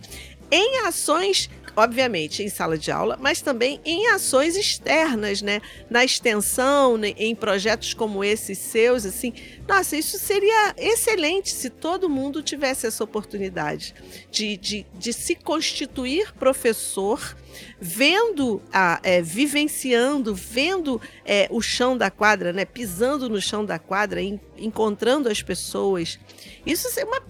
em 0.51 0.79
ações 0.85 1.49
obviamente, 1.77 2.41
em 2.41 2.49
sala 2.49 2.75
de 2.75 2.89
aula, 2.89 3.17
mas 3.21 3.39
também 3.39 3.79
em 3.85 4.07
ações 4.07 4.55
externas, 4.55 5.43
né? 5.43 5.61
Na 5.87 6.03
extensão, 6.03 6.97
né? 6.97 7.13
em 7.15 7.35
projetos 7.35 7.93
como 7.93 8.23
esses 8.23 8.57
seus, 8.57 9.05
assim. 9.05 9.31
Nossa, 9.67 9.95
isso 9.95 10.17
seria 10.17 10.73
excelente 10.75 11.51
se 11.51 11.69
todo 11.69 12.09
mundo 12.09 12.41
tivesse 12.41 12.87
essa 12.87 13.03
oportunidade 13.03 13.93
de, 14.31 14.57
de, 14.57 14.85
de 14.95 15.13
se 15.13 15.35
constituir 15.35 16.33
professor 16.33 17.37
vendo, 17.79 18.61
a, 18.71 18.99
é, 19.03 19.21
vivenciando, 19.21 20.33
vendo 20.33 21.01
é, 21.25 21.47
o 21.51 21.61
chão 21.61 21.97
da 21.97 22.09
quadra, 22.09 22.51
né, 22.51 22.65
pisando 22.65 23.29
no 23.29 23.41
chão 23.41 23.65
da 23.65 23.79
quadra, 23.79 24.21
in, 24.21 24.39
encontrando 24.57 25.29
as 25.29 25.41
pessoas. 25.41 26.19
Isso 26.65 26.87
é 26.99 27.05
uma, 27.05 27.21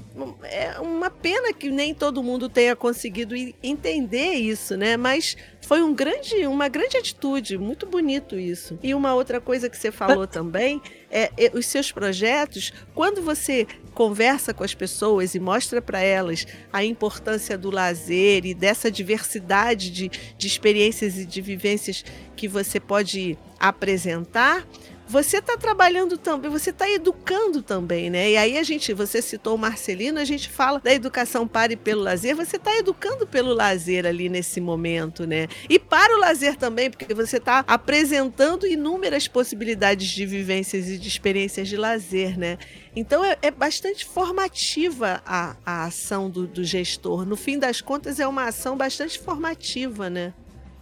é 0.44 0.80
uma 0.80 1.10
pena 1.10 1.54
que 1.54 1.70
nem 1.70 1.94
todo 1.94 2.24
mundo 2.24 2.50
tenha 2.50 2.76
conseguido 2.76 3.36
entender 3.62 4.34
isso, 4.34 4.76
né? 4.76 4.98
Mas 4.98 5.38
foi 5.62 5.82
um 5.84 5.94
grande, 5.94 6.48
uma 6.48 6.68
grande 6.68 6.98
atitude, 6.98 7.58
muito 7.58 7.86
bonito 7.86 8.40
isso. 8.40 8.80
E 8.82 8.94
uma 8.94 9.14
outra 9.14 9.40
coisa 9.40 9.70
que 9.70 9.78
você 9.78 9.92
falou 9.92 10.26
também 10.28 10.82
é, 11.10 11.32
é 11.38 11.52
os 11.54 11.66
seus 11.66 11.92
projetos, 11.92 12.74
quando 12.94 13.22
você 13.22 13.68
conversa 13.94 14.54
com 14.54 14.64
as 14.64 14.74
pessoas 14.74 15.34
e 15.34 15.40
mostra 15.40 15.82
para 15.82 16.00
elas 16.00 16.46
a 16.72 16.84
importância 16.84 17.58
do 17.58 17.72
lazer 17.72 18.46
e 18.46 18.54
dessa 18.54 18.92
diversidade 18.92 19.90
de, 19.90 20.12
de 20.38 20.48
experiências 20.48 21.18
e 21.18 21.26
de 21.26 21.42
vivências 21.42 22.04
que 22.36 22.48
você 22.48 22.80
pode 22.80 23.38
apresentar, 23.60 24.66
você 25.08 25.38
está 25.38 25.56
trabalhando 25.58 26.18
também, 26.18 26.52
você 26.52 26.70
está 26.70 26.90
educando 26.90 27.62
também, 27.62 28.10
né? 28.10 28.32
E 28.32 28.38
aí 28.38 28.58
a 28.58 28.64
gente, 28.64 28.94
você 28.94 29.22
citou 29.22 29.56
o 29.56 29.58
Marcelino, 29.58 30.20
a 30.20 30.26
gente 30.26 30.50
fala 30.50 30.80
da 30.80 30.94
educação 30.94 31.48
para 31.48 31.74
e 31.74 31.76
pelo 31.76 32.02
lazer, 32.02 32.36
você 32.36 32.58
está 32.58 32.76
educando 32.76 33.26
pelo 33.26 33.54
lazer 33.54 34.06
ali 34.06 34.28
nesse 34.28 34.60
momento, 34.60 35.26
né? 35.26 35.48
E 35.70 35.80
para 35.80 36.16
o 36.16 36.20
lazer 36.20 36.58
também, 36.58 36.92
porque 36.92 37.14
você 37.14 37.38
está 37.38 37.64
apresentando 37.68 38.68
inúmeras 38.68 39.28
possibilidades 39.28 40.10
de 40.10 40.26
vivências 40.26 40.90
e 40.90 40.98
de 40.98 41.08
experiências 41.08 41.68
de 41.68 41.78
lazer, 41.78 42.38
né? 42.38 42.58
Então 42.96 43.24
é, 43.24 43.38
é 43.42 43.52
bastante 43.52 44.06
formativa 44.06 45.22
a, 45.26 45.56
a 45.66 45.86
ação 45.86 46.30
do, 46.30 46.46
do 46.46 46.64
gestor. 46.64 47.26
No 47.26 47.38
fim 47.38 47.58
das 47.58 47.80
contas, 47.80 48.20
é 48.20 48.28
uma 48.28 48.46
ação 48.46 48.76
bastante 48.76 49.20
formativa, 49.20 50.10
né? 50.10 50.34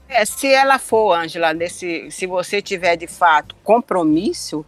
É, 0.07 0.23
se 0.23 0.47
ela 0.47 0.77
for, 0.77 1.13
Ângela, 1.13 1.53
nesse, 1.53 2.09
se 2.11 2.27
você 2.27 2.61
tiver 2.61 2.95
de 2.95 3.07
fato 3.07 3.55
compromisso 3.63 4.65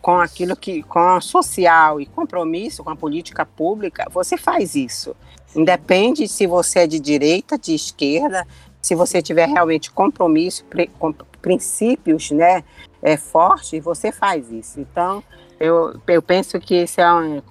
com 0.00 0.18
aquilo 0.18 0.54
que, 0.54 0.82
com 0.84 1.20
social 1.20 2.00
e 2.00 2.06
compromisso 2.06 2.84
com 2.84 2.90
a 2.90 2.96
política 2.96 3.44
pública, 3.44 4.06
você 4.10 4.36
faz 4.36 4.76
isso. 4.76 5.16
Independe 5.54 6.28
se 6.28 6.46
você 6.46 6.80
é 6.80 6.86
de 6.86 7.00
direita, 7.00 7.58
de 7.58 7.74
esquerda, 7.74 8.46
se 8.80 8.94
você 8.94 9.20
tiver 9.20 9.48
realmente 9.48 9.90
compromisso, 9.90 10.64
com 10.98 11.12
princípios, 11.42 12.30
né, 12.30 12.62
é 13.02 13.16
forte, 13.16 13.80
você 13.80 14.12
faz 14.12 14.52
isso. 14.52 14.78
Então, 14.78 15.24
eu, 15.58 16.00
eu 16.06 16.22
penso 16.22 16.60
que 16.60 16.74
esse 16.74 17.00
é 17.00 17.12
um, 17.12 17.42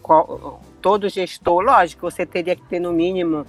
todo 0.82 1.10
gestor, 1.10 1.62
lógico, 1.62 2.10
você 2.10 2.26
teria 2.26 2.56
que 2.56 2.64
ter 2.64 2.80
no 2.80 2.94
mínimo 2.94 3.46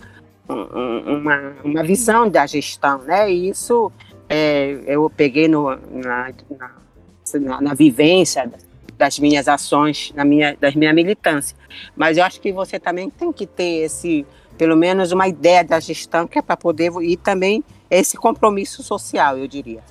uma, 0.49 1.57
uma 1.65 1.83
visão 1.83 2.29
da 2.29 2.47
gestão, 2.47 2.99
né? 2.99 3.31
E 3.31 3.49
isso 3.49 3.91
é, 4.29 4.79
eu 4.87 5.11
peguei 5.11 5.49
no, 5.49 5.71
na, 5.71 6.33
na, 7.41 7.61
na, 7.61 7.75
vivência 7.75 8.51
das 8.97 9.19
minhas 9.19 9.49
ações, 9.49 10.13
na 10.15 10.25
minha, 10.25 10.57
das 10.61 10.75
minha 10.75 10.93
militância. 10.93 11.57
Mas 11.95 12.17
eu 12.17 12.25
acho 12.25 12.41
que 12.41 12.53
você 12.53 12.79
também 12.79 13.11
tem 13.11 13.33
que 13.33 13.47
ter 13.47 13.85
esse, 13.85 14.25
pelo 14.57 14.77
menos 14.77 15.13
uma 15.13 15.29
ideia 15.29 15.65
da 15.65 15.81
gestão 15.81 16.27
que 16.27 16.39
é 16.39 16.43
para 16.43 16.57
poder 16.57 16.93
e 17.03 17.17
também 17.17 17.65
esse 17.91 18.17
compromisso 18.17 18.83
social, 18.83 19.39
eu 19.39 19.47
diria. 19.47 19.83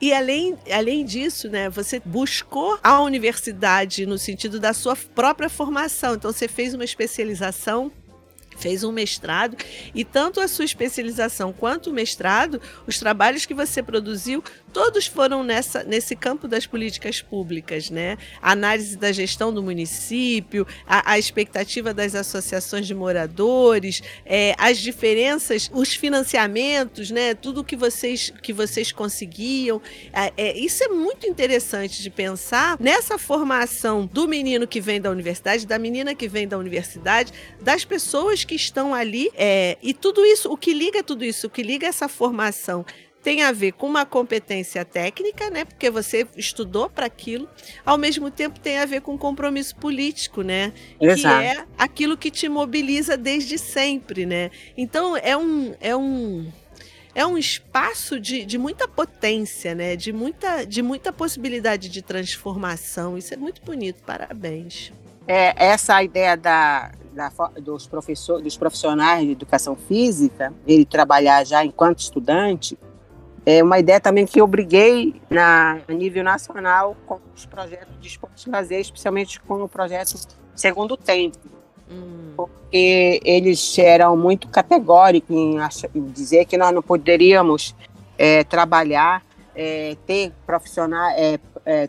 E 0.00 0.12
além, 0.12 0.56
além 0.70 1.04
disso, 1.04 1.48
né, 1.48 1.70
você 1.70 2.00
buscou 2.04 2.78
a 2.82 3.00
universidade 3.00 4.04
no 4.04 4.18
sentido 4.18 4.60
da 4.60 4.74
sua 4.74 4.94
própria 5.14 5.48
formação. 5.48 6.14
Então, 6.14 6.30
você 6.30 6.46
fez 6.46 6.74
uma 6.74 6.84
especialização 6.84 7.90
fez 8.56 8.82
um 8.84 8.92
mestrado 8.92 9.56
e 9.94 10.04
tanto 10.04 10.40
a 10.40 10.48
sua 10.48 10.64
especialização 10.64 11.52
quanto 11.52 11.90
o 11.90 11.92
mestrado, 11.92 12.60
os 12.86 12.98
trabalhos 12.98 13.46
que 13.46 13.54
você 13.54 13.82
produziu, 13.82 14.42
todos 14.76 15.06
foram 15.06 15.42
nessa, 15.42 15.84
nesse 15.84 16.14
campo 16.14 16.46
das 16.46 16.66
políticas 16.66 17.22
públicas, 17.22 17.88
né? 17.88 18.18
A 18.42 18.52
análise 18.52 18.94
da 18.94 19.10
gestão 19.10 19.50
do 19.50 19.62
município, 19.62 20.66
a, 20.86 21.12
a 21.12 21.18
expectativa 21.18 21.94
das 21.94 22.14
associações 22.14 22.86
de 22.86 22.94
moradores, 22.94 24.02
é, 24.26 24.54
as 24.58 24.76
diferenças, 24.76 25.70
os 25.72 25.94
financiamentos, 25.94 27.10
né? 27.10 27.34
Tudo 27.34 27.64
que 27.64 27.74
vocês, 27.74 28.30
que 28.42 28.52
vocês 28.52 28.92
conseguiam. 28.92 29.80
É, 30.12 30.30
é, 30.36 30.58
isso 30.58 30.84
é 30.84 30.88
muito 30.88 31.26
interessante 31.26 32.02
de 32.02 32.10
pensar 32.10 32.76
nessa 32.78 33.16
formação 33.16 34.04
do 34.04 34.28
menino 34.28 34.66
que 34.66 34.78
vem 34.78 35.00
da 35.00 35.10
universidade, 35.10 35.66
da 35.66 35.78
menina 35.78 36.14
que 36.14 36.28
vem 36.28 36.46
da 36.46 36.58
universidade, 36.58 37.32
das 37.62 37.82
pessoas 37.82 38.44
que 38.44 38.54
estão 38.54 38.92
ali. 38.92 39.30
É, 39.34 39.78
e 39.82 39.94
tudo 39.94 40.22
isso, 40.22 40.52
o 40.52 40.56
que 40.58 40.74
liga 40.74 41.02
tudo 41.02 41.24
isso, 41.24 41.46
o 41.46 41.50
que 41.50 41.62
liga 41.62 41.86
essa 41.86 42.10
formação 42.10 42.84
tem 43.26 43.42
a 43.42 43.50
ver 43.50 43.72
com 43.72 43.88
uma 43.88 44.06
competência 44.06 44.84
técnica, 44.84 45.50
né? 45.50 45.64
Porque 45.64 45.90
você 45.90 46.24
estudou 46.36 46.88
para 46.88 47.06
aquilo. 47.06 47.48
Ao 47.84 47.98
mesmo 47.98 48.30
tempo 48.30 48.60
tem 48.60 48.78
a 48.78 48.86
ver 48.86 49.00
com 49.00 49.18
compromisso 49.18 49.74
político, 49.74 50.42
né? 50.42 50.72
Exato. 51.00 51.40
Que 51.40 51.44
é 51.44 51.64
aquilo 51.76 52.16
que 52.16 52.30
te 52.30 52.48
mobiliza 52.48 53.16
desde 53.16 53.58
sempre, 53.58 54.24
né? 54.24 54.52
Então 54.76 55.16
é 55.16 55.36
um 55.36 55.74
é 55.80 55.96
um 55.96 56.46
é 57.16 57.26
um 57.26 57.36
espaço 57.36 58.20
de, 58.20 58.44
de 58.44 58.58
muita 58.58 58.86
potência, 58.86 59.74
né? 59.74 59.96
De 59.96 60.12
muita, 60.12 60.64
de 60.64 60.80
muita 60.80 61.12
possibilidade 61.12 61.88
de 61.88 62.02
transformação. 62.02 63.18
Isso 63.18 63.34
é 63.34 63.36
muito 63.36 63.60
bonito. 63.60 64.04
Parabéns. 64.04 64.92
É, 65.26 65.52
essa 65.66 66.00
ideia 66.00 66.36
da, 66.36 66.92
da, 67.12 67.32
dos, 67.60 67.88
professor, 67.88 68.40
dos 68.40 68.56
profissionais 68.56 69.26
de 69.26 69.32
educação 69.32 69.74
física, 69.74 70.54
ele 70.64 70.84
trabalhar 70.84 71.44
já 71.44 71.64
enquanto 71.64 71.98
estudante, 71.98 72.78
é 73.46 73.62
uma 73.62 73.78
ideia 73.78 74.00
também 74.00 74.26
que 74.26 74.40
eu 74.40 74.46
briguei 74.46 75.14
na, 75.30 75.78
a 75.86 75.92
nível 75.92 76.24
nacional 76.24 76.96
com 77.06 77.20
os 77.32 77.46
projetos 77.46 77.94
de 78.00 78.08
esporte 78.08 78.48
e 78.48 78.50
lazer, 78.50 78.80
especialmente 78.80 79.40
com 79.40 79.62
o 79.62 79.68
projeto 79.68 80.16
Segundo 80.56 80.96
Tempo. 80.96 81.38
Hum. 81.88 82.32
Porque 82.36 83.20
eles 83.24 83.78
eram 83.78 84.16
muito 84.16 84.48
categóricos 84.48 85.30
em, 85.30 85.58
em, 85.94 86.04
dizer 86.06 86.44
que 86.46 86.58
nós 86.58 86.74
não 86.74 86.82
poderíamos 86.82 87.72
é, 88.18 88.42
trabalhar, 88.42 89.22
é, 89.54 89.96
ter 90.04 90.32
profissionais, 90.44 91.16
é, 91.16 91.38
é, 91.64 91.88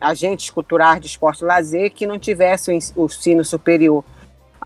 agentes 0.00 0.48
culturais 0.48 1.02
de 1.02 1.06
esporte 1.06 1.42
e 1.42 1.44
lazer 1.44 1.92
que 1.92 2.06
não 2.06 2.18
tivessem 2.18 2.78
o 2.96 3.04
ensino 3.04 3.44
superior. 3.44 4.02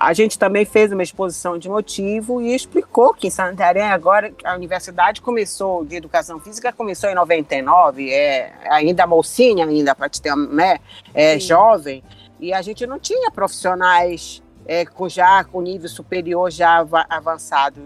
A 0.01 0.13
gente 0.13 0.39
também 0.39 0.65
fez 0.65 0.93
uma 0.93 1.03
exposição 1.03 1.59
de 1.59 1.69
motivo 1.69 2.41
e 2.41 2.55
explicou 2.55 3.13
que 3.13 3.27
em 3.27 3.31
Santarém 3.31 3.83
agora 3.83 4.33
a 4.45 4.55
universidade 4.55 5.21
começou 5.21 5.85
de 5.85 5.97
educação 5.97 6.39
física 6.39 6.73
começou 6.73 7.11
em 7.11 7.15
99, 7.15 8.09
é 8.09 8.53
ainda 8.71 9.07
mocinha 9.07 9.67
ainda 9.67 9.95
para 9.97 10.09
te 10.09 10.23
ter, 10.23 10.37
né, 10.37 10.79
é 11.13 11.39
jovem 11.41 12.05
e 12.39 12.53
a 12.53 12.63
gente 12.63 12.87
não 12.87 12.99
tinha 12.99 13.29
profissionais 13.31 14.41
é, 14.67 14.85
com 14.85 15.09
já 15.09 15.43
com 15.43 15.61
nível 15.61 15.89
superior 15.89 16.51
já 16.51 16.87
avançado. 17.09 17.81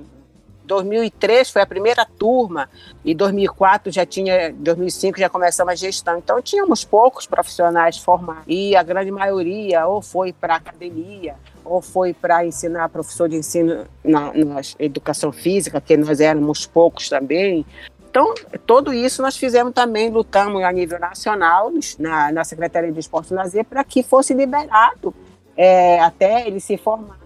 2003 0.73 1.51
foi 1.51 1.61
a 1.61 1.67
primeira 1.67 2.07
turma 2.07 2.69
e 3.05 3.15
2004 3.15 3.93
já 3.93 4.07
tinha, 4.07 4.53
2005 4.53 5.19
já 5.19 5.29
começamos 5.29 5.73
a 5.73 5.75
gestão. 5.75 6.19
Então 6.19 6.41
tínhamos 6.41 6.83
poucos 6.83 7.27
profissionais 7.27 7.99
formados 7.99 8.45
e 8.47 8.75
a 8.75 8.83
grande 8.83 9.11
maioria 9.11 9.87
ou 9.87 10.01
foi 10.01 10.33
para 10.33 10.57
academia 10.57 11.35
ou 11.63 11.83
foi 11.83 12.15
para 12.15 12.45
ensinar 12.47 12.89
professor 12.89 13.29
de 13.29 13.37
ensino 13.37 13.87
na, 14.03 14.33
na 14.33 14.61
educação 14.79 15.31
física, 15.31 15.81
que 15.81 15.97
nós 15.97 16.21
éramos 16.21 16.67
poucos 16.67 17.09
também. 17.09 17.65
Então, 18.11 18.35
tudo 18.67 18.93
isso 18.93 19.23
nós 19.23 19.37
fizemos 19.37 19.73
também, 19.73 20.11
lutamos 20.11 20.63
a 20.63 20.73
nível 20.73 20.99
nacional, 20.99 21.71
na, 21.99 22.33
na 22.33 22.45
Secretaria 22.45 22.93
de 22.93 23.01
Esporte 23.01 23.33
e 23.33 23.35
Lazer, 23.35 23.65
para 23.65 23.85
que 23.85 24.03
fosse 24.03 24.35
liberado 24.35 25.15
é, 25.57 26.01
até 26.01 26.47
ele 26.47 26.61
se 26.61 26.77
formar 26.77 27.22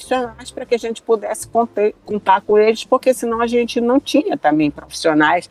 profissionais 0.00 0.50
para 0.50 0.64
que 0.64 0.74
a 0.74 0.78
gente 0.78 1.02
pudesse 1.02 1.46
conter, 1.46 1.94
contar 2.04 2.40
com 2.40 2.58
eles, 2.58 2.84
porque 2.84 3.12
senão 3.12 3.40
a 3.40 3.46
gente 3.46 3.80
não 3.80 4.00
tinha 4.00 4.36
também 4.36 4.70
profissionais 4.70 5.50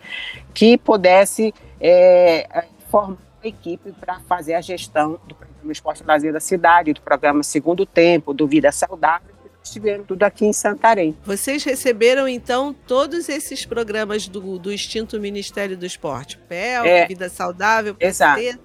que 0.53 0.77
pudesse 0.77 1.53
é, 1.79 2.65
formar 2.89 3.17
a 3.43 3.47
equipe 3.47 3.91
para 3.93 4.19
fazer 4.21 4.55
a 4.55 4.61
gestão 4.61 5.19
do 5.25 5.35
programa 5.35 5.71
Esporte 5.71 6.03
Lazer 6.03 6.33
da 6.33 6.39
cidade, 6.39 6.93
do 6.93 7.01
programa 7.01 7.43
Segundo 7.43 7.85
Tempo, 7.85 8.33
do 8.33 8.47
Vida 8.47 8.71
Saudável, 8.71 9.29
estiveram 9.63 10.03
tudo 10.03 10.23
aqui 10.23 10.45
em 10.45 10.53
Santarém. 10.53 11.15
Vocês 11.23 11.63
receberam, 11.63 12.27
então, 12.27 12.73
todos 12.87 13.29
esses 13.29 13.65
programas 13.65 14.27
do, 14.27 14.57
do 14.57 14.71
extinto 14.71 15.19
Ministério 15.19 15.77
do 15.77 15.85
Esporte? 15.85 16.37
PEL, 16.49 16.85
é, 16.85 17.05
Vida 17.05 17.29
Saudável, 17.29 17.93
PST, 17.93 18.05
exato. 18.05 18.59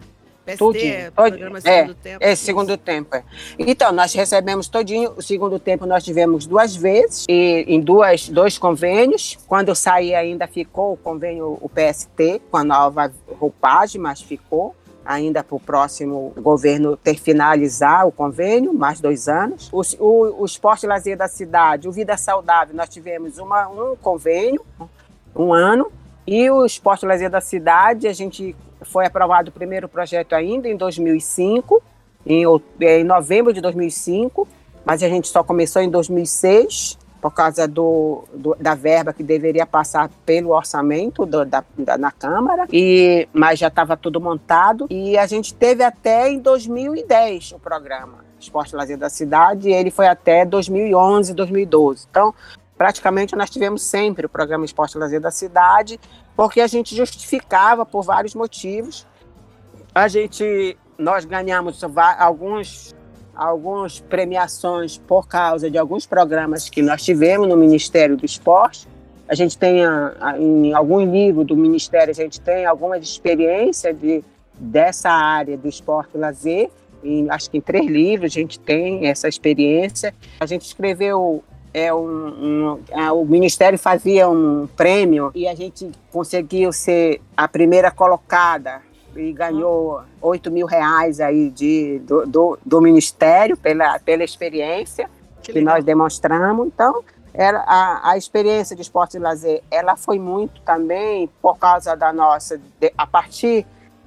PST, 0.45 0.59
todinho, 0.59 0.95
é, 0.95 1.11
programa 1.11 1.61
todinho, 1.61 1.63
Segundo 1.63 1.91
é, 1.91 2.03
Tempo. 2.03 2.25
É, 2.25 2.35
Segundo 2.35 2.77
Tempo. 2.77 3.17
É. 3.17 3.25
Então, 3.59 3.93
nós 3.93 4.13
recebemos 4.13 4.69
todinho, 4.69 5.15
o 5.17 5.23
Segundo 5.23 5.59
Tempo 5.59 5.87
nós 5.87 6.05
tivemos 6.05 6.47
duas 6.47 6.77
vezes, 6.77 7.25
e 7.29 7.65
em 7.67 7.81
duas, 7.81 8.29
dois 8.29 8.59
convênios. 8.59 9.39
Quando 9.47 9.71
eu 9.71 9.75
saí 9.75 10.15
ainda 10.15 10.47
ficou 10.47 10.93
o 10.93 10.97
convênio, 10.97 11.59
o 11.61 11.69
PST, 11.69 12.43
com 12.51 12.57
a 12.59 12.65
nova 12.65 13.11
roupagem, 13.39 14.01
mas 14.01 14.21
ficou 14.21 14.75
ainda 15.05 15.45
para 15.45 15.55
o 15.55 15.61
próximo 15.61 16.33
governo 16.37 16.97
ter 16.97 17.19
finalizar 17.19 18.07
o 18.07 18.13
convênio, 18.13 18.73
mais 18.73 19.01
dois 19.01 19.29
anos. 19.29 19.69
O, 19.73 19.83
o, 20.03 20.43
o 20.43 20.45
Esporte 20.45 20.87
e 20.87 20.89
Lazer 20.89 21.17
da 21.17 21.29
Cidade, 21.29 21.89
o 21.89 21.93
Vida 21.93 22.17
Saudável, 22.17 22.75
nós 22.75 22.89
tivemos 22.89 23.39
uma, 23.39 23.69
um 23.69 23.97
convênio, 23.97 24.65
um 25.37 25.53
ano, 25.53 25.93
e 26.27 26.51
o 26.51 26.65
Esporte 26.65 27.05
e 27.05 27.09
Lazer 27.09 27.29
da 27.29 27.41
Cidade, 27.41 28.09
a 28.09 28.13
gente 28.13 28.57
foi 28.85 29.07
aprovado 29.07 29.51
o 29.51 29.53
primeiro 29.53 29.89
projeto 29.89 30.35
ainda 30.35 30.69
em 30.69 30.77
2005, 30.77 31.83
em, 32.27 32.45
em 32.81 33.05
novembro 33.05 33.53
de 33.53 33.61
2005, 33.61 34.47
mas 34.85 35.03
a 35.03 35.09
gente 35.09 35.29
só 35.29 35.43
começou 35.43 35.83
em 35.83 35.91
2006 35.91 36.99
por 37.25 37.33
causa 37.33 37.67
do, 37.67 38.25
do, 38.35 38.55
da 38.61 38.75
verba 38.75 39.11
que 39.11 39.23
deveria 39.23 39.65
passar 39.65 40.11
pelo 40.27 40.51
orçamento 40.51 41.25
do, 41.25 41.43
da, 41.47 41.65
da, 41.79 41.97
na 41.97 42.13
Câmara, 42.13 42.67
e, 42.71 43.27
mas 43.33 43.59
já 43.59 43.69
estava 43.69 43.97
tudo 43.97 44.21
montado. 44.21 44.87
E 44.91 45.17
a 45.17 45.27
gente 45.27 45.55
teve 45.55 45.83
até 45.83 46.29
em 46.29 46.39
2010 46.39 47.53
o 47.53 47.59
programa 47.59 48.23
Esporte 48.39 48.77
Lazer 48.77 48.99
da 48.99 49.09
Cidade, 49.09 49.71
e 49.71 49.73
ele 49.73 49.91
foi 49.91 50.07
até 50.07 50.45
2011, 50.45 51.33
2012. 51.33 52.07
Então, 52.11 52.35
praticamente 52.77 53.35
nós 53.35 53.49
tivemos 53.49 53.81
sempre 53.81 54.27
o 54.27 54.29
programa 54.29 54.67
Esporte 54.67 54.99
Lazer 54.99 55.19
da 55.19 55.31
Cidade, 55.31 55.99
porque 56.37 56.61
a 56.61 56.67
gente 56.67 56.95
justificava 56.95 57.85
por 57.87 58.03
vários 58.03 58.35
motivos. 58.35 59.07
A 59.95 60.09
gente, 60.09 60.77
nós 60.99 61.25
ganhamos 61.25 61.83
alguns 62.19 62.95
algumas 63.35 63.99
premiações 64.01 64.97
por 64.97 65.27
causa 65.27 65.71
de 65.71 65.77
alguns 65.77 66.07
programas 66.07 66.69
que 66.69 66.81
nós 66.81 67.03
tivemos 67.03 67.49
no 67.49 67.57
Ministério 67.57 68.17
do 68.17 68.25
Esporte. 68.25 68.87
A 69.29 69.35
gente 69.35 69.59
tem, 69.59 69.81
em 70.39 70.73
algum 70.73 71.01
livro 71.01 71.45
do 71.45 71.57
Ministério, 71.57 72.11
a 72.11 72.15
gente 72.15 72.41
tem 72.41 72.67
alguma 72.67 72.99
experiência 72.99 73.93
de, 73.93 74.23
dessa 74.57 75.11
área 75.11 75.57
do 75.57 75.69
esporte 75.69 76.11
e 76.15 76.19
lazer. 76.19 76.71
Em, 77.03 77.29
acho 77.31 77.51
que 77.51 77.59
em 77.59 77.61
três 77.61 77.87
livros 77.87 78.33
a 78.33 78.35
gente 78.35 78.59
tem 78.59 79.07
essa 79.07 79.27
experiência. 79.27 80.15
A 80.39 80.47
gente 80.47 80.67
escreveu 80.67 81.43
é 81.75 81.93
um, 81.93 81.99
um 81.99 82.81
é, 82.89 83.11
o 83.11 83.25
Ministério 83.25 83.77
fazia 83.77 84.29
um 84.29 84.69
prêmio 84.77 85.33
e 85.35 85.49
a 85.49 85.55
gente 85.55 85.91
conseguiu 86.13 86.73
ser 86.73 87.21
a 87.37 87.49
primeira 87.49 87.91
colocada 87.91 88.81
e 89.17 89.33
ganhou 89.33 90.03
8 90.23 90.51
mil 90.51 90.67
reais 90.67 91.21
aí 91.21 91.51
de, 91.51 91.99
do, 92.01 92.25
do, 92.27 92.59
do 92.65 92.81
Ministério 92.81 93.57
pela, 93.57 93.99
pela 93.99 94.23
experiência 94.23 95.11
que, 95.43 95.53
que 95.53 95.61
nós 95.61 95.85
demonstramos. 95.85 96.67
Então, 96.67 97.03
era 97.33 97.59
a, 97.67 98.13
a 98.13 98.17
experiência 98.17 98.77
de 98.77 98.83
esporte 98.83 99.17
e 99.17 99.21
lazer, 99.21 99.63
ela 99.69 99.97
foi 99.97 100.21
muito 100.21 100.61
também 100.61 101.29
por 101.43 101.59
causa 101.59 101.97
da 101.97 102.13
nossa, 102.13 102.59
de, 102.81 102.93
a 102.97 103.07
partir 103.07 103.67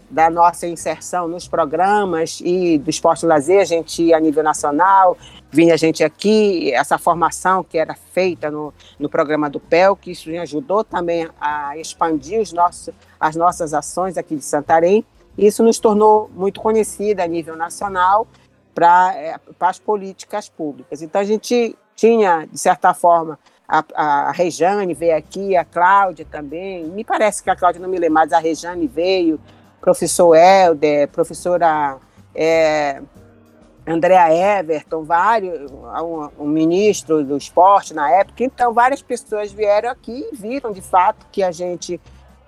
da 0.10 0.30
nossa 0.30 0.68
inserção 0.68 1.28
nos 1.28 1.47
programas 1.47 2.41
e 2.43 2.78
do 2.78 2.89
esporte 2.89 3.24
e 3.24 3.28
lazer, 3.28 3.62
a 3.62 3.66
gente 3.66 4.03
ia 4.03 4.18
a 4.18 4.20
nível 4.20 4.43
nacional, 4.43 5.18
vinha 5.51 5.74
a 5.74 5.78
gente 5.78 6.03
aqui, 6.03 6.74
essa 6.74 6.97
formação 6.97 7.64
que 7.64 7.78
era 7.78 7.93
feita 7.93 8.49
no, 8.49 8.74
no 8.97 9.10
programa 9.10 9.49
do 9.49 9.60
PEL, 9.60 9.95
que 9.95 10.12
isso 10.12 10.30
ajudou 10.30 10.84
também 10.84 11.28
a 11.39 11.78
expandir 11.78 12.39
os 12.39 12.53
nossos, 12.53 12.93
as 13.20 13.36
nossas 13.36 13.74
ações 13.74 14.18
aqui 14.18 14.36
de 14.36 14.43
Santarém. 14.43 15.05
Isso 15.38 15.62
nos 15.64 15.80
tornou 15.80 16.30
muito 16.34 16.62
conhecida 16.62 17.24
a 17.24 17.28
nível 17.28 17.55
nacional 17.55 18.28
para 18.74 19.14
é, 19.16 19.36
as 19.60 19.80
políticas 19.80 20.49
públicas. 20.49 21.01
Então 21.01 21.20
a 21.20 21.24
gente 21.24 21.76
tinha, 21.95 22.47
de 22.51 22.60
certa 22.60 22.93
forma, 22.93 23.39
a, 23.68 23.84
a 23.93 24.32
Rejane 24.32 24.93
veio 24.93 25.18
aqui, 25.18 25.58
a 25.58 25.66
Cláudia 25.66 26.26
também. 26.30 26.86
Me 26.86 27.03
parece 27.03 27.43
que 27.43 27.49
a 27.49 27.55
Cláudia 27.55 27.82
não 27.82 27.89
me 27.89 27.97
lembra, 27.97 28.22
mas 28.22 28.34
a 28.34 28.39
Rejane 28.39 28.88
veio, 28.88 29.39
professor 29.88 30.35
Helder, 30.35 31.07
professora 31.07 31.95
é, 32.35 33.01
Andrea 33.88 34.59
Everton, 34.59 35.05
vários, 35.05 35.71
um, 35.71 36.43
um, 36.43 36.45
ministro 36.45 37.23
do 37.23 37.38
esporte 37.38 37.93
na 37.93 38.11
época. 38.11 38.43
Então, 38.43 38.73
várias 38.73 39.01
pessoas 39.01 39.49
vieram 39.49 39.89
aqui 39.89 40.27
e 40.29 40.35
viram 40.35 40.73
de 40.73 40.81
fato 40.81 41.25
que 41.31 41.41
a 41.41 41.53
gente 41.53 42.01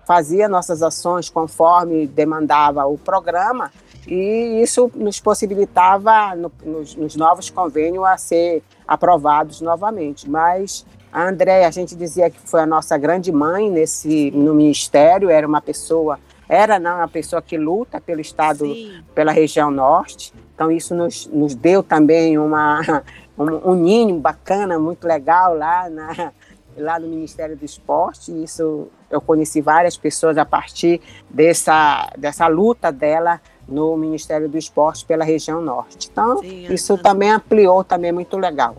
fazia 0.05 0.49
nossas 0.49 0.83
ações 0.83 1.29
conforme 1.29 2.05
demandava 2.07 2.85
o 2.85 2.97
programa 2.97 3.71
e 4.05 4.61
isso 4.61 4.91
nos 4.93 5.21
possibilitava 5.21 6.35
no, 6.35 6.51
nos, 6.65 6.93
nos, 6.95 7.15
novos 7.15 7.49
convênios 7.49 8.03
a 8.03 8.17
ser 8.17 8.61
aprovados 8.85 9.61
novamente. 9.61 10.29
Mas 10.29 10.85
a 11.09 11.25
Andréia, 11.25 11.69
a 11.69 11.71
gente 11.71 11.95
dizia 11.95 12.29
que 12.29 12.39
foi 12.39 12.59
a 12.59 12.65
nossa 12.65 12.97
grande 12.97 13.31
mãe 13.31 13.69
nesse 13.69 14.29
no 14.31 14.53
ministério, 14.53 15.29
era 15.29 15.47
uma 15.47 15.61
pessoa, 15.61 16.19
era 16.49 16.79
não, 16.79 16.97
uma 16.97 17.07
pessoa 17.07 17.43
que 17.43 17.55
luta 17.55 18.01
pelo 18.01 18.19
estado, 18.19 18.65
Sim. 18.65 19.03
pela 19.13 19.31
região 19.31 19.69
norte. 19.69 20.33
Então 20.55 20.71
isso 20.71 20.95
nos, 20.95 21.27
nos 21.27 21.53
deu 21.53 21.83
também 21.83 22.39
uma 22.39 22.81
um, 23.37 23.71
um 23.71 23.75
ninho 23.75 24.19
bacana, 24.19 24.79
muito 24.79 25.07
legal 25.07 25.55
lá 25.55 25.87
na 25.87 26.33
lá 26.75 26.99
no 26.99 27.07
Ministério 27.07 27.55
do 27.55 27.63
Esporte. 27.63 28.31
Isso 28.43 28.87
eu 29.11 29.21
conheci 29.21 29.61
várias 29.61 29.95
pessoas 29.95 30.37
a 30.39 30.45
partir 30.45 30.99
dessa 31.29 32.11
dessa 32.17 32.47
luta 32.47 32.91
dela 32.91 33.39
no 33.67 33.95
Ministério 33.95 34.49
do 34.49 34.57
Esporte 34.57 35.05
pela 35.05 35.23
região 35.23 35.61
norte. 35.61 36.09
Então, 36.11 36.39
Sim, 36.39 36.73
isso 36.73 36.97
também 36.97 37.29
ampliou, 37.29 37.83
também 37.83 38.09
é 38.09 38.11
muito 38.11 38.35
legal. 38.35 38.75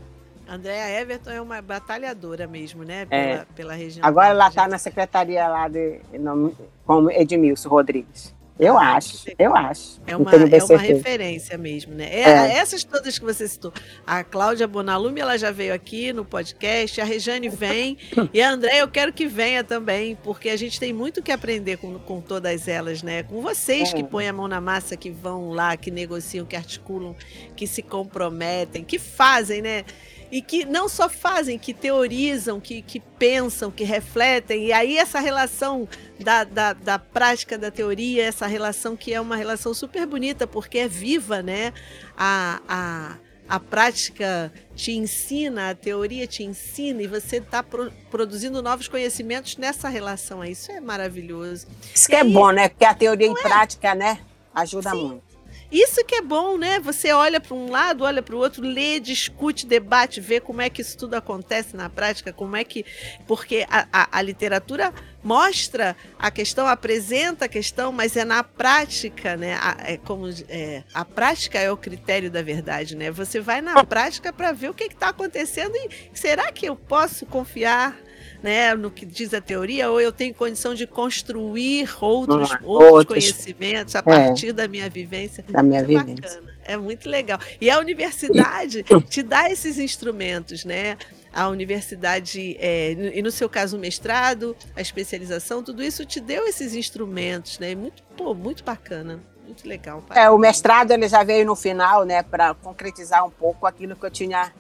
Andréa 0.51 1.01
Everton 1.01 1.31
é 1.31 1.41
uma 1.41 1.63
batalhadora 1.63 2.45
mesmo, 2.49 2.83
né? 2.83 3.07
Pela, 3.07 3.23
é. 3.23 3.47
pela 3.55 3.73
região. 3.73 4.05
Agora 4.05 4.31
ela 4.31 4.49
está 4.49 4.67
na 4.67 4.79
secretaria 4.79 5.47
lá 5.47 5.69
de, 5.69 6.01
no, 6.19 6.53
com 6.85 7.09
Edmilson 7.09 7.69
Rodrigues. 7.69 8.35
Eu 8.61 8.77
ah, 8.77 8.97
acho, 8.97 9.25
eu 9.39 9.57
acho. 9.57 10.03
É 10.07 10.15
uma, 10.15 10.31
é 10.33 10.63
uma 10.63 10.77
referência 10.77 11.57
mesmo, 11.57 11.95
né? 11.95 12.05
É, 12.13 12.23
é. 12.23 12.59
Essas 12.59 12.85
todas 12.85 13.19
que 13.19 13.25
você 13.25 13.49
citou. 13.49 13.73
A 14.07 14.23
Cláudia 14.23 14.69
Bonalume, 14.69 15.19
ela 15.19 15.39
já 15.39 15.51
veio 15.51 15.73
aqui 15.73 16.13
no 16.13 16.27
podcast, 16.27 17.01
a 17.01 17.05
Rejane 17.05 17.49
vem, 17.49 17.97
e 18.35 18.43
a 18.43 18.51
André 18.51 18.83
eu 18.83 18.89
quero 18.89 19.15
que 19.15 19.27
venha 19.27 19.65
também, 19.65 20.15
porque 20.17 20.51
a 20.51 20.57
gente 20.57 20.79
tem 20.79 20.93
muito 20.93 21.23
que 21.23 21.33
aprender 21.33 21.79
com, 21.79 21.99
com 22.01 22.21
todas 22.21 22.69
elas, 22.69 23.03
né? 23.03 23.23
Com 23.23 23.41
vocês 23.41 23.95
é. 23.95 23.97
que 23.97 24.05
põem 24.05 24.29
a 24.29 24.33
mão 24.33 24.47
na 24.47 24.61
massa, 24.61 24.95
que 24.95 25.11
vão 25.11 25.51
lá, 25.53 25.75
que 25.75 25.91
negociam, 25.91 26.45
que 26.45 26.55
articulam, 26.55 27.17
que 27.57 27.67
se 27.67 27.83
comprometem, 27.83 28.85
que 28.85 28.99
fazem, 28.99 29.63
né? 29.63 29.87
E 30.31 30.41
que 30.41 30.65
não 30.65 30.89
só 30.89 31.09
fazem, 31.09 31.59
que 31.59 31.75
teorizam, 31.75 32.61
que, 32.61 32.83
que 32.83 33.01
pensam, 33.01 33.71
que 33.71 33.85
refletem, 33.85 34.67
e 34.67 34.73
aí 34.73 34.97
essa 34.97 35.19
relação 35.19 35.89
da, 36.19 36.45
da, 36.45 36.73
da, 36.73 36.99
prática 36.99 37.59
da 37.59 37.71
teoria, 37.71 38.25
essa 38.25 38.47
relação 38.47 38.97
que 38.97 39.13
é 39.13 39.21
uma 39.21 39.37
relação 39.37 39.75
super 39.75 40.07
bonita, 40.07 40.47
porque 40.47 40.79
é 40.79 40.89
viva, 40.89 41.43
né? 41.43 41.73
A, 42.17 42.61
a, 42.69 43.17
a 43.49 43.59
prática 43.59 44.53
te 44.77 44.93
ensina, 44.93 45.71
a 45.71 45.75
teoria 45.75 46.27
te 46.27 46.45
ensina, 46.45 47.03
e 47.03 47.09
você 47.09 47.39
está 47.39 47.63
pro, 47.63 47.91
produzindo 48.11 48.63
novos 48.63 48.87
conhecimentos 48.87 49.57
nessa 49.57 49.89
relação. 49.89 50.45
Isso 50.45 50.71
é 50.71 50.81
maravilhoso. 50.81 51.67
Isso 51.93 52.09
que 52.09 52.15
é 52.15 52.23
bom, 52.23 52.51
né? 52.51 52.69
Porque 52.69 52.85
a 52.85 52.95
teoria 52.95 53.27
em 53.27 53.33
é? 53.37 53.43
prática, 53.43 53.95
né? 53.95 54.21
Ajuda 54.55 54.91
Sim. 54.91 55.09
muito. 55.09 55.30
Isso 55.71 56.05
que 56.05 56.17
é 56.17 56.23
bom, 56.23 56.59
né? 56.59 56.81
Você 56.81 57.13
olha 57.13 57.41
para 57.41 57.55
um 57.55 57.71
lado, 57.71 58.03
olha 58.03 58.23
para 58.23 58.35
o 58.35 58.39
outro, 58.39 58.63
lê, 58.63 58.99
discute, 58.99 59.67
debate, 59.67 60.21
vê 60.21 60.41
como 60.41 60.61
é 60.61 60.69
que 60.69 60.81
isso 60.83 60.99
tudo 60.99 61.15
acontece 61.15 61.77
na 61.77 61.89
prática, 61.89 62.33
como 62.33 62.57
é 62.57 62.65
que. 62.65 62.85
Porque 63.27 63.65
a, 63.71 63.87
a, 63.93 64.19
a 64.19 64.23
literatura 64.23 64.93
mostra 65.23 65.97
a 66.19 66.31
questão, 66.31 66.67
apresenta 66.67 67.45
a 67.45 67.49
questão, 67.49 67.93
mas 67.93 68.17
é 68.17 68.25
na 68.25 68.43
prática, 68.43 69.37
né? 69.37 69.55
A, 69.61 69.77
é 69.93 69.97
como, 69.97 70.29
é, 70.49 70.83
a 70.93 71.05
prática 71.05 71.59
é 71.59 71.71
o 71.71 71.77
critério 71.77 72.31
da 72.31 72.43
verdade, 72.43 72.97
né? 72.97 73.11
Você 73.13 73.39
vai 73.39 73.61
na 73.61 73.85
prática 73.85 74.33
para 74.33 74.51
ver 74.51 74.71
o 74.71 74.75
que 74.75 74.85
está 74.85 75.11
acontecendo 75.11 75.77
e 75.77 76.11
será 76.13 76.51
que 76.51 76.67
eu 76.67 76.75
posso 76.75 77.25
confiar 77.27 77.97
né, 78.43 78.75
no 78.75 78.91
que 78.91 79.05
diz 79.05 79.35
a 79.35 79.41
teoria, 79.41 79.91
ou 79.91 80.01
eu 80.01 80.13
tenho 80.13 80.35
condição 80.35 80.75
de 80.75 80.87
construir 80.87 81.91
outros, 82.01 82.51
outros, 82.51 82.65
outros. 82.65 83.07
conhecimentos 83.07 83.95
a 83.95 83.99
é. 84.01 84.03
partir 84.03 84.53
da 84.53 84.67
minha 84.67 84.89
vivência. 84.89 85.45
Da 85.49 85.63
minha 85.63 85.83
vivência. 85.85 86.15
Bacana, 86.15 86.55
é 86.65 86.77
muito 86.77 87.09
legal. 87.09 87.39
E 87.61 87.71
a 87.71 87.79
universidade 87.79 88.85
te 89.09 89.23
dá 89.23 89.51
esses 89.51 89.79
instrumentos, 89.79 90.65
né? 90.65 90.97
A 91.33 91.49
universidade, 91.49 92.57
é, 92.59 92.93
e 93.15 93.23
no 93.23 93.31
seu 93.31 93.49
caso 93.49 93.77
o 93.77 93.81
mestrado, 93.81 94.57
a 94.75 94.81
especialização, 94.81 95.63
tudo 95.63 95.83
isso 95.83 96.05
te 96.05 96.21
deu 96.21 96.47
esses 96.49 96.75
instrumentos, 96.75 97.59
né? 97.59 97.75
Muito, 97.75 98.03
pô, 98.17 98.35
muito 98.35 98.65
bacana 98.65 99.21
muito 99.51 99.67
legal. 99.69 100.05
É, 100.15 100.31
o 100.31 100.39
mestrado 100.39 100.93
ele 100.93 101.09
já 101.09 101.25
veio 101.25 101.45
no 101.45 101.57
final, 101.57 102.05
né, 102.05 102.23
para 102.23 102.55
concretizar 102.55 103.27
um 103.27 103.31
pouco 103.31 103.67
aquilo 103.67 103.97
que 103.97 104.07
eu 104.07 104.11
tinha 104.11 104.53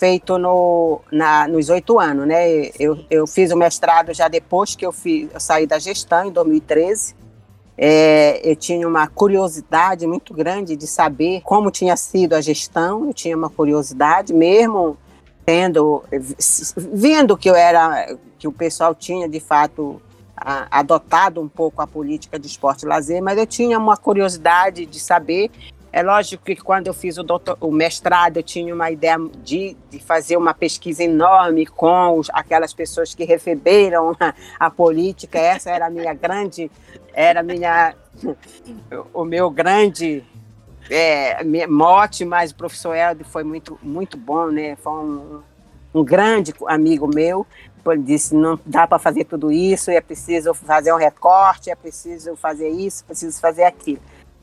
feito 0.00 0.38
no, 0.38 1.02
na, 1.12 1.46
nos 1.46 1.68
oito 1.68 2.00
anos, 2.00 2.26
né? 2.26 2.70
Eu, 2.78 3.04
eu 3.10 3.26
fiz 3.26 3.52
o 3.52 3.56
mestrado 3.56 4.14
já 4.14 4.28
depois 4.28 4.74
que 4.74 4.86
eu, 4.86 4.92
fiz, 4.92 5.28
eu 5.30 5.38
saí 5.38 5.66
da 5.66 5.78
gestão, 5.78 6.24
em 6.24 6.32
2013. 6.32 7.14
É, 7.76 8.40
eu 8.42 8.56
tinha 8.56 8.88
uma 8.88 9.06
curiosidade 9.06 10.06
muito 10.06 10.32
grande 10.32 10.74
de 10.74 10.86
saber 10.86 11.42
como 11.42 11.70
tinha 11.70 11.96
sido 11.98 12.32
a 12.32 12.40
gestão, 12.40 13.08
eu 13.08 13.12
tinha 13.12 13.36
uma 13.36 13.50
curiosidade, 13.50 14.32
mesmo 14.32 14.96
tendo, 15.44 16.02
vendo 16.76 17.36
que 17.36 17.50
eu 17.50 17.54
era, 17.54 18.16
que 18.38 18.48
o 18.48 18.52
pessoal 18.52 18.94
tinha 18.94 19.28
de 19.28 19.40
fato 19.40 20.00
a, 20.34 20.78
adotado 20.78 21.42
um 21.42 21.48
pouco 21.48 21.82
a 21.82 21.86
política 21.86 22.38
de 22.38 22.46
esporte 22.46 22.84
e 22.84 22.88
lazer, 22.88 23.22
mas 23.22 23.38
eu 23.38 23.46
tinha 23.46 23.78
uma 23.78 23.98
curiosidade 23.98 24.86
de 24.86 24.98
saber 24.98 25.50
é 25.92 26.02
lógico 26.02 26.44
que 26.44 26.54
quando 26.56 26.86
eu 26.86 26.94
fiz 26.94 27.18
o, 27.18 27.22
doutor, 27.22 27.56
o 27.60 27.72
mestrado, 27.72 28.36
eu 28.36 28.42
tinha 28.42 28.72
uma 28.72 28.90
ideia 28.90 29.16
de, 29.42 29.76
de 29.90 29.98
fazer 29.98 30.36
uma 30.36 30.54
pesquisa 30.54 31.02
enorme 31.02 31.66
com 31.66 32.18
os, 32.18 32.30
aquelas 32.32 32.72
pessoas 32.72 33.12
que 33.14 33.24
receberam 33.24 34.16
a, 34.20 34.34
a, 34.58 34.70
política. 34.70 35.38
Essa 35.38 35.70
era 35.70 35.86
a 35.86 35.90
minha 35.90 36.14
grande, 36.14 36.70
era 37.12 37.42
minha, 37.42 37.94
o 39.12 39.24
meu 39.24 39.50
grande 39.50 40.24
é, 40.88 41.42
mote, 41.66 42.24
mas 42.24 42.52
o 42.52 42.54
professor 42.54 42.94
Helder 42.94 43.26
foi 43.26 43.42
muito, 43.42 43.76
muito 43.82 44.16
bom, 44.16 44.46
né? 44.46 44.76
Foi 44.76 44.92
um, 44.92 45.40
um 45.92 46.04
grande 46.04 46.54
amigo 46.68 47.08
meu. 47.12 47.44
Ele 47.84 48.02
disse: 48.02 48.34
não 48.34 48.60
dá 48.64 48.86
para 48.86 48.98
fazer 48.98 49.24
tudo 49.24 49.50
isso, 49.50 49.90
é 49.90 50.00
preciso 50.00 50.54
fazer 50.54 50.92
um 50.92 50.96
recorte, 50.96 51.70
é 51.70 51.74
preciso 51.74 52.36
fazer 52.36 52.68
isso, 52.68 53.02
é 53.02 53.06
preciso 53.06 53.40
fazer 53.40 53.64
aquilo. 53.64 54.00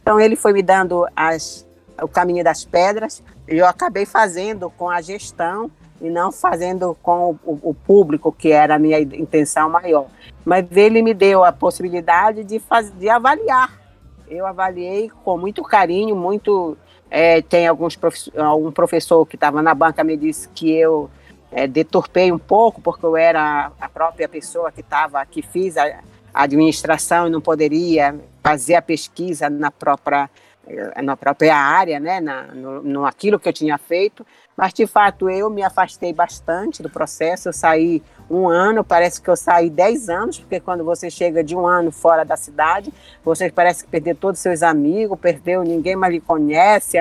Então 0.08 0.22
ele 0.22 0.38
foi 0.38 0.54
me 0.54 0.64
dando 0.64 1.06
as, 1.14 1.68
o 2.02 2.08
caminho 2.08 2.42
das 2.42 2.64
pedras 2.64 3.22
e 3.46 3.58
eu 3.58 3.66
acabei 3.66 4.06
fazendo 4.06 4.70
com 4.70 4.90
a 4.90 5.02
gestão 5.02 5.70
e 6.00 6.10
não 6.10 6.32
fazendo 6.32 6.98
com 7.04 7.38
o, 7.44 7.60
o, 7.62 7.74
público, 7.74 8.32
que 8.32 8.50
era 8.50 8.76
a 8.76 8.80
minha 8.80 9.02
intenção 9.02 9.70
maior. 9.70 10.08
Mas 10.46 10.66
ele 10.72 11.02
me 11.02 11.14
deu 11.14 11.44
a 11.44 11.52
possibilidade 11.52 12.46
de, 12.46 12.58
faz, 12.58 12.90
de 12.90 13.10
avaliar. 13.10 13.78
Eu 14.30 14.46
avaliei 14.46 15.12
com 15.26 15.38
muito 15.38 15.62
carinho, 15.62 16.16
muito. 16.16 16.78
É, 17.12 17.42
tem 17.42 17.68
alguns 17.68 18.00
um 18.58 18.72
professor 18.72 19.26
que 19.26 19.36
estava 19.36 19.62
na 19.62 19.74
banca 19.74 20.06
me 20.06 20.16
disse 20.16 20.48
que 20.56 20.72
eu 20.72 21.10
é, 21.52 21.68
deturpei 21.68 22.32
um 22.32 22.40
pouco, 22.40 22.80
porque 22.80 23.06
eu 23.06 23.18
era 23.18 23.74
a 23.78 23.90
própria 23.90 24.30
pessoa 24.30 24.72
que 24.72 24.80
estava, 24.80 25.26
que 25.26 25.42
fiz 25.42 25.76
a 25.76 26.00
administração 26.34 27.28
e 27.28 27.30
não 27.30 27.42
poderia 27.42 28.16
fazer 28.48 28.76
a 28.76 28.82
pesquisa 28.82 29.50
na 29.50 29.70
própria 29.70 30.30
eh, 30.66 31.02
na 31.02 31.18
própria 31.18 31.56
área, 31.56 32.00
né, 32.00 32.22
na, 32.22 32.44
no, 32.44 32.82
no 32.82 33.06
aquilo 33.06 33.38
que 33.38 33.50
eu 33.50 33.54
tinha 33.54 33.78
feito, 33.78 34.26
mas 34.56 34.74
de 34.74 34.88
fato 34.88 35.30
eu 35.30 35.50
me 35.50 35.64
afastei 35.64 36.14
bastante 36.14 36.82
do 36.82 36.90
processo, 36.90 37.50
eu 37.50 37.54
saí 37.54 38.02
um 38.30 38.48
ano, 38.48 38.86
parece 38.86 39.22
que 39.22 39.30
eu 39.30 39.36
saí 39.36 39.70
dez 39.70 40.10
anos, 40.10 40.40
porque 40.40 40.62
quando 40.62 40.84
você 40.84 41.10
chega 41.10 41.44
de 41.44 41.56
um 41.56 41.68
ano 41.68 41.92
fora 41.92 42.24
da 42.24 42.38
cidade, 42.38 42.94
você 43.24 43.52
parece 43.52 43.84
que 43.84 43.90
perdeu 43.90 44.16
todos 44.16 44.40
os 44.40 44.44
seus 44.44 44.64
amigos, 44.64 45.20
perdeu, 45.20 45.62
ninguém 45.64 45.96
mais 45.98 46.14
lhe 46.14 46.22
conhece, 46.22 46.98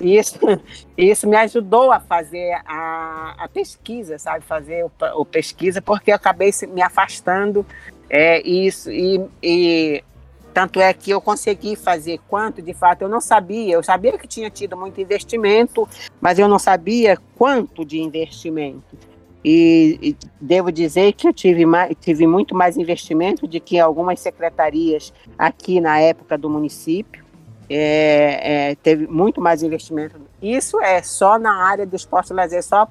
isso, 0.00 0.38
isso 0.98 1.28
me 1.28 1.36
ajudou 1.36 1.92
a 1.92 2.00
fazer 2.00 2.60
a, 2.66 3.34
a 3.38 3.48
pesquisa, 3.48 4.18
sabe, 4.18 4.44
fazer 4.44 4.84
o, 4.84 4.90
o 5.20 5.24
pesquisa, 5.24 5.80
porque 5.80 6.10
eu 6.10 6.16
acabei 6.16 6.50
me 6.68 6.82
afastando, 6.82 7.64
é, 8.10 8.46
isso, 8.46 8.90
e, 8.90 9.24
e 9.42 10.04
tanto 10.52 10.80
é 10.80 10.92
que 10.92 11.10
eu 11.10 11.20
consegui 11.20 11.76
fazer 11.76 12.20
quanto, 12.28 12.60
de 12.60 12.74
fato, 12.74 13.02
eu 13.02 13.08
não 13.08 13.20
sabia. 13.20 13.74
Eu 13.74 13.82
sabia 13.82 14.18
que 14.18 14.28
tinha 14.28 14.50
tido 14.50 14.76
muito 14.76 15.00
investimento, 15.00 15.88
mas 16.20 16.38
eu 16.38 16.46
não 16.46 16.58
sabia 16.58 17.18
quanto 17.36 17.84
de 17.84 18.00
investimento. 18.00 18.96
E, 19.44 19.98
e 20.00 20.16
devo 20.40 20.70
dizer 20.70 21.12
que 21.14 21.26
eu 21.26 21.32
tive, 21.32 21.66
mais, 21.66 21.94
tive 22.00 22.26
muito 22.26 22.54
mais 22.54 22.76
investimento 22.76 23.46
do 23.46 23.60
que 23.60 23.78
algumas 23.78 24.20
secretarias 24.20 25.12
aqui 25.36 25.80
na 25.80 25.98
época 25.98 26.38
do 26.38 26.48
município. 26.48 27.24
É, 27.68 28.70
é, 28.70 28.74
teve 28.76 29.06
muito 29.06 29.40
mais 29.40 29.62
investimento. 29.62 30.20
Isso 30.40 30.80
é 30.80 31.02
só 31.02 31.38
na 31.38 31.64
área 31.64 31.86
do 31.86 31.96
esporte 31.96 32.30
e 32.30 32.34
lazer, 32.34 32.62
só 32.62 32.86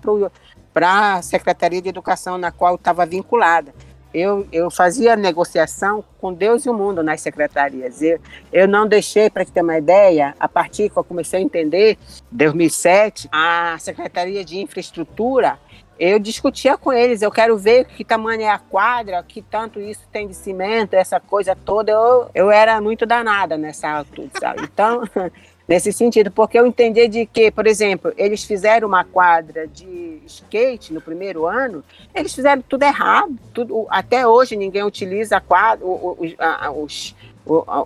para 0.73 1.15
a 1.15 1.21
Secretaria 1.21 1.81
de 1.81 1.89
Educação 1.89 2.37
na 2.37 2.51
qual 2.51 2.75
estava 2.75 3.05
vinculada 3.05 3.73
eu, 4.13 4.47
eu 4.51 4.69
fazia 4.69 5.15
negociação 5.15 6.03
com 6.19 6.33
Deus 6.33 6.65
e 6.65 6.69
o 6.69 6.73
mundo 6.73 7.03
nas 7.03 7.21
secretarias. 7.21 8.01
Eu, 8.01 8.19
eu 8.51 8.67
não 8.67 8.87
deixei, 8.87 9.29
para 9.29 9.45
ter 9.45 9.61
uma 9.61 9.77
ideia, 9.77 10.35
a 10.39 10.47
partir 10.47 10.89
que 10.89 10.97
eu 10.97 11.03
comecei 11.03 11.39
a 11.39 11.41
entender, 11.41 11.97
2007, 12.31 13.29
a 13.31 13.77
Secretaria 13.79 14.43
de 14.43 14.59
Infraestrutura, 14.59 15.57
eu 15.99 16.17
discutia 16.17 16.77
com 16.79 16.91
eles, 16.91 17.21
eu 17.21 17.29
quero 17.29 17.55
ver 17.59 17.85
que 17.85 18.03
tamanho 18.03 18.41
é 18.41 18.49
a 18.49 18.57
quadra, 18.57 19.21
que 19.21 19.39
tanto 19.39 19.79
isso 19.79 20.01
tem 20.11 20.27
de 20.27 20.33
cimento, 20.33 20.95
essa 20.95 21.19
coisa 21.19 21.55
toda. 21.55 21.91
Eu, 21.91 22.29
eu 22.33 22.51
era 22.51 22.81
muito 22.81 23.05
danada 23.05 23.55
nessa 23.55 23.87
altura, 23.87 24.29
sabe? 24.39 24.63
Então, 24.63 25.03
nesse 25.67 25.93
sentido, 25.93 26.31
porque 26.31 26.59
eu 26.59 26.65
entendi 26.65 27.07
de 27.07 27.25
que, 27.25 27.51
por 27.51 27.67
exemplo, 27.67 28.13
eles 28.17 28.43
fizeram 28.43 28.87
uma 28.87 29.03
quadra 29.03 29.67
de 29.67 30.21
skate 30.25 30.93
no 30.93 31.01
primeiro 31.01 31.45
ano, 31.45 31.83
eles 32.13 32.33
fizeram 32.33 32.61
tudo 32.61 32.83
errado, 32.83 33.37
tudo, 33.53 33.85
até 33.89 34.27
hoje 34.27 34.55
ninguém 34.55 34.83
utiliza 34.83 35.37
a 35.37 35.41
quadra, 35.41 35.85
os, 35.85 36.35
os, 36.75 37.15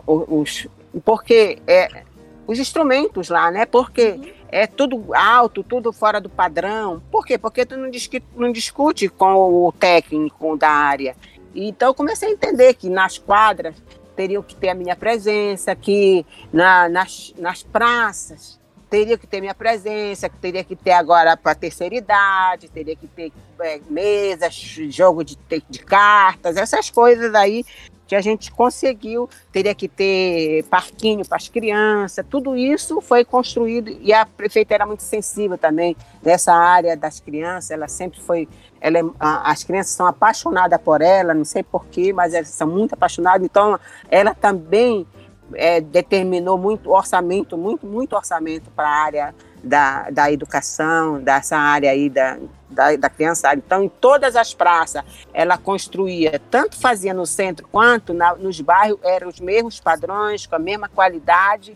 os, 0.07 0.67
porque 1.03 1.59
é, 1.67 2.03
os 2.47 2.59
instrumentos 2.59 3.29
lá, 3.29 3.51
né? 3.51 3.65
Porque 3.65 4.33
é 4.49 4.67
tudo 4.67 5.13
alto, 5.13 5.63
tudo 5.63 5.91
fora 5.91 6.21
do 6.21 6.29
padrão. 6.29 7.01
Por 7.11 7.25
quê? 7.25 7.37
Porque 7.37 7.65
tu 7.65 7.75
não 7.75 7.89
discute, 7.89 8.25
não 8.35 8.51
discute 8.51 9.09
com 9.09 9.67
o 9.67 9.71
técnico 9.71 10.55
da 10.57 10.69
área. 10.69 11.15
Então 11.53 11.89
eu 11.89 11.93
comecei 11.93 12.29
a 12.29 12.31
entender 12.31 12.73
que 12.73 12.89
nas 12.89 13.17
quadras 13.17 13.75
teriam 14.15 14.41
que 14.41 14.55
ter 14.55 14.69
a 14.69 14.75
minha 14.75 14.95
presença, 14.95 15.75
que 15.75 16.25
na, 16.51 16.89
nas, 16.89 17.33
nas 17.37 17.63
praças. 17.63 18.59
Teria 18.87 19.17
que 19.17 19.27
ter 19.27 19.41
minha 19.41 19.55
presença, 19.55 20.29
que 20.29 20.37
teria 20.37 20.63
que 20.63 20.75
ter 20.75 20.91
agora 20.91 21.35
para 21.35 21.55
terceira 21.55 21.95
idade, 21.95 22.69
teria 22.69 22.95
que 22.95 23.07
ter 23.07 23.31
é, 23.59 23.81
mesas, 23.89 24.55
jogo 24.55 25.23
de, 25.23 25.37
de 25.69 25.79
cartas, 25.79 26.55
essas 26.55 26.89
coisas 26.89 27.33
aí 27.33 27.65
que 28.07 28.15
a 28.15 28.21
gente 28.21 28.51
conseguiu, 28.51 29.29
teria 29.51 29.73
que 29.73 29.87
ter 29.87 30.63
parquinho 30.65 31.25
para 31.25 31.37
as 31.37 31.47
crianças, 31.47 32.25
tudo 32.29 32.55
isso 32.55 33.01
foi 33.01 33.25
construído 33.25 33.89
e 34.01 34.13
a 34.13 34.25
prefeita 34.25 34.73
era 34.73 34.85
muito 34.85 35.03
sensível 35.03 35.57
também 35.57 35.95
nessa 36.23 36.53
área 36.53 36.95
das 36.95 37.19
crianças, 37.19 37.71
ela 37.71 37.87
sempre 37.87 38.21
foi, 38.21 38.47
ela 38.79 38.99
é, 38.99 39.01
as 39.19 39.63
crianças 39.63 39.93
são 39.93 40.05
apaixonadas 40.05 40.79
por 40.81 41.01
ela, 41.01 41.33
não 41.33 41.45
sei 41.45 41.63
porquê, 41.63 42.13
mas 42.13 42.33
elas 42.33 42.49
são 42.49 42.67
muito 42.67 42.93
apaixonadas, 42.93 43.43
então 43.43 43.79
ela 44.09 44.33
também 44.33 45.07
é, 45.53 45.81
determinou 45.81 46.57
muito 46.57 46.91
orçamento, 46.91 47.57
muito, 47.57 47.85
muito 47.85 48.15
orçamento 48.15 48.69
para 48.71 48.87
a 48.87 49.03
área 49.03 49.35
da, 49.65 50.09
da 50.11 50.31
educação, 50.31 51.21
dessa 51.21 51.57
área 51.57 51.89
aí 51.89 52.09
da, 52.09 52.37
da, 52.69 52.95
da. 52.95 53.11
Então, 53.55 53.83
em 53.83 53.89
todas 53.89 54.35
as 54.35 54.53
praças, 54.53 55.03
ela 55.33 55.57
construía, 55.57 56.39
tanto 56.51 56.79
fazia 56.79 57.13
no 57.13 57.25
centro 57.25 57.67
quanto 57.71 58.13
na, 58.13 58.35
nos 58.35 58.61
bairros, 58.61 58.99
eram 59.03 59.27
os 59.27 59.39
mesmos 59.39 59.79
padrões, 59.79 60.45
com 60.45 60.55
a 60.55 60.59
mesma 60.59 60.87
qualidade, 60.87 61.75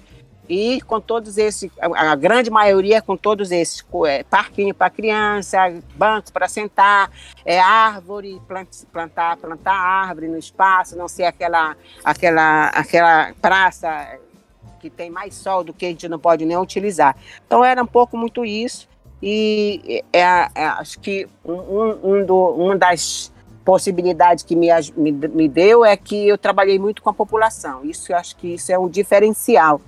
e 0.49 0.81
com 0.81 0.99
todos 0.99 1.37
esses, 1.37 1.71
a, 1.79 2.11
a 2.11 2.15
grande 2.15 2.49
maioria 2.49 3.01
com 3.03 3.15
todos 3.15 3.51
esses, 3.51 3.85
é, 4.07 4.23
parquinho 4.23 4.73
para 4.73 4.89
criança, 4.89 5.57
banco 5.95 6.33
para 6.33 6.47
sentar, 6.47 7.11
é, 7.45 7.59
árvore, 7.59 8.41
plantar, 8.91 9.37
plantar 9.37 9.75
árvore 9.75 10.27
no 10.27 10.37
espaço, 10.37 10.97
não 10.97 11.07
ser 11.07 11.25
aquela, 11.25 11.77
aquela, 12.03 12.69
aquela 12.69 13.33
praça 13.39 14.19
que 14.80 14.89
tem 14.89 15.09
mais 15.09 15.36
sol 15.36 15.63
do 15.63 15.73
que 15.73 15.86
a 15.86 15.89
gente 15.89 16.07
não 16.07 16.17
pode 16.17 16.45
nem 16.45 16.57
utilizar. 16.57 17.15
Então 17.45 17.63
era 17.63 17.84
um 17.84 17.88
pouco 17.88 18.17
muito 18.17 18.45
isso 18.45 18.88
e 19.21 20.03
é, 20.13 20.19
é 20.55 20.65
acho 20.65 20.99
que 20.99 21.27
um, 21.45 22.13
um, 22.15 22.25
do, 22.25 22.36
uma 22.36 22.77
das 22.77 23.32
possibilidades 23.65 24.43
que 24.43 24.55
me, 24.55 24.69
me, 24.95 25.11
me 25.11 25.47
deu 25.47 25.86
é 25.86 25.95
que 25.95 26.27
eu 26.27 26.38
trabalhei 26.38 26.80
muito 26.80 27.03
com 27.03 27.09
a 27.09 27.13
população. 27.13 27.84
Isso 27.84 28.13
acho 28.13 28.36
que 28.38 28.55
isso 28.55 28.71
é 28.71 28.80
um 28.80 28.89
diferencial 28.89 29.82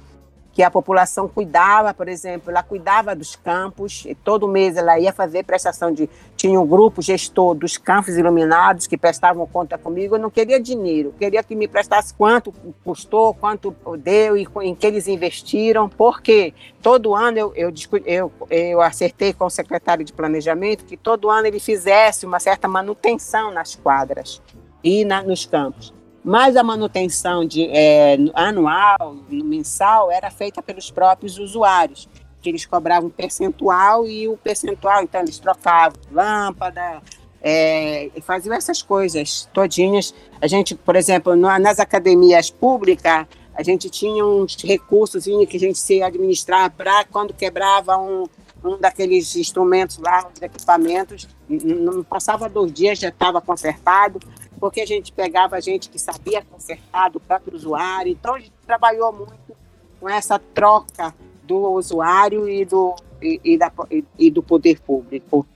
que 0.54 0.62
a 0.62 0.70
população 0.70 1.28
cuidava, 1.28 1.93
por 1.93 2.10
exemplo, 2.10 2.52
ela 2.52 2.62
cuidava 2.62 3.16
dos 3.16 3.36
campos, 3.36 4.04
e 4.06 4.14
todo 4.14 4.47
mês 4.47 4.76
ela 4.76 4.99
ia 4.99 5.14
fazer 5.14 5.43
prestação 5.43 5.91
de. 5.93 6.10
Tinha 6.36 6.60
um 6.60 6.68
grupo 6.68 7.02
gestor 7.02 7.54
dos 7.54 7.78
campos 7.78 8.18
iluminados 8.18 8.88
que 8.88 8.97
prestavam 8.97 9.45
conta 9.47 9.78
comigo. 9.78 10.16
Eu 10.16 10.20
não 10.20 10.30
queria 10.30 10.60
dinheiro, 10.60 11.14
queria 11.18 11.41
que 11.43 11.56
me 11.56 11.68
prestasse 11.68 12.14
quanto 12.14 12.54
custou, 12.84 13.34
quanto 13.34 13.74
deu 13.99 14.36
e 14.36 14.47
em 14.64 14.76
que 14.76 14.88
eles 14.88 15.08
investiram, 15.08 15.88
porque 15.88 16.54
todo 16.82 17.16
ano 17.16 17.38
eu, 17.38 17.54
eu, 17.56 17.74
eu, 18.06 18.32
eu 18.49 18.82
acertei 18.82 19.34
com 19.34 19.45
o 19.45 19.49
secretário 19.49 20.04
de 20.04 20.12
planejamento 20.12 20.84
que 20.84 20.97
todo 20.97 21.30
ano 21.30 21.47
ele 21.47 21.60
fizesse 21.60 22.26
uma 22.26 22.39
certa 22.39 22.68
manutenção 22.68 23.52
nas 23.52 23.76
quadras 23.76 24.41
e 24.84 25.06
na, 25.06 25.22
nos 25.22 25.45
campos 25.45 25.93
mas 26.24 26.56
a 26.56 26.64
manutenção 26.64 27.46
de, 27.46 27.68
é, 27.68 28.18
anual, 28.34 29.16
mensal, 29.30 30.12
era 30.12 30.30
feita 30.30 30.62
pelos 30.62 30.92
próprios 30.92 31.38
usuários, 31.38 32.08
que 32.42 32.50
eles 32.50 32.66
cobravam 32.66 33.08
um 33.08 33.12
percentual 33.12 34.08
e 34.08 34.28
o 34.28 34.38
percentual, 34.38 35.04
então 35.04 35.22
eles 35.22 35.40
trocavam 35.40 36.00
lâmpada, 36.12 37.02
é, 37.42 38.12
faziam 38.22 38.56
essas 38.56 38.82
coisas 38.82 39.50
todinhas. 39.54 40.14
A 40.40 40.48
gente, 40.48 40.76
por 40.76 40.96
exemplo, 40.96 41.36
nas 41.36 41.80
academias 41.80 42.52
públicas, 42.52 43.26
a 43.54 43.64
gente 43.64 43.90
tinha 43.90 44.26
uns 44.26 44.56
recursos 44.64 45.26
que 45.26 45.58
a 45.58 45.60
gente 45.60 45.78
se 45.78 46.02
administrava 46.02 46.70
para 46.70 47.04
quando 47.06 47.34
quebrava 47.34 47.98
um, 47.98 48.26
um 48.64 48.78
daqueles 48.78 49.36
instrumentos 49.36 49.98
lá, 49.98 50.30
os 50.34 50.42
equipamentos, 50.42 51.28
não 51.50 52.04
passava 52.04 52.48
dois 52.48 52.72
dias, 52.72 53.00
já 53.00 53.10
estava 53.10 53.42
consertado 53.42 54.20
porque 54.62 54.80
a 54.80 54.86
gente 54.86 55.12
pegava 55.12 55.59
gente 55.59 55.89
que 55.89 55.97
sabia 55.97 56.43
consertar 56.43 57.09
do 57.09 57.20
próprio 57.20 57.57
usuário. 57.57 58.12
Então, 58.12 58.36
a 58.36 58.39
gente 58.39 58.53
trabalhou 58.64 59.12
muito 59.12 59.57
com 59.99 60.07
essa 60.07 60.38
troca 60.38 61.16
do 61.43 61.72
usuário 61.72 62.47
e 62.47 62.64
do, 62.64 62.95
e, 63.20 63.41
e, 63.43 63.57
da, 63.57 63.72
e, 63.89 64.05
e 64.20 64.30
do 64.30 64.43
poder 64.43 64.80
público. 64.80 65.47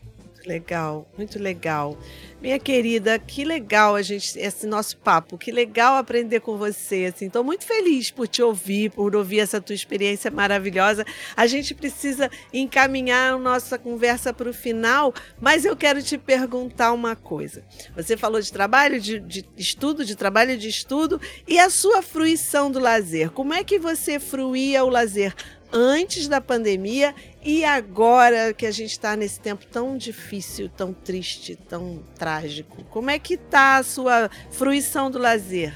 Legal, 0.46 1.08
muito 1.18 1.40
legal. 1.40 1.98
Minha 2.40 2.60
querida, 2.60 3.18
que 3.18 3.44
legal 3.44 3.96
a 3.96 4.02
gente 4.04 4.38
esse 4.38 4.68
nosso 4.68 4.96
papo, 4.98 5.38
que 5.38 5.52
legal 5.52 5.98
aprender 5.98 6.42
com 6.42 6.56
você, 6.58 7.12
assim. 7.12 7.30
Tô 7.30 7.44
muito 7.44 7.66
feliz 7.66 8.12
por 8.12 8.28
te 8.28 8.44
ouvir, 8.44 8.92
por 8.92 9.16
ouvir 9.16 9.40
essa 9.40 9.60
tua 9.60 9.74
experiência 9.74 10.30
maravilhosa. 10.30 11.04
A 11.36 11.48
gente 11.48 11.74
precisa 11.74 12.30
encaminhar 12.54 13.34
a 13.34 13.38
nossa 13.40 13.80
conversa 13.80 14.32
para 14.32 14.50
o 14.50 14.54
final, 14.54 15.14
mas 15.42 15.66
eu 15.66 15.76
quero 15.76 16.04
te 16.04 16.18
perguntar 16.18 16.94
uma 16.94 17.16
coisa. 17.16 17.64
Você 17.96 18.16
falou 18.16 18.40
de 18.40 18.52
trabalho, 18.52 19.02
de, 19.02 19.20
de 19.20 19.44
estudo, 19.58 20.06
de 20.06 20.16
trabalho 20.16 20.56
de 20.56 20.70
estudo 20.70 21.20
e 21.48 21.58
a 21.58 21.72
sua 21.72 22.04
fruição 22.04 22.70
do 22.70 22.78
lazer. 22.78 23.32
Como 23.32 23.54
é 23.54 23.64
que 23.64 23.80
você 23.80 24.20
fruía 24.20 24.84
o 24.84 24.90
lazer 24.90 25.34
antes 25.72 26.28
da 26.28 26.40
pandemia 26.40 27.14
e 27.44 27.66
agora 27.66 28.54
que 28.54 28.66
a 28.66 28.72
gente 28.72 28.92
está 28.92 29.16
nesse 29.16 29.40
tempo 29.40 29.66
tão 29.66 29.98
difícil, 29.98 30.70
tão 30.70 30.94
triste, 30.94 31.56
tão 31.56 32.02
trágico. 32.16 32.84
Como 32.86 33.10
é 33.10 33.20
que 33.20 33.38
tá 33.38 33.78
a 33.78 33.84
sua 33.84 34.30
fruição 34.52 35.12
do 35.12 35.20
lazer? 35.20 35.74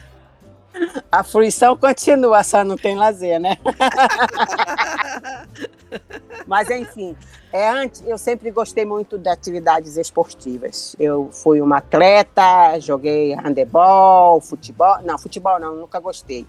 A 1.11 1.23
fruição 1.23 1.75
continua, 1.75 2.43
só 2.43 2.63
não 2.63 2.77
tem 2.77 2.95
lazer, 2.95 3.39
né? 3.39 3.57
Mas 6.45 6.69
enfim, 6.69 7.17
é, 7.51 7.69
antes, 7.69 8.03
eu 8.05 8.17
sempre 8.17 8.51
gostei 8.51 8.85
muito 8.85 9.17
de 9.17 9.27
atividades 9.27 9.97
esportivas. 9.97 10.95
Eu 10.99 11.29
fui 11.31 11.61
uma 11.61 11.77
atleta, 11.77 12.79
joguei 12.79 13.33
handebol, 13.33 14.39
futebol. 14.39 15.01
Não, 15.03 15.17
futebol 15.17 15.59
não, 15.59 15.75
nunca 15.75 15.99
gostei 15.99 16.45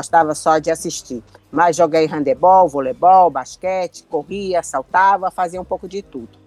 gostava 0.00 0.34
só 0.34 0.58
de 0.58 0.70
assistir. 0.70 1.22
Mas 1.52 1.76
joguei 1.76 2.06
handebol, 2.06 2.68
voleibol, 2.68 3.30
basquete, 3.30 4.04
corria, 4.04 4.62
saltava, 4.62 5.30
fazia 5.30 5.60
um 5.60 5.64
pouco 5.64 5.86
de 5.86 6.00
tudo. 6.00 6.38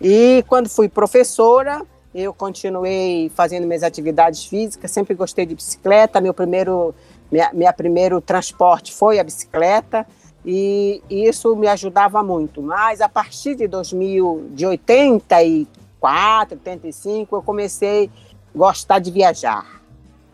E 0.00 0.44
quando 0.46 0.68
fui 0.68 0.88
professora, 0.88 1.82
eu 2.14 2.32
continuei 2.32 3.30
fazendo 3.34 3.66
minhas 3.66 3.82
atividades 3.82 4.44
físicas, 4.44 4.90
sempre 4.90 5.14
gostei 5.14 5.44
de 5.44 5.54
bicicleta. 5.54 6.20
Meu 6.20 6.32
primeiro, 6.32 6.94
minha, 7.30 7.50
minha 7.52 7.72
primeiro 7.72 8.20
transporte 8.20 8.94
foi 8.94 9.18
a 9.18 9.24
bicicleta 9.24 10.06
e, 10.44 11.02
isso 11.10 11.56
me 11.56 11.66
ajudava 11.66 12.22
muito. 12.22 12.62
Mas 12.62 13.00
a 13.00 13.08
partir 13.08 13.56
de 13.56 13.66
2000, 13.66 14.50
de 14.52 14.64
84, 14.64 16.58
85, 16.58 17.36
eu 17.36 17.42
comecei 17.42 18.10
a 18.54 18.58
gostar 18.58 19.00
de 19.00 19.10
viajar. 19.10 19.82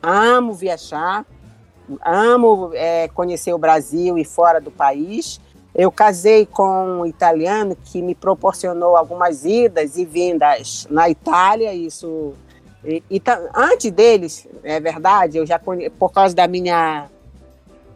Amo 0.03 0.53
viajar 0.53 1.25
amo 2.05 2.71
é, 2.75 3.09
conhecer 3.09 3.53
o 3.53 3.59
Brasil 3.59 4.19
e 4.19 4.25
fora 4.25 4.61
do 4.61 4.71
país. 4.71 5.41
Eu 5.75 5.91
casei 5.91 6.45
com 6.45 7.01
um 7.01 7.07
italiano 7.07 7.77
que 7.85 8.03
me 8.03 8.15
proporcionou 8.15 8.97
algumas 8.97 9.45
idas 9.45 9.97
e 9.97 10.05
vindas 10.05 10.87
na 10.91 11.09
Itália. 11.09 11.73
Isso 11.73 12.35
e, 12.85 13.03
e 13.11 13.23
antes 13.55 13.91
deles, 13.91 14.47
é 14.63 14.81
verdade, 14.81 15.39
eu 15.39 15.47
já 15.47 15.59
por 15.59 16.11
causa 16.11 16.35
da 16.35 16.49
minha 16.49 17.09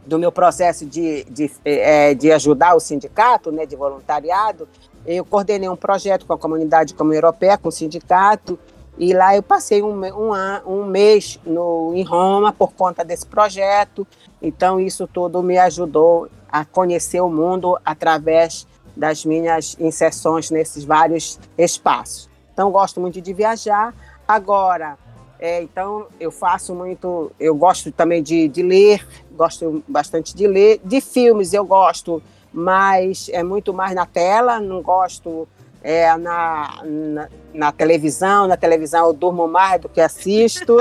do 0.06 0.20
meu 0.20 0.30
processo 0.30 0.86
de, 0.86 1.24
de, 1.24 1.50
é, 1.64 2.14
de 2.14 2.30
ajudar 2.30 2.76
o 2.76 2.80
sindicato, 2.80 3.50
né, 3.50 3.66
de 3.66 3.74
voluntariado, 3.74 4.68
eu 5.04 5.24
coordenei 5.24 5.68
um 5.68 5.74
projeto 5.74 6.24
com 6.24 6.32
a 6.32 6.38
comunidade 6.38 6.94
comum 6.94 7.12
europeia, 7.12 7.58
com 7.58 7.68
o 7.68 7.72
sindicato, 7.72 8.56
e 8.98 9.12
lá 9.12 9.36
eu 9.36 9.42
passei 9.42 9.82
um, 9.82 10.00
um, 10.04 10.32
um 10.66 10.86
mês 10.86 11.38
no, 11.44 11.92
em 11.94 12.02
Roma 12.02 12.52
por 12.52 12.72
conta 12.72 13.04
desse 13.04 13.26
projeto. 13.26 14.06
Então, 14.40 14.80
isso 14.80 15.06
tudo 15.06 15.42
me 15.42 15.58
ajudou 15.58 16.28
a 16.50 16.64
conhecer 16.64 17.20
o 17.20 17.28
mundo 17.28 17.78
através 17.84 18.66
das 18.96 19.24
minhas 19.24 19.76
inserções 19.78 20.50
nesses 20.50 20.84
vários 20.84 21.38
espaços. 21.58 22.30
Então, 22.52 22.70
gosto 22.70 22.98
muito 23.00 23.20
de 23.20 23.34
viajar. 23.34 23.94
Agora, 24.26 24.96
é, 25.38 25.62
então, 25.62 26.06
eu 26.18 26.30
faço 26.30 26.74
muito. 26.74 27.30
Eu 27.38 27.54
gosto 27.54 27.92
também 27.92 28.22
de, 28.22 28.48
de 28.48 28.62
ler, 28.62 29.06
gosto 29.32 29.84
bastante 29.86 30.34
de 30.34 30.46
ler. 30.46 30.80
De 30.82 31.02
filmes, 31.02 31.52
eu 31.52 31.66
gosto, 31.66 32.22
mas 32.50 33.28
é 33.30 33.42
muito 33.42 33.74
mais 33.74 33.94
na 33.94 34.06
tela, 34.06 34.58
não 34.58 34.80
gosto 34.80 35.46
é, 35.86 36.16
na, 36.16 36.82
na, 36.84 37.28
na, 37.54 37.70
televisão. 37.70 38.48
Na 38.48 38.56
televisão 38.56 39.06
eu 39.06 39.12
durmo 39.12 39.46
mais 39.46 39.80
do 39.80 39.88
que 39.88 40.00
assisto. 40.00 40.78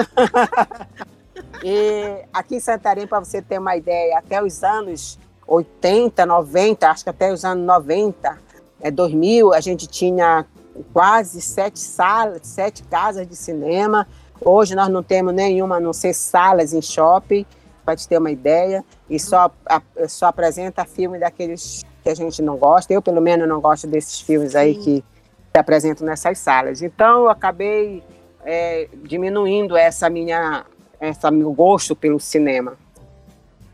e 1.64 2.26
aqui 2.34 2.56
em 2.56 2.60
Santarém, 2.60 3.06
para 3.06 3.20
você 3.20 3.40
ter 3.40 3.60
uma 3.60 3.76
ideia, 3.76 4.18
até 4.18 4.42
os 4.42 4.64
anos 4.64 5.20
80, 5.46 6.26
90, 6.26 6.90
acho 6.90 7.04
que 7.04 7.10
até 7.12 7.32
os 7.32 7.46
anos 7.46 7.64
90, 7.68 8.36
é, 8.82 8.90
2000, 8.90 9.54
a 9.54 9.60
gente 9.60 9.86
tinha 9.86 10.44
quase 10.92 11.40
sete 11.40 11.80
salas, 11.80 12.40
sete 12.42 12.82
casas 12.86 13.28
de 13.28 13.36
cinema. 13.36 14.08
Hoje 14.42 14.74
nós 14.74 14.90
não 14.90 15.04
temos 15.04 15.36
nenhuma, 15.36 15.76
a 15.76 15.80
não 15.80 15.94
ser 15.94 16.16
salas 16.16 16.74
em 16.74 16.82
shopping, 16.82 17.46
para 17.86 17.96
te 17.96 18.08
ter 18.08 18.18
uma 18.18 18.32
ideia, 18.32 18.84
e 19.08 19.20
só, 19.20 19.52
a, 19.68 19.80
só 20.08 20.26
apresenta 20.26 20.84
filme 20.84 21.20
daqueles 21.20 21.86
que 22.06 22.10
a 22.12 22.16
gente 22.16 22.40
não 22.44 22.56
gosta. 22.56 22.94
Eu, 22.94 23.02
pelo 23.02 23.20
menos, 23.20 23.50
não 23.50 23.60
gosto 23.60 23.88
desses 23.88 24.22
filmes 24.22 24.56
aí 24.56 24.76
que 24.76 25.04
se 25.52 25.60
apresentam 25.60 26.06
nessas 26.06 26.38
salas. 26.38 26.84
Então, 26.84 27.24
eu 27.24 27.30
acabei 27.30 28.04
é, 28.46 28.88
diminuindo 29.04 29.76
essa 29.76 30.08
minha, 30.08 30.66
essa 31.00 31.32
meu 31.32 31.52
gosto 31.52 31.96
pelo 31.96 32.20
cinema. 32.20 32.78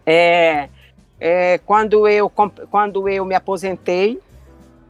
É, 0.06 0.70
é, 1.20 1.58
quando 1.66 2.08
eu 2.08 2.30
quando 2.30 3.10
eu 3.10 3.26
me 3.26 3.36
aposentei, 3.36 4.20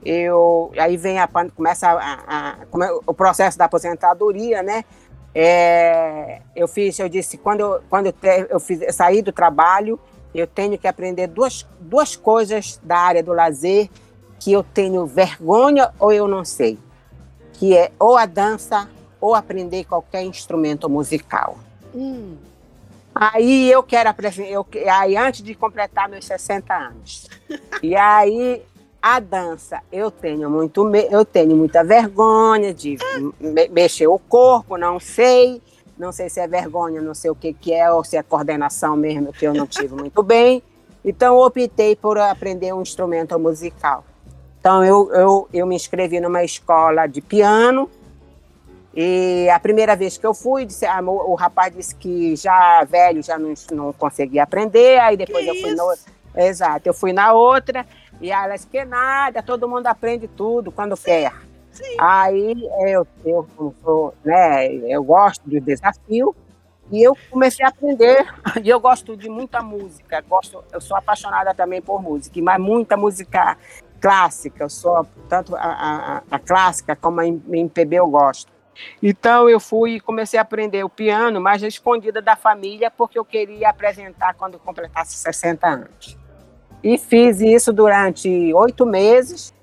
eu 0.05 0.71
aí 0.77 0.95
vem 0.95 1.19
a 1.19 1.27
começa 1.27 1.89
a, 1.89 1.93
a, 1.95 2.51
a, 2.51 2.99
o 3.07 3.13
processo 3.13 3.57
da 3.57 3.65
aposentadoria, 3.65 4.61
né? 4.61 4.85
É, 5.33 6.41
eu 6.55 6.67
fiz, 6.67 6.99
eu 6.99 7.09
disse, 7.09 7.37
quando 7.37 7.61
eu, 7.61 7.81
quando 7.89 8.07
eu, 8.07 8.13
eu, 8.49 8.59
fiz, 8.59 8.81
eu 8.81 8.93
saí 8.93 9.21
do 9.21 9.31
trabalho, 9.31 9.99
eu 10.33 10.47
tenho 10.47 10.77
que 10.77 10.87
aprender 10.87 11.27
duas, 11.27 11.65
duas 11.79 12.15
coisas 12.15 12.79
da 12.83 12.97
área 12.97 13.23
do 13.23 13.33
lazer 13.33 13.89
que 14.39 14.51
eu 14.51 14.63
tenho 14.63 15.05
vergonha 15.05 15.91
ou 15.99 16.11
eu 16.11 16.27
não 16.27 16.43
sei, 16.43 16.77
que 17.53 17.75
é 17.75 17.91
ou 17.99 18.17
a 18.17 18.25
dança 18.25 18.89
ou 19.19 19.35
aprender 19.35 19.85
qualquer 19.85 20.23
instrumento 20.23 20.89
musical. 20.89 21.57
Hum. 21.93 22.35
Aí 23.13 23.69
eu 23.69 23.83
quero 23.83 24.09
aprender, 24.09 24.49
eu, 24.49 24.65
aí 24.89 25.17
antes 25.17 25.43
de 25.43 25.53
completar 25.53 26.09
meus 26.09 26.25
60 26.25 26.73
anos. 26.73 27.29
e 27.83 27.95
aí 27.95 28.63
a 29.01 29.19
dança, 29.19 29.81
eu 29.91 30.09
tenho 30.09 30.49
muito, 30.49 30.89
eu 30.95 31.25
tenho 31.25 31.55
muita 31.55 31.83
vergonha 31.83 32.73
de 32.73 32.97
me 33.39 33.67
mexer 33.67 34.07
o 34.07 34.19
corpo, 34.19 34.77
não 34.77 34.99
sei, 34.99 35.61
não 36.01 36.11
sei 36.11 36.29
se 36.29 36.39
é 36.39 36.47
vergonha, 36.47 36.99
não 36.99 37.13
sei 37.13 37.29
o 37.29 37.35
que, 37.35 37.53
que 37.53 37.71
é, 37.71 37.91
ou 37.91 38.03
se 38.03 38.17
é 38.17 38.23
coordenação 38.23 38.95
mesmo, 38.95 39.31
que 39.31 39.45
eu 39.45 39.53
não 39.53 39.67
tive 39.67 39.93
muito 39.93 40.23
bem. 40.23 40.63
Então, 41.05 41.37
optei 41.37 41.95
por 41.95 42.17
aprender 42.17 42.73
um 42.73 42.81
instrumento 42.81 43.37
musical. 43.37 44.03
Então, 44.59 44.83
eu, 44.83 45.13
eu, 45.13 45.47
eu 45.53 45.67
me 45.67 45.75
inscrevi 45.75 46.19
numa 46.19 46.43
escola 46.43 47.05
de 47.05 47.21
piano, 47.21 47.87
e 48.95 49.47
a 49.49 49.59
primeira 49.59 49.95
vez 49.95 50.17
que 50.17 50.25
eu 50.25 50.33
fui, 50.33 50.65
disse, 50.65 50.87
ah, 50.87 51.01
o, 51.01 51.31
o, 51.31 51.35
rapaz 51.35 51.73
disse 51.73 51.95
que 51.95 52.35
já 52.35 52.83
velho, 52.83 53.23
já 53.23 53.37
não, 53.37 53.53
não 53.71 53.93
conseguia 53.93 54.43
aprender, 54.43 54.99
aí 54.99 55.15
depois 55.15 55.45
que 55.45 55.51
eu 55.51 55.61
fui 55.61 55.75
no, 55.75 55.93
Exato, 56.35 56.89
eu 56.89 56.93
fui 56.93 57.13
na 57.13 57.31
outra, 57.33 57.85
e 58.19 58.31
ela 58.31 58.55
disse 58.55 58.67
que 58.67 58.83
nada, 58.83 59.43
todo 59.43 59.69
mundo 59.69 59.85
aprende 59.85 60.27
tudo 60.27 60.71
quando 60.71 60.97
quer. 60.97 61.31
Sim. 61.71 61.95
Aí 61.99 62.69
eu, 62.87 63.07
eu, 63.25 63.47
eu, 63.85 64.13
né, 64.23 64.67
eu 64.73 65.03
gosto 65.03 65.49
do 65.49 65.59
desafio 65.59 66.35
e 66.91 67.01
eu 67.01 67.15
comecei 67.29 67.65
a 67.65 67.69
aprender. 67.69 68.25
E 68.63 68.69
eu 68.69 68.79
gosto 68.79 69.15
de 69.15 69.29
muita 69.29 69.61
música, 69.61 70.21
gosto, 70.21 70.63
eu 70.73 70.81
sou 70.81 70.97
apaixonada 70.97 71.53
também 71.53 71.81
por 71.81 72.01
música, 72.01 72.39
mas 72.41 72.59
muita 72.59 72.97
música 72.97 73.57
clássica. 73.99 74.65
Eu 74.65 74.69
sou 74.69 75.07
tanto 75.29 75.55
a, 75.55 75.59
a, 75.59 76.23
a 76.29 76.39
clássica 76.39 76.95
como 76.95 77.21
a 77.21 77.25
MPB 77.27 77.95
eu 77.95 78.07
gosto. 78.07 78.51
Então 79.01 79.49
eu 79.49 79.59
fui 79.59 79.95
e 79.95 79.99
comecei 79.99 80.37
a 80.39 80.41
aprender 80.41 80.83
o 80.83 80.89
piano, 80.89 81.39
mas 81.39 81.63
escondida 81.63 82.21
da 82.21 82.35
família, 82.35 82.91
porque 82.91 83.17
eu 83.17 83.25
queria 83.25 83.69
apresentar 83.69 84.33
quando 84.33 84.59
completasse 84.59 85.15
60 85.15 85.67
anos. 85.67 86.17
E 86.83 86.97
fiz 86.97 87.39
isso 87.39 87.71
durante 87.71 88.53
oito 88.53 88.85
meses. 88.85 89.53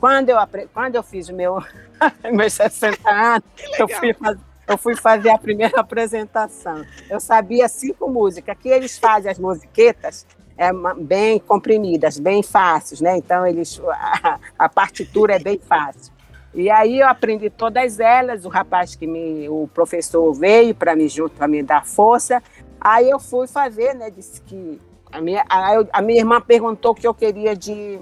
Quando 0.00 0.30
eu, 0.30 0.38
quando 0.72 0.94
eu 0.94 1.02
fiz 1.02 1.28
meu, 1.28 1.62
meus 2.32 2.52
60 2.52 3.10
anos, 3.10 3.44
eu 3.78 3.88
fui, 3.88 4.14
fazer, 4.14 4.40
eu 4.66 4.78
fui 4.78 4.96
fazer 4.96 5.30
a 5.30 5.38
primeira 5.38 5.80
apresentação. 5.80 6.84
Eu 7.10 7.18
sabia 7.18 7.68
cinco 7.68 8.08
músicas. 8.08 8.56
Aqui 8.56 8.68
eles 8.68 8.96
fazem 8.96 9.30
as 9.30 9.38
musiquetas 9.38 10.26
é, 10.56 10.70
bem 10.96 11.38
comprimidas, 11.38 12.18
bem 12.18 12.42
fáceis, 12.42 13.00
né? 13.00 13.16
Então 13.16 13.46
eles, 13.46 13.80
a, 13.88 14.38
a 14.58 14.68
partitura 14.68 15.36
é 15.36 15.38
bem 15.38 15.58
fácil. 15.58 16.12
E 16.54 16.70
aí 16.70 17.00
eu 17.00 17.06
aprendi 17.06 17.50
todas 17.50 18.00
elas. 18.00 18.44
O 18.44 18.48
rapaz 18.48 18.94
que 18.94 19.06
me, 19.06 19.48
o 19.48 19.68
professor 19.72 20.32
veio 20.32 20.74
para 20.74 20.96
me 20.96 21.08
junto 21.08 21.36
para 21.36 21.48
me 21.48 21.62
dar 21.62 21.84
força. 21.84 22.42
Aí 22.80 23.10
eu 23.10 23.18
fui 23.18 23.46
fazer, 23.46 23.94
né? 23.94 24.10
Disse 24.10 24.40
que 24.42 24.80
a 25.10 25.20
minha, 25.20 25.44
a, 25.48 25.84
a 25.92 26.02
minha 26.02 26.20
irmã 26.20 26.40
perguntou 26.40 26.92
o 26.92 26.94
que 26.94 27.06
eu 27.06 27.14
queria 27.14 27.56
de, 27.56 28.00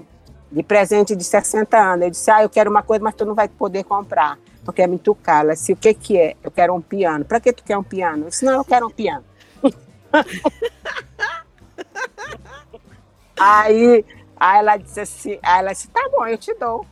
de 0.51 0.63
presente 0.63 1.15
de 1.15 1.23
60 1.23 1.77
anos. 1.77 2.05
Eu 2.05 2.11
disse, 2.11 2.31
ah, 2.31 2.43
eu 2.43 2.49
quero 2.49 2.69
uma 2.69 2.83
coisa, 2.83 3.03
mas 3.03 3.15
tu 3.15 3.25
não 3.25 3.35
vai 3.35 3.47
poder 3.47 3.83
comprar, 3.83 4.37
porque 4.63 4.81
é 4.81 4.87
muito 4.87 5.13
caro. 5.15 5.47
Ela 5.47 5.55
disse, 5.55 5.73
o 5.73 5.75
que 5.75 5.93
que 5.93 6.17
é? 6.17 6.35
Eu 6.43 6.51
quero 6.51 6.73
um 6.73 6.81
piano. 6.81 7.25
Para 7.25 7.39
que 7.39 7.53
tu 7.53 7.63
quer 7.63 7.77
um 7.77 7.83
piano? 7.83 8.25
Eu 8.25 8.29
disse, 8.29 8.45
não, 8.45 8.53
eu 8.53 8.65
quero 8.65 8.87
um 8.87 8.91
piano. 8.91 9.23
aí, 13.39 14.05
aí 14.35 14.59
ela 14.59 14.77
disse 14.77 14.99
assim, 14.99 15.39
aí 15.43 15.59
ela 15.59 15.73
disse, 15.73 15.87
tá 15.89 16.09
bom, 16.11 16.25
eu 16.25 16.37
te 16.37 16.53
dou. 16.55 16.85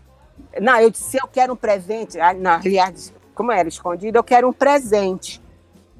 Não, 0.61 0.79
eu 0.79 0.89
disse, 0.89 1.17
eu 1.17 1.27
quero 1.27 1.53
um 1.53 1.57
presente. 1.57 2.17
Não, 2.39 2.51
aliás, 2.51 3.13
como 3.33 3.51
era 3.51 3.67
escondido, 3.67 4.17
eu 4.17 4.23
quero 4.23 4.47
um 4.47 4.53
presente 4.53 5.41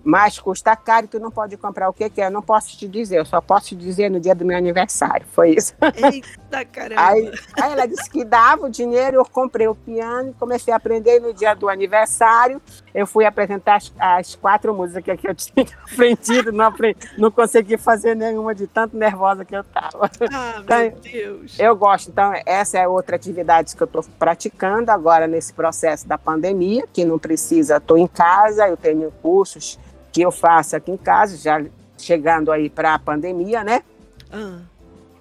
mas 0.06 0.38
custa 0.38 0.76
caro 0.76 1.06
e 1.06 1.08
tu 1.08 1.20
não 1.20 1.32
pode 1.32 1.58
comprar 1.58 1.90
o 1.90 1.94
que 1.94 2.08
quer. 2.12 2.28
Eu 2.28 2.32
não 2.32 2.44
posso 2.44 2.78
te 2.78 2.88
dizer, 2.88 3.18
eu 3.18 3.26
só 3.26 3.42
posso 3.42 3.70
te 3.70 3.76
dizer 3.76 4.12
no 4.12 4.20
dia 4.20 4.36
do 4.36 4.46
meu 4.46 4.56
aniversário. 4.56 5.26
Foi 5.32 5.56
isso. 5.56 5.74
Eita, 5.96 6.64
caramba! 6.64 7.02
Aí, 7.02 7.32
aí 7.60 7.72
ela 7.72 7.88
disse 7.88 8.08
que 8.08 8.24
dava 8.24 8.68
o 8.68 8.70
dinheiro, 8.70 9.18
eu 9.18 9.26
comprei 9.26 9.68
o 9.68 9.74
piano 9.74 10.30
e 10.30 10.34
comecei 10.34 10.72
a 10.72 10.78
aprender 10.78 11.20
no 11.20 11.34
dia 11.34 11.56
do 11.56 11.68
aniversário. 11.68 12.62
Eu 12.94 13.08
fui 13.08 13.26
apresentar 13.26 13.78
as, 13.78 13.92
as 13.98 14.36
quatro 14.36 14.76
músicas 14.76 15.20
que 15.20 15.28
eu 15.28 15.34
tinha 15.34 15.66
aprendido, 15.92 16.52
não, 16.52 16.66
aprendi, 16.66 17.00
não 17.18 17.32
consegui 17.32 17.76
fazer 17.76 18.16
nenhuma 18.16 18.54
de 18.54 18.68
tanto 18.68 18.96
nervosa 18.96 19.44
que 19.44 19.56
eu 19.56 19.62
estava. 19.62 20.12
Ah, 20.32 20.60
então, 20.64 20.80
meu 20.80 20.92
Deus! 21.02 21.58
Eu 21.58 21.76
gosto, 21.76 22.12
então, 22.12 22.32
essa 22.46 22.78
é 22.78 22.88
outra 22.88 23.16
atividade 23.16 23.76
que 23.76 23.82
eu 23.82 23.86
estou 23.86 24.06
praticando 24.20 24.92
agora 24.92 25.26
nesse 25.26 25.52
processo 25.52 26.08
da 26.08 26.18
pandemia, 26.18 26.86
que 26.94 27.04
não 27.04 27.18
precisa, 27.18 27.78
estou 27.78 27.98
em 27.98 28.08
casa, 28.08 28.68
eu 28.68 28.78
tenho 28.78 29.12
cursos 29.24 29.80
que 30.16 30.22
eu 30.22 30.32
faço 30.32 30.78
aqui 30.78 30.94
em 30.94 30.98
casa, 30.98 31.36
já 31.36 31.62
chegando 31.98 32.50
aí 32.50 32.70
para 32.70 32.94
a 32.94 33.00
pandemia, 33.00 33.66
né? 33.66 33.84
Ah. 34.32 34.60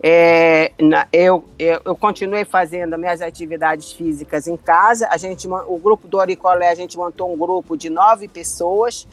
É, 0.00 0.70
na, 0.80 1.08
eu, 1.12 1.44
eu, 1.58 1.80
eu, 1.84 1.96
continuei 1.96 2.44
fazendo 2.44 2.96
minhas 2.96 3.20
atividades 3.20 3.90
físicas 3.90 4.46
em 4.46 4.56
casa. 4.56 5.08
A 5.10 5.16
gente, 5.16 5.48
o 5.48 5.78
grupo 5.78 6.06
do 6.06 6.16
Oricolé, 6.18 6.70
a 6.70 6.76
gente 6.76 6.96
montou 6.96 7.34
um 7.34 7.36
grupo 7.36 7.76
de 7.76 7.90
nove 7.90 8.28
pessoas 8.28 9.08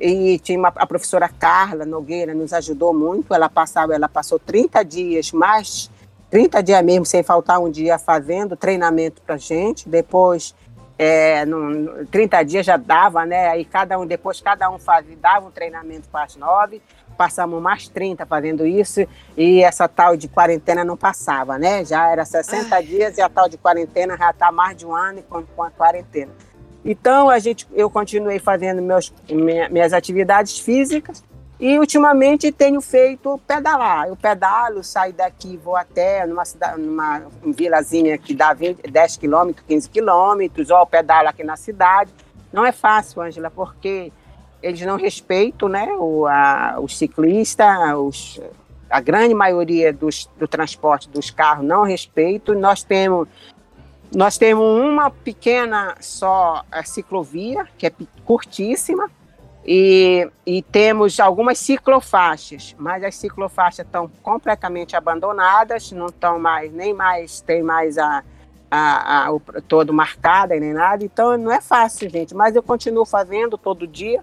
e 0.00 0.38
tinha 0.38 0.58
uma, 0.58 0.72
a 0.74 0.86
professora 0.86 1.28
Carla 1.28 1.84
Nogueira 1.84 2.32
nos 2.32 2.54
ajudou 2.54 2.94
muito. 2.94 3.34
Ela 3.34 3.50
passava, 3.50 3.94
ela 3.94 4.08
passou 4.08 4.38
30 4.38 4.82
dias 4.82 5.30
mais 5.30 5.90
30 6.30 6.62
dias 6.62 6.82
mesmo, 6.82 7.04
sem 7.04 7.22
faltar 7.22 7.58
um 7.58 7.70
dia, 7.70 7.98
fazendo 7.98 8.56
treinamento 8.56 9.20
para 9.20 9.36
gente. 9.36 9.86
Depois 9.86 10.54
é, 10.98 11.46
no, 11.46 12.04
30 12.06 12.42
dias 12.42 12.66
já 12.66 12.76
dava, 12.76 13.24
né? 13.24 13.48
Aí 13.48 13.64
cada 13.64 13.98
um, 13.98 14.04
depois 14.04 14.40
cada 14.40 14.68
um 14.68 14.78
fazia, 14.78 15.16
dava 15.16 15.46
um 15.46 15.50
treinamento 15.50 16.08
para 16.08 16.24
as 16.24 16.34
nove, 16.34 16.82
passamos 17.16 17.62
mais 17.62 17.88
30 17.88 18.26
fazendo 18.26 18.66
isso, 18.66 19.06
e 19.36 19.62
essa 19.62 19.86
tal 19.86 20.16
de 20.16 20.28
quarentena 20.28 20.84
não 20.84 20.96
passava, 20.96 21.56
né? 21.56 21.84
Já 21.84 22.10
era 22.10 22.24
60 22.24 22.74
Ai. 22.74 22.82
dias 22.82 23.16
e 23.16 23.22
a 23.22 23.28
tal 23.28 23.48
de 23.48 23.56
quarentena 23.56 24.16
já 24.16 24.30
está 24.30 24.50
mais 24.50 24.76
de 24.76 24.84
um 24.84 24.94
ano 24.94 25.22
com, 25.22 25.42
com 25.44 25.62
a 25.62 25.70
quarentena. 25.70 26.32
Então 26.84 27.30
a 27.30 27.38
gente, 27.38 27.66
eu 27.74 27.88
continuei 27.88 28.38
fazendo 28.38 28.82
meus, 28.82 29.12
minhas 29.70 29.92
atividades 29.92 30.58
físicas 30.58 31.22
e 31.60 31.78
ultimamente 31.78 32.52
tenho 32.52 32.80
feito 32.80 33.38
pedalar. 33.46 34.06
Eu 34.06 34.16
pedalo, 34.16 34.84
saio 34.84 35.12
daqui, 35.12 35.56
vou 35.56 35.74
até 35.74 36.24
numa, 36.24 36.44
cidade, 36.44 36.80
numa 36.80 37.22
vilazinha 37.44 38.16
que 38.16 38.32
dá 38.32 38.52
20, 38.52 38.82
10 38.82 39.16
quilômetros, 39.16 39.66
15 39.66 39.90
quilômetros, 39.90 40.70
ou 40.70 40.86
pedalo 40.86 41.28
aqui 41.28 41.42
na 41.42 41.56
cidade. 41.56 42.12
Não 42.52 42.64
é 42.64 42.70
fácil, 42.70 43.22
Ângela, 43.22 43.50
porque 43.50 44.12
eles 44.62 44.80
não 44.82 44.96
respeitam 44.96 45.68
né, 45.68 45.88
o, 45.98 46.26
a, 46.26 46.76
os 46.80 46.96
ciclistas, 46.96 47.76
os, 47.96 48.40
a 48.88 49.00
grande 49.00 49.34
maioria 49.34 49.92
dos, 49.92 50.30
do 50.38 50.46
transporte 50.46 51.08
dos 51.08 51.30
carros 51.30 51.66
não 51.66 51.82
respeitam. 51.82 52.54
Nós 52.54 52.84
temos 52.84 53.28
Nós 54.14 54.38
temos 54.38 54.64
uma 54.64 55.10
pequena 55.10 55.96
só 56.00 56.64
ciclovia, 56.84 57.66
que 57.76 57.86
é 57.86 57.92
curtíssima, 58.24 59.10
e, 59.70 60.26
e, 60.46 60.62
temos 60.62 61.20
algumas 61.20 61.58
ciclofaixas, 61.58 62.74
mas 62.78 63.04
as 63.04 63.14
ciclofaixas 63.16 63.84
estão 63.84 64.10
completamente 64.22 64.96
abandonadas, 64.96 65.92
não 65.92 66.06
estão 66.06 66.38
mais, 66.38 66.72
nem 66.72 66.94
mais, 66.94 67.42
tem 67.42 67.62
mais 67.62 67.98
a, 67.98 68.24
a, 68.70 69.26
a, 69.26 69.30
o, 69.30 69.38
todo 69.68 69.92
marcada 69.92 70.58
nem 70.58 70.72
nada, 70.72 71.04
então 71.04 71.36
não 71.36 71.52
é 71.52 71.60
fácil, 71.60 72.08
gente, 72.08 72.34
mas 72.34 72.56
eu 72.56 72.62
continuo 72.62 73.04
fazendo 73.04 73.58
todo 73.58 73.86
dia. 73.86 74.22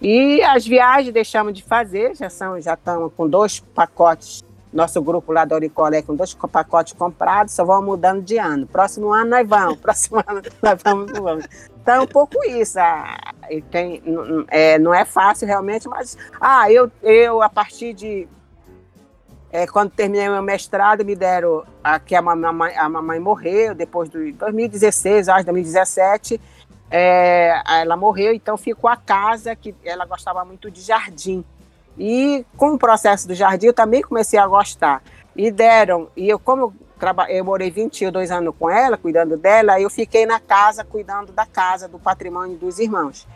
E 0.00 0.42
as 0.42 0.66
viagens 0.66 1.14
deixamos 1.14 1.52
de 1.52 1.62
fazer, 1.62 2.16
já 2.16 2.28
são, 2.28 2.60
já 2.60 2.74
estamos 2.74 3.12
com 3.16 3.28
dois 3.28 3.60
pacotes 3.60 4.42
nosso 4.72 5.00
grupo 5.02 5.32
lá 5.32 5.44
da 5.44 5.54
Auricolé 5.54 6.02
com 6.02 6.16
dois 6.16 6.34
pacotes 6.34 6.94
comprados, 6.94 7.52
só 7.52 7.64
vão 7.64 7.82
mudando 7.82 8.22
de 8.22 8.38
ano. 8.38 8.66
Próximo 8.66 9.12
ano 9.12 9.30
nós 9.30 9.46
vamos, 9.46 9.76
próximo 9.80 10.24
ano 10.26 10.42
nós 10.62 10.80
vamos, 10.82 11.12
vamos. 11.12 11.46
Então 11.82 11.96
é 11.96 12.00
um 12.00 12.06
pouco 12.06 12.42
isso. 12.44 12.78
Ah, 12.78 13.34
tem, 13.70 14.00
é, 14.48 14.78
não 14.78 14.94
é 14.94 15.04
fácil 15.04 15.46
realmente, 15.48 15.88
mas 15.88 16.16
ah, 16.40 16.70
eu, 16.70 16.90
eu 17.02 17.42
a 17.42 17.48
partir 17.48 17.92
de 17.92 18.28
é, 19.50 19.66
quando 19.66 19.90
terminei 19.90 20.28
meu 20.28 20.42
mestrado, 20.42 21.04
me 21.04 21.14
deram 21.14 21.64
a, 21.84 21.98
que 21.98 22.14
a 22.14 22.22
mamãe, 22.22 22.74
a 22.76 22.88
mamãe 22.88 23.18
morreu 23.18 23.74
depois 23.74 24.08
de 24.08 24.32
2016, 24.32 25.28
acho 25.28 25.44
2017. 25.44 26.40
É, 26.90 27.60
ela 27.80 27.96
morreu, 27.96 28.32
então 28.32 28.56
ficou 28.56 28.88
a 28.88 28.96
casa 28.96 29.56
que 29.56 29.74
ela 29.84 30.06
gostava 30.06 30.44
muito 30.44 30.70
de 30.70 30.80
jardim. 30.80 31.44
E 31.98 32.46
com 32.56 32.74
o 32.74 32.78
processo 32.78 33.26
do 33.26 33.34
jardim 33.34 33.66
eu 33.66 33.74
também 33.74 34.02
comecei 34.02 34.38
a 34.38 34.46
gostar. 34.46 35.02
E 35.34 35.50
deram, 35.50 36.08
e 36.16 36.28
eu 36.28 36.38
como 36.38 36.72
eu, 37.28 37.44
morei 37.44 37.70
22 37.70 38.30
anos 38.30 38.54
com 38.58 38.70
ela, 38.70 38.96
cuidando 38.96 39.36
dela, 39.36 39.80
eu 39.80 39.90
fiquei 39.90 40.26
na 40.26 40.38
casa 40.38 40.84
cuidando 40.84 41.32
da 41.32 41.44
casa, 41.44 41.88
do 41.88 41.98
patrimônio 41.98 42.56
dos 42.56 42.78
irmãos. 42.78 43.26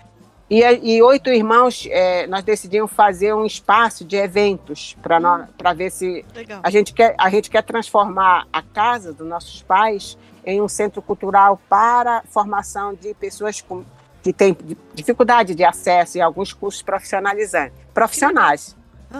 E, 0.48 0.60
e 0.60 1.02
oito 1.02 1.28
irmãos, 1.28 1.88
é, 1.90 2.26
nós 2.28 2.44
decidimos 2.44 2.92
fazer 2.92 3.34
um 3.34 3.44
espaço 3.44 4.04
de 4.04 4.16
eventos 4.16 4.96
para 5.02 5.72
ver 5.72 5.90
se 5.90 6.24
a 6.62 6.70
gente, 6.70 6.94
quer, 6.94 7.16
a 7.18 7.28
gente 7.28 7.50
quer 7.50 7.62
transformar 7.62 8.46
a 8.52 8.62
casa 8.62 9.12
dos 9.12 9.26
nossos 9.26 9.62
pais 9.62 10.16
em 10.44 10.62
um 10.62 10.68
centro 10.68 11.02
cultural 11.02 11.60
para 11.68 12.22
formação 12.30 12.94
de 12.94 13.12
pessoas 13.14 13.60
com, 13.60 13.84
que 14.22 14.32
têm 14.32 14.56
dificuldade 14.94 15.52
de 15.52 15.64
acesso 15.64 16.16
e 16.16 16.20
alguns 16.20 16.52
cursos 16.52 16.80
profissionalizantes 16.80 17.76
profissionais. 17.92 18.76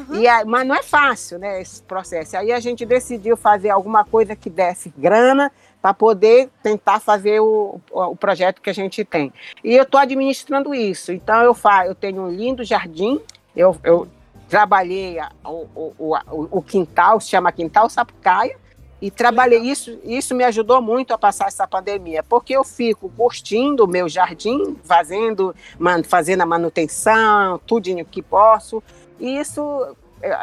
Uhum. 0.08 0.22
E 0.22 0.44
mas 0.44 0.66
não 0.66 0.74
é 0.74 0.82
fácil, 0.82 1.38
né, 1.38 1.60
esse 1.60 1.82
processo. 1.82 2.36
Aí 2.36 2.52
a 2.52 2.60
gente 2.60 2.84
decidiu 2.84 3.36
fazer 3.36 3.70
alguma 3.70 4.04
coisa 4.04 4.34
que 4.34 4.50
desse 4.50 4.92
grana 4.96 5.50
para 5.80 5.94
poder 5.94 6.50
tentar 6.62 7.00
fazer 7.00 7.40
o, 7.40 7.80
o 7.92 8.16
projeto 8.16 8.60
que 8.60 8.70
a 8.70 8.74
gente 8.74 9.04
tem. 9.04 9.32
E 9.62 9.74
eu 9.74 9.84
estou 9.84 10.00
administrando 10.00 10.74
isso. 10.74 11.12
Então 11.12 11.42
eu 11.42 11.54
faço, 11.54 11.88
eu 11.88 11.94
tenho 11.94 12.22
um 12.22 12.28
lindo 12.28 12.64
jardim. 12.64 13.20
Eu, 13.54 13.76
eu 13.84 14.08
trabalhei 14.48 15.18
o, 15.44 15.66
o, 15.74 15.94
o, 15.98 16.58
o 16.58 16.62
quintal, 16.62 17.20
se 17.20 17.28
chama 17.28 17.52
Quintal 17.52 17.88
Sapucaia, 17.88 18.56
e 19.00 19.10
trabalhei 19.10 19.60
isso, 19.60 19.98
isso 20.04 20.34
me 20.34 20.42
ajudou 20.44 20.80
muito 20.80 21.12
a 21.12 21.18
passar 21.18 21.48
essa 21.48 21.66
pandemia, 21.68 22.22
porque 22.22 22.56
eu 22.56 22.64
fico 22.64 23.10
curtindo 23.10 23.84
o 23.84 23.86
meu 23.86 24.08
jardim, 24.08 24.76
fazendo, 24.84 25.54
man, 25.78 26.02
fazendo 26.02 26.40
a 26.40 26.46
manutenção, 26.46 27.60
tudinho 27.66 28.04
que 28.04 28.22
posso. 28.22 28.82
E 29.18 29.38
isso, 29.38 29.96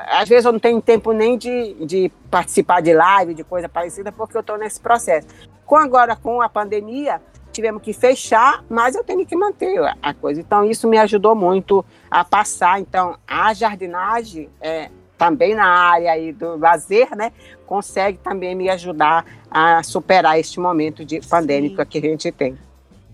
às 0.07 0.27
vezes 0.27 0.45
eu 0.45 0.51
não 0.51 0.59
tenho 0.59 0.81
tempo 0.81 1.11
nem 1.11 1.37
de, 1.37 1.73
de 1.85 2.11
participar 2.29 2.81
de 2.81 2.93
live, 2.93 3.33
de 3.33 3.43
coisa 3.43 3.69
parecida, 3.69 4.11
porque 4.11 4.35
eu 4.35 4.41
estou 4.41 4.57
nesse 4.57 4.79
processo. 4.79 5.27
Com 5.65 5.75
agora, 5.75 6.15
com 6.15 6.41
a 6.41 6.49
pandemia, 6.49 7.21
tivemos 7.51 7.81
que 7.81 7.93
fechar, 7.93 8.63
mas 8.69 8.95
eu 8.95 9.03
tenho 9.03 9.25
que 9.25 9.35
manter 9.35 9.79
a 10.01 10.13
coisa. 10.13 10.41
Então, 10.41 10.65
isso 10.65 10.87
me 10.87 10.97
ajudou 10.97 11.35
muito 11.35 11.85
a 12.09 12.25
passar. 12.25 12.79
Então, 12.79 13.17
a 13.27 13.53
jardinagem 13.53 14.49
é, 14.59 14.89
também 15.17 15.55
na 15.55 15.67
área 15.67 16.11
aí 16.11 16.33
do 16.33 16.57
lazer, 16.57 17.15
né, 17.15 17.31
consegue 17.65 18.17
também 18.17 18.55
me 18.55 18.69
ajudar 18.69 19.25
a 19.49 19.81
superar 19.83 20.39
este 20.39 20.59
momento 20.59 21.05
de 21.05 21.21
pandêmico 21.21 21.85
que 21.85 21.97
a 21.99 22.01
gente 22.01 22.31
tem. 22.31 22.57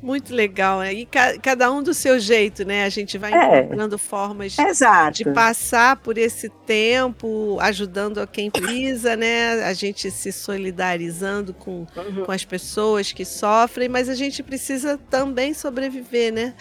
Muito 0.02 0.34
legal, 0.34 0.80
né? 0.80 0.94
E 0.94 1.06
ca 1.06 1.38
cada 1.40 1.72
um 1.72 1.84
do 1.84 1.94
seu 1.94 2.20
jeito, 2.20 2.64
né? 2.64 2.86
A 2.86 2.90
gente 2.90 3.18
vai 3.18 3.34
é. 3.34 3.60
encontrando 3.60 3.98
formas 3.98 4.58
Exato. 4.58 5.18
de 5.18 5.26
passar 5.32 5.98
por 5.98 6.18
esse 6.18 6.48
tempo, 6.66 7.58
ajudando 7.60 8.20
a 8.20 8.28
quem 8.28 8.50
precisa, 8.50 9.16
né? 9.18 9.64
A 9.64 9.74
gente 9.74 10.10
se 10.10 10.32
solidarizando 10.32 11.54
com, 11.54 11.86
uhum. 11.96 12.26
com 12.26 12.32
as 12.32 12.46
pessoas 12.46 13.12
que 13.12 13.26
sofrem, 13.26 13.90
mas 13.90 14.08
a 14.08 14.16
gente 14.16 14.42
precisa 14.42 14.98
também 15.10 15.54
sobreviver, 15.54 16.32
né? 16.32 16.54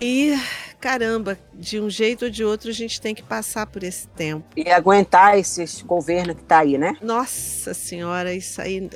E 0.00 0.34
caramba, 0.80 1.38
de 1.54 1.80
um 1.80 1.88
jeito 1.88 2.26
ou 2.26 2.30
de 2.30 2.44
outro 2.44 2.68
a 2.68 2.72
gente 2.74 3.00
tem 3.00 3.14
que 3.14 3.22
passar 3.22 3.66
por 3.66 3.82
esse 3.82 4.06
tempo. 4.08 4.44
E 4.56 4.68
aguentar 4.68 5.38
esse 5.38 5.64
governo 5.84 6.34
que 6.34 6.42
está 6.42 6.58
aí, 6.58 6.76
né? 6.76 6.96
Nossa 7.00 7.72
senhora, 7.72 8.34
isso 8.34 8.60
aí. 8.60 8.90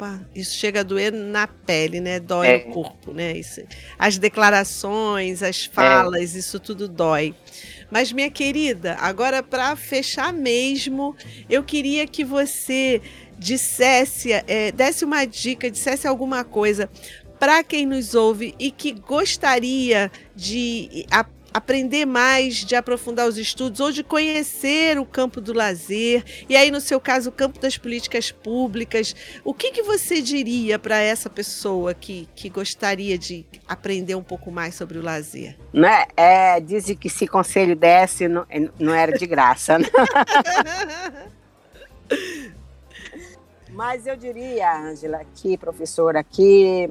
Opa, 0.00 0.18
isso 0.34 0.56
chega 0.56 0.80
a 0.80 0.82
doer 0.82 1.12
na 1.12 1.46
pele, 1.46 2.00
né? 2.00 2.18
Dói 2.18 2.46
é. 2.46 2.64
no 2.64 2.72
corpo, 2.72 3.12
né? 3.12 3.36
Isso, 3.36 3.60
as 3.98 4.16
declarações, 4.16 5.42
as 5.42 5.66
falas, 5.66 6.34
é. 6.34 6.38
isso 6.38 6.58
tudo 6.58 6.88
dói. 6.88 7.34
Mas, 7.90 8.10
minha 8.10 8.30
querida, 8.30 8.96
agora 8.98 9.42
para 9.42 9.76
fechar 9.76 10.32
mesmo, 10.32 11.14
eu 11.50 11.62
queria 11.62 12.06
que 12.06 12.24
você 12.24 13.02
dissesse, 13.38 14.32
é, 14.32 14.72
desse 14.72 15.04
uma 15.04 15.26
dica, 15.26 15.70
dissesse 15.70 16.06
alguma 16.06 16.44
coisa 16.44 16.88
para 17.38 17.62
quem 17.62 17.84
nos 17.84 18.14
ouve 18.14 18.54
e 18.58 18.70
que 18.70 18.92
gostaria 18.92 20.10
de 20.34 21.06
aprender 21.52 22.06
mais, 22.06 22.56
de 22.56 22.74
aprofundar 22.76 23.28
os 23.28 23.38
estudos 23.38 23.80
ou 23.80 23.90
de 23.90 24.02
conhecer 24.02 24.98
o 24.98 25.04
campo 25.04 25.40
do 25.40 25.52
lazer, 25.52 26.24
e 26.48 26.56
aí 26.56 26.70
no 26.70 26.80
seu 26.80 27.00
caso 27.00 27.30
o 27.30 27.32
campo 27.32 27.58
das 27.58 27.76
políticas 27.76 28.30
públicas, 28.30 29.14
o 29.44 29.52
que, 29.52 29.70
que 29.70 29.82
você 29.82 30.20
diria 30.20 30.78
para 30.78 30.98
essa 30.98 31.28
pessoa 31.28 31.92
que, 31.94 32.28
que 32.34 32.48
gostaria 32.48 33.18
de 33.18 33.44
aprender 33.66 34.14
um 34.14 34.22
pouco 34.22 34.50
mais 34.50 34.74
sobre 34.74 34.98
o 34.98 35.02
lazer? 35.02 35.56
Né? 35.72 36.06
É, 36.16 36.60
dizem 36.60 36.96
que 36.96 37.08
se 37.08 37.26
conselho 37.26 37.74
desse 37.74 38.28
não, 38.28 38.46
não 38.78 38.94
era 38.94 39.16
de 39.16 39.26
graça. 39.26 39.78
Né? 39.78 39.86
Mas 43.72 44.06
eu 44.06 44.16
diria, 44.16 44.76
Ângela, 44.76 45.18
aqui, 45.18 45.56
professora, 45.56 46.22
que 46.22 46.90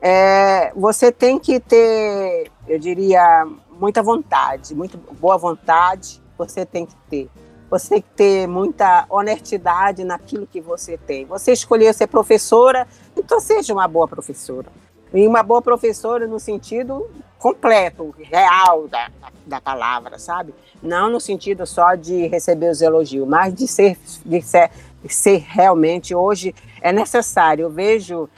é, 0.00 0.72
você 0.74 1.12
tem 1.12 1.38
que 1.38 1.60
ter, 1.60 2.50
eu 2.66 2.78
diria, 2.78 3.46
muita 3.82 4.00
vontade, 4.00 4.76
muito 4.76 4.96
boa 4.96 5.36
vontade, 5.36 6.22
você 6.38 6.64
tem 6.64 6.86
que 6.86 6.94
ter. 7.10 7.28
Você 7.68 7.88
tem 7.88 8.00
que 8.00 8.10
ter 8.10 8.46
muita 8.46 9.06
honestidade 9.10 10.04
naquilo 10.04 10.46
que 10.46 10.60
você 10.60 10.96
tem. 10.96 11.24
Você 11.24 11.50
escolheu 11.50 11.92
ser 11.92 12.06
professora, 12.06 12.86
então 13.16 13.40
seja 13.40 13.72
uma 13.72 13.88
boa 13.88 14.06
professora. 14.06 14.68
E 15.12 15.26
uma 15.26 15.42
boa 15.42 15.60
professora 15.60 16.28
no 16.28 16.38
sentido 16.38 17.10
completo, 17.40 18.14
real 18.18 18.86
da, 18.86 19.10
da 19.44 19.60
palavra, 19.60 20.16
sabe? 20.16 20.54
Não 20.80 21.10
no 21.10 21.18
sentido 21.18 21.66
só 21.66 21.96
de 21.96 22.28
receber 22.28 22.70
os 22.70 22.80
elogios, 22.82 23.26
mas 23.26 23.52
de 23.52 23.66
ser, 23.66 23.98
de 24.24 24.40
ser, 24.42 24.70
de 25.02 25.12
ser 25.12 25.38
realmente 25.38 26.14
hoje 26.14 26.54
é 26.80 26.92
necessário. 26.92 27.64
Eu 27.64 27.70
vejo 27.70 28.28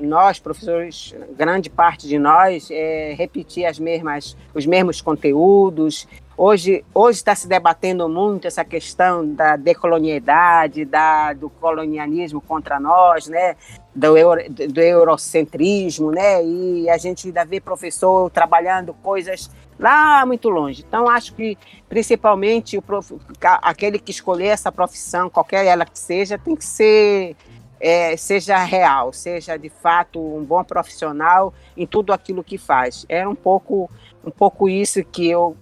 nós, 0.00 0.38
professores, 0.38 1.14
grande 1.36 1.68
parte 1.68 2.08
de 2.08 2.18
nós, 2.18 2.68
é, 2.70 3.14
repetir 3.16 3.66
as 3.66 3.78
mesmas, 3.78 4.36
os 4.54 4.64
mesmos 4.64 5.00
conteúdos. 5.00 6.08
Hoje 6.36 6.84
hoje 6.94 7.18
está 7.18 7.34
se 7.34 7.48
debatendo 7.48 8.08
muito 8.08 8.46
essa 8.46 8.64
questão 8.64 9.26
da 9.34 9.56
decolonialidade, 9.56 10.84
da, 10.84 11.32
do 11.32 11.50
colonialismo 11.50 12.40
contra 12.40 12.78
nós, 12.78 13.26
né? 13.26 13.56
do, 13.98 14.16
euro, 14.16 14.40
do 14.48 14.80
eurocentrismo, 14.80 16.12
né? 16.12 16.44
E 16.44 16.88
a 16.88 16.96
gente 16.96 17.26
ainda 17.26 17.44
vê 17.44 17.60
professor 17.60 18.30
trabalhando 18.30 18.94
coisas 18.94 19.50
lá 19.78 20.24
muito 20.24 20.48
longe. 20.48 20.84
Então, 20.86 21.08
acho 21.08 21.34
que, 21.34 21.58
principalmente, 21.88 22.78
o 22.78 22.82
prof, 22.82 23.16
aquele 23.40 23.98
que 23.98 24.12
escolher 24.12 24.48
essa 24.48 24.70
profissão, 24.70 25.28
qualquer 25.28 25.66
ela 25.66 25.84
que 25.84 25.98
seja, 25.98 26.38
tem 26.38 26.54
que 26.54 26.64
ser 26.64 27.36
é, 27.80 28.16
seja 28.16 28.58
real, 28.64 29.12
seja 29.12 29.56
de 29.56 29.68
fato 29.68 30.20
um 30.20 30.44
bom 30.44 30.62
profissional 30.64 31.52
em 31.76 31.86
tudo 31.86 32.12
aquilo 32.12 32.44
que 32.44 32.58
faz. 32.58 33.04
É 33.08 33.26
um 33.26 33.34
pouco, 33.34 33.90
um 34.24 34.30
pouco 34.30 34.68
isso 34.68 35.04
que 35.04 35.28
eu 35.28 35.56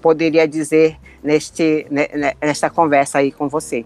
poderia 0.00 0.48
dizer 0.48 0.98
neste, 1.22 1.86
nesta 2.40 2.70
conversa 2.70 3.18
aí 3.18 3.30
com 3.30 3.48
você. 3.48 3.84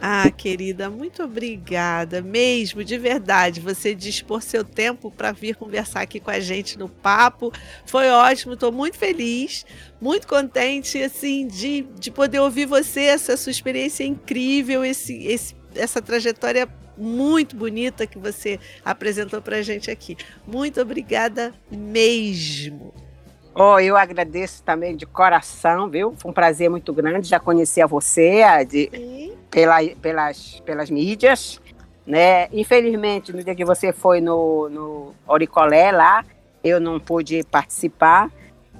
Ah, 0.00 0.30
querida, 0.30 0.90
muito 0.90 1.22
obrigada 1.22 2.20
mesmo, 2.20 2.84
de 2.84 2.98
verdade. 2.98 3.60
Você 3.60 3.94
dispor 3.94 4.42
seu 4.42 4.62
tempo 4.62 5.10
para 5.10 5.32
vir 5.32 5.56
conversar 5.56 6.02
aqui 6.02 6.20
com 6.20 6.30
a 6.30 6.40
gente 6.40 6.78
no 6.78 6.90
papo. 6.90 7.50
Foi 7.86 8.10
ótimo, 8.10 8.52
estou 8.52 8.70
muito 8.70 8.98
feliz, 8.98 9.64
muito 9.98 10.26
contente 10.26 11.02
assim 11.02 11.46
de, 11.46 11.86
de 11.98 12.10
poder 12.10 12.40
ouvir 12.40 12.66
você, 12.66 13.02
essa 13.02 13.34
sua 13.36 13.50
experiência 13.50 14.04
incrível, 14.04 14.84
esse, 14.84 15.24
esse, 15.24 15.56
essa 15.74 16.02
trajetória 16.02 16.68
muito 16.96 17.56
bonita 17.56 18.06
que 18.06 18.18
você 18.18 18.58
apresentou 18.84 19.40
para 19.42 19.56
a 19.56 19.62
gente 19.62 19.90
aqui. 19.90 20.16
Muito 20.46 20.80
obrigada 20.80 21.52
mesmo. 21.70 22.92
Oh, 23.54 23.78
eu 23.78 23.96
agradeço 23.96 24.64
também 24.64 24.96
de 24.96 25.06
coração, 25.06 25.88
viu? 25.88 26.14
Foi 26.18 26.30
um 26.30 26.34
prazer 26.34 26.68
muito 26.68 26.92
grande 26.92 27.28
já 27.28 27.38
conhecer 27.38 27.86
você 27.86 28.42
de, 28.64 29.32
pela, 29.48 29.78
pelas, 30.02 30.60
pelas 30.64 30.90
mídias. 30.90 31.60
Né? 32.04 32.48
Infelizmente, 32.52 33.32
no 33.32 33.42
dia 33.42 33.54
que 33.54 33.64
você 33.64 33.92
foi 33.92 34.20
no, 34.20 34.68
no 34.68 35.14
Oricolé 35.26 35.92
lá, 35.92 36.24
eu 36.64 36.80
não 36.80 36.98
pude 36.98 37.44
participar, 37.44 38.30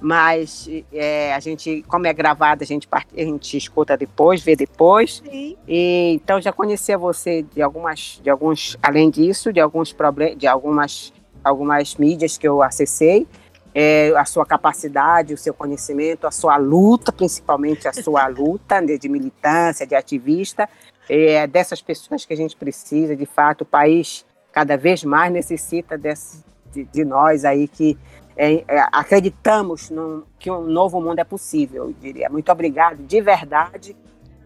mas 0.05 0.69
é, 0.93 1.33
a 1.33 1.39
gente, 1.39 1.83
como 1.87 2.05
é 2.05 2.13
gravado, 2.13 2.63
a 2.63 2.67
gente, 2.67 2.87
a 2.91 3.01
gente 3.15 3.57
escuta 3.57 3.97
depois, 3.97 4.39
vê 4.39 4.55
depois. 4.55 5.23
Sim. 5.27 5.57
E, 5.67 6.11
então 6.13 6.39
já 6.39 6.53
conhecia 6.53 6.95
você 6.95 7.41
de 7.41 7.59
algumas, 7.59 8.21
de 8.21 8.29
alguns, 8.29 8.77
além 8.83 9.09
disso, 9.09 9.51
de 9.51 9.59
alguns 9.59 9.91
problemas, 9.91 10.37
de 10.37 10.45
algumas, 10.45 11.11
algumas 11.43 11.95
mídias 11.95 12.37
que 12.37 12.47
eu 12.47 12.61
acessei. 12.61 13.27
É, 13.73 14.13
a 14.15 14.25
sua 14.25 14.45
capacidade, 14.45 15.33
o 15.33 15.37
seu 15.39 15.55
conhecimento, 15.55 16.27
a 16.27 16.31
sua 16.31 16.55
luta, 16.55 17.11
principalmente 17.11 17.87
a 17.87 17.93
sua 17.93 18.27
luta 18.29 18.79
de, 18.81 18.99
de 18.99 19.09
militância, 19.09 19.87
de 19.87 19.95
ativista, 19.95 20.69
é 21.09 21.47
dessas 21.47 21.81
pessoas 21.81 22.25
que 22.25 22.33
a 22.33 22.37
gente 22.37 22.55
precisa, 22.55 23.15
de 23.15 23.25
fato, 23.25 23.61
o 23.61 23.65
país 23.65 24.23
cada 24.51 24.77
vez 24.77 25.03
mais 25.03 25.33
necessita 25.33 25.97
desse, 25.97 26.43
de, 26.71 26.83
de 26.83 27.03
nós 27.03 27.43
aí 27.43 27.67
que 27.67 27.97
é, 28.37 28.63
é, 28.67 28.87
acreditamos 28.91 29.89
num, 29.89 30.23
que 30.37 30.51
um 30.51 30.61
novo 30.61 30.99
mundo 31.01 31.19
é 31.19 31.23
possível, 31.23 31.85
eu 31.85 31.93
diria. 31.93 32.29
Muito 32.29 32.51
obrigado, 32.51 32.97
de 32.97 33.21
verdade. 33.21 33.95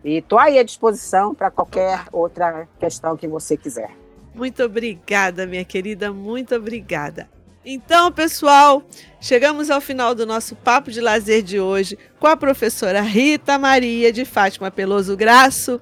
E 0.04 0.18
estou 0.18 0.40
aí 0.40 0.58
à 0.58 0.64
disposição 0.64 1.34
para 1.34 1.52
qualquer 1.52 2.06
outra 2.12 2.68
questão 2.80 3.18
que 3.18 3.28
você 3.28 3.58
quiser. 3.58 3.92
Muito 4.34 4.64
obrigada, 4.64 5.46
minha 5.46 5.66
querida, 5.66 6.14
muito 6.14 6.56
obrigada. 6.56 7.30
Então, 7.66 8.12
pessoal, 8.12 8.82
chegamos 9.20 9.70
ao 9.70 9.82
final 9.82 10.16
do 10.16 10.26
nosso 10.26 10.56
papo 10.56 10.92
de 10.92 11.02
lazer 11.02 11.42
de 11.42 11.60
hoje 11.60 11.98
com 12.20 12.28
a 12.28 12.38
professora 12.38 13.02
Rita 13.02 13.58
Maria 13.58 14.12
de 14.12 14.26
Fátima 14.26 14.72
Peloso 14.72 15.16
Graço 15.16 15.80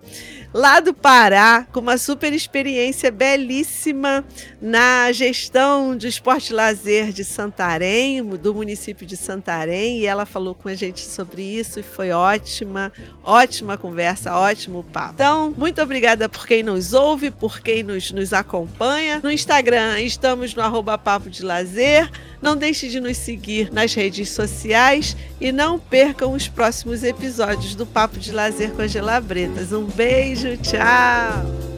lá 0.54 0.80
do 0.80 0.94
Pará, 0.94 1.68
com 1.72 1.80
uma 1.80 1.98
super 1.98 2.34
experiência 2.34 3.12
belíssima 3.12 4.24
na 4.62 5.12
gestão 5.12 5.96
de 5.96 6.08
esporte 6.08 6.54
lazer 6.54 7.12
de 7.12 7.24
Santarém, 7.24 8.24
do 8.24 8.54
município 8.54 9.06
de 9.06 9.18
Santarém, 9.18 10.00
e 10.00 10.06
ela 10.06 10.26
falou 10.26 10.56
com 10.56 10.70
a 10.70 10.74
gente 10.74 11.02
sobre 11.02 11.44
isso 11.44 11.80
e 11.80 11.84
foi 11.84 12.12
ótima, 12.12 12.92
ótima 13.24 13.78
conversa, 13.78 14.36
ótimo 14.36 14.84
papo. 14.84 15.14
Então, 15.16 15.54
muito 15.56 15.82
obrigada 15.82 16.28
por 16.30 16.48
quem 16.48 16.64
nos 16.64 16.94
ouve, 16.94 17.30
por 17.30 17.60
quem 17.60 17.84
nos, 17.84 18.12
nos 18.12 18.34
acompanha. 18.34 19.20
No 19.22 19.32
Instagram 19.32 20.00
estamos 20.00 20.56
no 20.56 20.62
arroba 20.62 20.98
papo 20.98 21.30
de 21.30 21.44
lazer. 21.44 22.10
Não 22.42 22.56
deixe 22.56 22.88
de 22.88 23.00
nos 23.00 23.18
seguir 23.18 23.72
nas 23.72 23.94
redes 23.94 24.30
sociais 24.30 25.16
e 25.42 25.52
não 25.52 25.80
percam 25.80 26.34
os 26.34 26.48
próximos 26.48 27.04
episódios 27.04 27.76
do 27.76 27.86
Papo 27.86 28.20
de 28.20 28.32
Lazer 28.32 28.72
com 28.72 28.82
a 28.82 28.88
Gelabretas. 28.88 29.72
Um 29.72 29.86
beijo, 29.86 30.56
tchau! 30.58 31.77